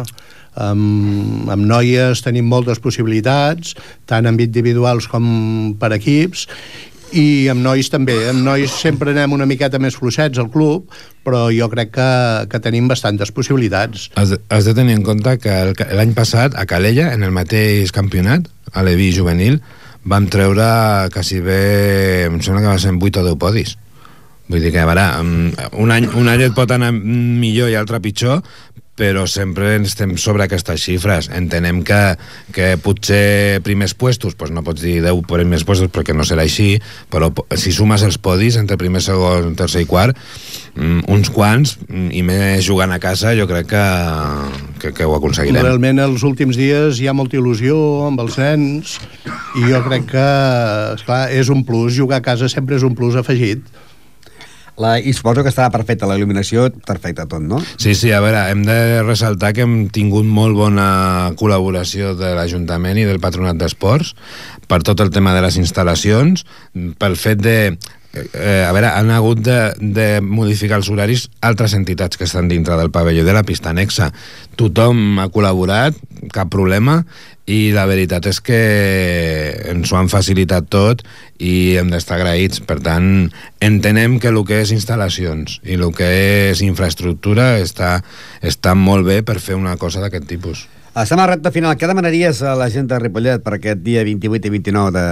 Amb, 0.56 1.50
amb 1.52 1.66
noies 1.68 2.22
tenim 2.24 2.46
moltes 2.48 2.80
possibilitats, 2.80 3.74
tant 4.08 4.26
amb 4.26 4.40
individuals 4.40 5.10
com 5.12 5.26
per 5.78 5.90
equips, 5.98 6.46
i 7.16 7.48
amb 7.52 7.64
nois 7.64 7.88
també. 7.92 8.16
Amb 8.30 8.44
nois 8.46 8.74
sempre 8.76 9.14
anem 9.16 9.36
una 9.38 9.48
miqueta 9.50 9.80
més 9.82 9.96
fluixets 9.98 10.42
al 10.42 10.50
club, 10.52 10.92
però 11.26 11.48
jo 11.54 11.70
crec 11.72 11.94
que, 11.96 12.10
que 12.52 12.62
tenim 12.64 12.90
bastantes 12.92 13.32
possibilitats. 13.36 14.10
Has 14.20 14.36
de, 14.36 14.42
has 14.52 14.68
de 14.68 14.76
tenir 14.78 14.98
en 15.00 15.06
compte 15.08 15.38
que 15.42 15.56
l'any 15.96 16.14
passat 16.18 16.58
a 16.60 16.68
Calella, 16.70 17.12
en 17.16 17.24
el 17.26 17.34
mateix 17.36 17.96
campionat, 17.96 18.50
a 18.76 18.84
l'Evi 18.84 19.10
juvenil, 19.16 19.62
vam 20.06 20.28
treure 20.30 20.68
quasi 21.14 21.42
bé, 21.42 22.28
em 22.28 22.38
sembla 22.44 22.62
que 22.62 22.74
va 22.74 22.80
ser 22.82 22.94
en 22.94 23.02
8 23.02 23.24
o 23.24 23.28
10 23.32 23.42
podis. 23.42 23.76
Vull 24.46 24.62
dir 24.62 24.70
que, 24.76 24.84
a 24.84 24.86
veure, 24.86 25.06
mm, 25.24 25.72
un 25.82 25.92
any, 25.96 26.06
un 26.20 26.30
any 26.30 26.44
et 26.46 26.54
pot 26.54 26.70
anar 26.72 26.92
millor 26.94 27.72
i 27.72 27.80
altre 27.80 27.98
pitjor, 28.04 28.44
però 28.96 29.26
sempre 29.28 29.76
estem 29.76 30.16
sobre 30.18 30.46
aquestes 30.46 30.80
xifres. 30.88 31.28
Entenem 31.36 31.82
que, 31.86 32.16
que 32.56 32.74
potser 32.82 33.60
primers 33.66 33.94
puestos, 33.94 34.38
doncs 34.40 34.56
no 34.56 34.64
pots 34.66 34.82
dir 34.86 35.02
10 35.04 35.26
primers 35.28 35.66
puestos 35.68 35.92
perquè 35.92 36.16
no 36.16 36.26
serà 36.28 36.46
així, 36.48 36.80
però 37.12 37.30
si 37.60 37.76
sumes 37.76 38.06
els 38.08 38.18
podis 38.18 38.56
entre 38.60 38.80
primer, 38.80 39.04
segon, 39.04 39.54
tercer 39.60 39.84
i 39.84 39.90
quart, 39.90 40.16
mm, 40.80 41.06
uns 41.12 41.32
quants, 41.36 41.76
mm, 41.90 42.10
i 42.16 42.24
més 42.24 42.64
jugant 42.66 42.96
a 42.96 43.02
casa, 43.04 43.36
jo 43.36 43.48
crec 43.52 43.68
que, 43.74 43.86
que, 44.80 44.94
que 44.96 45.08
ho 45.08 45.16
aconseguirem. 45.20 45.60
Realment 45.62 46.00
els 46.08 46.24
últims 46.24 46.56
dies 46.60 47.02
hi 47.02 47.10
ha 47.12 47.18
molta 47.18 47.38
il·lusió 47.40 47.76
amb 48.08 48.24
els 48.24 48.40
nens 48.40 48.96
i 49.60 49.68
jo 49.68 49.84
crec 49.86 50.08
que, 50.16 50.30
esclar, 50.96 51.26
és 51.36 51.52
un 51.52 51.68
plus, 51.68 51.92
jugar 52.00 52.24
a 52.24 52.26
casa 52.26 52.48
sempre 52.52 52.80
és 52.80 52.88
un 52.88 52.96
plus 52.96 53.20
afegit. 53.20 53.66
La, 54.82 54.98
I 55.00 55.14
suposo 55.16 55.44
que 55.44 55.52
estarà 55.54 55.70
perfecta 55.72 56.08
la 56.10 56.18
il·luminació, 56.20 56.68
perfecte 56.88 57.24
tot, 57.32 57.44
no? 57.44 57.62
Sí, 57.80 57.94
sí, 57.96 58.12
a 58.12 58.20
veure, 58.24 58.42
hem 58.52 58.66
de 58.68 58.78
ressaltar 59.06 59.54
que 59.56 59.64
hem 59.64 59.76
tingut 59.96 60.28
molt 60.28 60.58
bona 60.58 60.88
col·laboració 61.40 62.12
de 62.20 62.34
l'Ajuntament 62.36 63.00
i 63.00 63.06
del 63.08 63.22
Patronat 63.24 63.60
d'Esports 63.62 64.12
per 64.68 64.82
tot 64.84 65.00
el 65.00 65.14
tema 65.16 65.36
de 65.36 65.46
les 65.46 65.60
instal·lacions, 65.62 66.44
pel 67.00 67.16
fet 67.20 67.40
de 67.40 67.58
eh, 68.16 68.64
a 68.66 68.72
veure, 68.76 68.90
han 68.90 69.12
hagut 69.12 69.44
de, 69.46 69.60
de 69.80 70.08
modificar 70.22 70.80
els 70.80 70.90
horaris 70.90 71.28
altres 71.46 71.76
entitats 71.78 72.18
que 72.18 72.28
estan 72.28 72.50
dintre 72.52 72.78
del 72.80 72.92
pavelló 72.92 73.26
de 73.28 73.36
la 73.36 73.44
pista 73.44 73.72
anexa. 73.72 74.12
Tothom 74.56 75.20
ha 75.20 75.30
col·laborat, 75.34 75.98
cap 76.34 76.52
problema, 76.54 77.02
i 77.46 77.70
la 77.76 77.86
veritat 77.86 78.26
és 78.26 78.40
que 78.42 78.60
ens 79.70 79.92
ho 79.92 80.00
han 80.00 80.10
facilitat 80.10 80.66
tot 80.74 81.04
i 81.38 81.76
hem 81.78 81.92
d'estar 81.94 82.18
agraïts. 82.18 82.64
Per 82.66 82.80
tant, 82.82 83.28
entenem 83.62 84.18
que 84.20 84.32
el 84.34 84.42
que 84.48 84.64
és 84.64 84.74
instal·lacions 84.74 85.60
i 85.64 85.78
el 85.78 85.92
que 85.96 86.10
és 86.52 86.64
infraestructura 86.66 87.56
està, 87.62 88.00
està 88.42 88.74
molt 88.74 89.06
bé 89.06 89.22
per 89.22 89.38
fer 89.40 89.60
una 89.60 89.78
cosa 89.78 90.02
d'aquest 90.02 90.26
tipus. 90.32 90.66
Estem 90.96 91.20
a 91.20 91.26
la 91.26 91.34
recta 91.36 91.52
final. 91.52 91.76
Què 91.76 91.90
demanaries 91.92 92.40
a 92.42 92.56
la 92.56 92.70
gent 92.72 92.88
de 92.88 92.98
Ripollet 93.02 93.44
per 93.44 93.58
aquest 93.58 93.82
dia 93.84 94.06
28 94.08 94.48
i 94.48 94.54
29 94.54 94.96
de... 94.96 95.08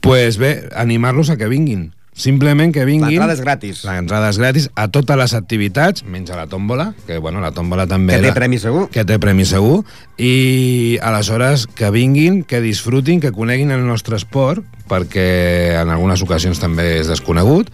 pues 0.00 0.38
bé, 0.38 0.68
animar-los 0.74 1.30
a 1.30 1.36
que 1.36 1.48
vinguin. 1.48 1.92
Simplement 2.16 2.72
que 2.72 2.86
vinguin... 2.88 3.18
L'entrada 3.18 3.34
és 3.36 3.42
gratis. 3.44 3.82
L'entrada 3.84 4.30
és 4.32 4.38
gratis 4.40 4.70
a 4.74 4.86
totes 4.88 5.18
les 5.20 5.34
activitats, 5.36 6.00
menys 6.08 6.30
a 6.32 6.38
la 6.38 6.46
tòmbola, 6.48 6.94
que 7.04 7.18
bueno, 7.20 7.42
la 7.44 7.50
tòmbola 7.52 7.84
també... 7.90 8.14
Que 8.16 8.22
té 8.24 8.30
era- 8.30 8.38
premi 8.38 8.56
segur. 8.58 8.86
Que 8.88 9.04
té 9.04 9.18
premi 9.20 9.44
segur. 9.44 9.82
I 10.16 10.96
aleshores 11.04 11.66
que 11.68 11.90
vinguin, 11.92 12.40
que 12.48 12.62
disfrutin, 12.64 13.20
que 13.20 13.34
coneguin 13.36 13.74
el 13.76 13.84
nostre 13.84 14.16
esport, 14.16 14.64
perquè 14.88 15.76
en 15.82 15.92
algunes 15.92 16.24
ocasions 16.24 16.56
també 16.62 17.02
és 17.02 17.12
desconegut, 17.12 17.68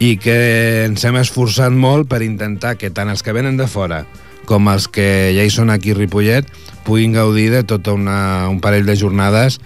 i 0.00 0.18
que 0.20 0.36
ens 0.84 1.04
hem 1.08 1.16
esforçat 1.20 1.72
molt 1.72 2.08
per 2.08 2.20
intentar 2.24 2.76
que 2.76 2.92
tant 2.92 3.08
els 3.08 3.24
que 3.24 3.32
venen 3.36 3.56
de 3.56 3.66
fora 3.68 4.04
com 4.48 4.68
els 4.72 4.88
que 4.88 5.30
ja 5.36 5.44
hi 5.44 5.50
són 5.52 5.68
aquí 5.70 5.92
a 5.92 5.96
Ripollet 5.98 6.48
puguin 6.86 7.12
gaudir 7.12 7.50
de 7.52 7.60
tota 7.68 7.92
una, 7.92 8.48
un 8.48 8.58
parell 8.64 8.88
de 8.88 8.96
jornades 8.96 9.60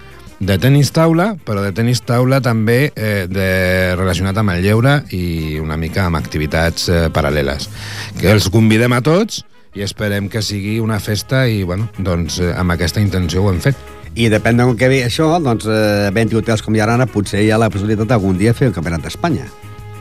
de 0.45 0.59
tenis 0.61 0.90
taula, 0.92 1.34
però 1.47 1.62
de 1.64 1.72
tenis 1.72 2.03
taula 2.05 2.40
també 2.45 2.90
eh, 2.92 3.24
de, 3.30 3.49
relacionat 3.97 4.36
amb 4.40 4.53
el 4.53 4.62
lleure 4.64 4.99
i 5.16 5.57
una 5.62 5.78
mica 5.80 6.05
amb 6.05 6.18
activitats 6.18 6.90
eh, 6.92 7.01
paral·leles. 7.14 7.70
Que 8.20 8.32
els 8.34 8.51
convidem 8.53 8.92
a 8.92 9.01
tots 9.05 9.40
i 9.74 9.84
esperem 9.86 10.28
que 10.30 10.42
sigui 10.45 10.76
una 10.82 11.01
festa 11.01 11.47
i, 11.49 11.62
bueno, 11.64 11.88
doncs, 11.97 12.40
eh, 12.45 12.53
amb 12.53 12.76
aquesta 12.76 13.01
intenció 13.01 13.45
ho 13.45 13.53
hem 13.53 13.62
fet. 13.64 13.78
I 14.14 14.28
depèn 14.30 14.61
d'on 14.61 14.76
que 14.78 14.90
ve 14.92 15.01
això, 15.07 15.30
doncs, 15.42 15.66
eh, 15.66 16.11
20 16.14 16.36
hotels 16.42 16.62
com 16.62 16.76
hi 16.76 16.82
ha 16.82 16.90
ara, 16.92 17.09
potser 17.11 17.42
hi 17.42 17.51
ha 17.51 17.59
la 17.59 17.70
possibilitat 17.72 18.12
d'algun 18.12 18.36
dia 18.38 18.55
fer 18.55 18.68
el 18.68 18.76
Campionat 18.76 19.07
d'Espanya. 19.07 19.49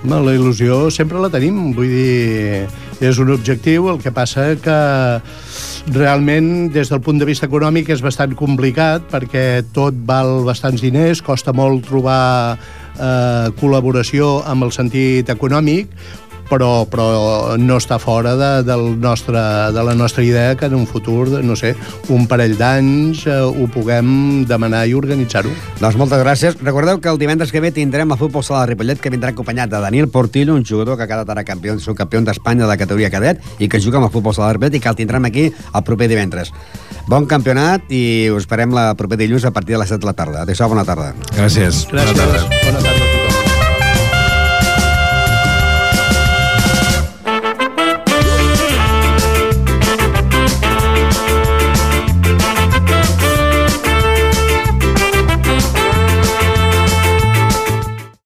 Home, 0.03 0.19
La 0.19 0.35
il·lusió 0.35 0.89
sempre 0.91 1.21
la 1.23 1.31
tenim, 1.31 1.71
vull 1.73 1.87
dir, 1.87 2.67
és 2.99 3.19
un 3.23 3.31
objectiu, 3.31 3.87
el 3.93 4.01
que 4.03 4.11
passa 4.11 4.51
que 4.59 4.79
realment 5.91 6.71
des 6.71 6.87
del 6.89 7.01
punt 7.03 7.19
de 7.19 7.25
vista 7.27 7.47
econòmic 7.49 7.89
és 7.91 8.01
bastant 8.03 8.31
complicat 8.39 9.03
perquè 9.11 9.63
tot 9.75 9.97
val 10.07 10.43
bastants 10.47 10.81
diners, 10.81 11.21
costa 11.21 11.51
molt 11.53 11.83
trobar 11.89 12.55
eh, 12.55 13.49
col·laboració 13.59 14.37
amb 14.47 14.63
el 14.63 14.71
sentit 14.71 15.29
econòmic, 15.33 15.91
però, 16.53 16.85
però 16.89 17.57
no 17.57 17.77
està 17.81 17.97
fora 18.01 18.35
de, 18.37 18.51
del 18.67 18.93
nostre, 19.01 19.41
de 19.73 19.85
la 19.85 19.95
nostra 19.97 20.23
idea 20.23 20.53
que 20.59 20.69
en 20.69 20.75
un 20.77 20.85
futur, 20.87 21.41
no 21.43 21.57
sé, 21.57 21.73
un 22.13 22.27
parell 22.29 22.55
d'anys 22.59 23.25
eh, 23.27 23.39
ho 23.41 23.67
puguem 23.73 24.43
demanar 24.49 24.85
i 24.89 24.93
organitzar-ho. 24.97 25.51
Doncs 25.81 25.97
moltes 25.99 26.21
gràcies. 26.21 26.59
Recordeu 26.61 27.01
que 27.01 27.09
el 27.11 27.19
divendres 27.21 27.51
que 27.53 27.63
ve 27.63 27.73
tindrem 27.73 28.13
el 28.13 28.19
futbol 28.21 28.45
sala 28.45 28.63
de 28.63 28.73
Ripollet, 28.73 29.01
que 29.01 29.11
vindrà 29.13 29.33
acompanyat 29.33 29.73
de 29.73 29.81
Daniel 29.81 30.09
Portillo, 30.13 30.55
un 30.55 30.65
jugador 30.65 30.97
que 30.97 31.07
ha 31.07 31.09
quedat 31.09 31.33
ara 31.33 31.45
campió, 31.47 31.77
subcampió 31.79 32.21
d'Espanya 32.21 32.67
de 32.67 32.71
la 32.71 32.77
categoria 32.77 33.11
cadet 33.13 33.41
i 33.59 33.67
que 33.67 33.81
juga 33.81 33.99
amb 33.99 34.09
el 34.09 34.13
futbol 34.13 34.35
sala 34.35 34.51
de 34.51 34.59
Ripollet 34.59 34.77
i 34.77 34.83
que 34.83 34.93
el 34.93 34.99
tindrem 34.99 35.29
aquí 35.31 35.49
el 35.49 35.83
proper 35.87 36.09
divendres. 36.11 36.53
Bon 37.09 37.25
campionat 37.27 37.89
i 37.91 38.29
us 38.31 38.45
esperem 38.45 38.71
la 38.75 38.93
proper 38.99 39.19
dilluns 39.19 39.47
a 39.49 39.51
partir 39.51 39.75
de 39.75 39.83
les 39.83 39.91
7 39.91 39.99
de 40.05 40.11
la 40.11 40.15
tarda. 40.15 40.45
Adéu, 40.45 40.69
bona 40.69 40.85
tarda. 40.87 41.11
Gràcies. 41.33 41.83
Gràcies. 41.91 41.91
Bona 41.91 42.23
tarda. 42.23 42.47
Bona 42.63 42.87
tarda. 42.87 43.12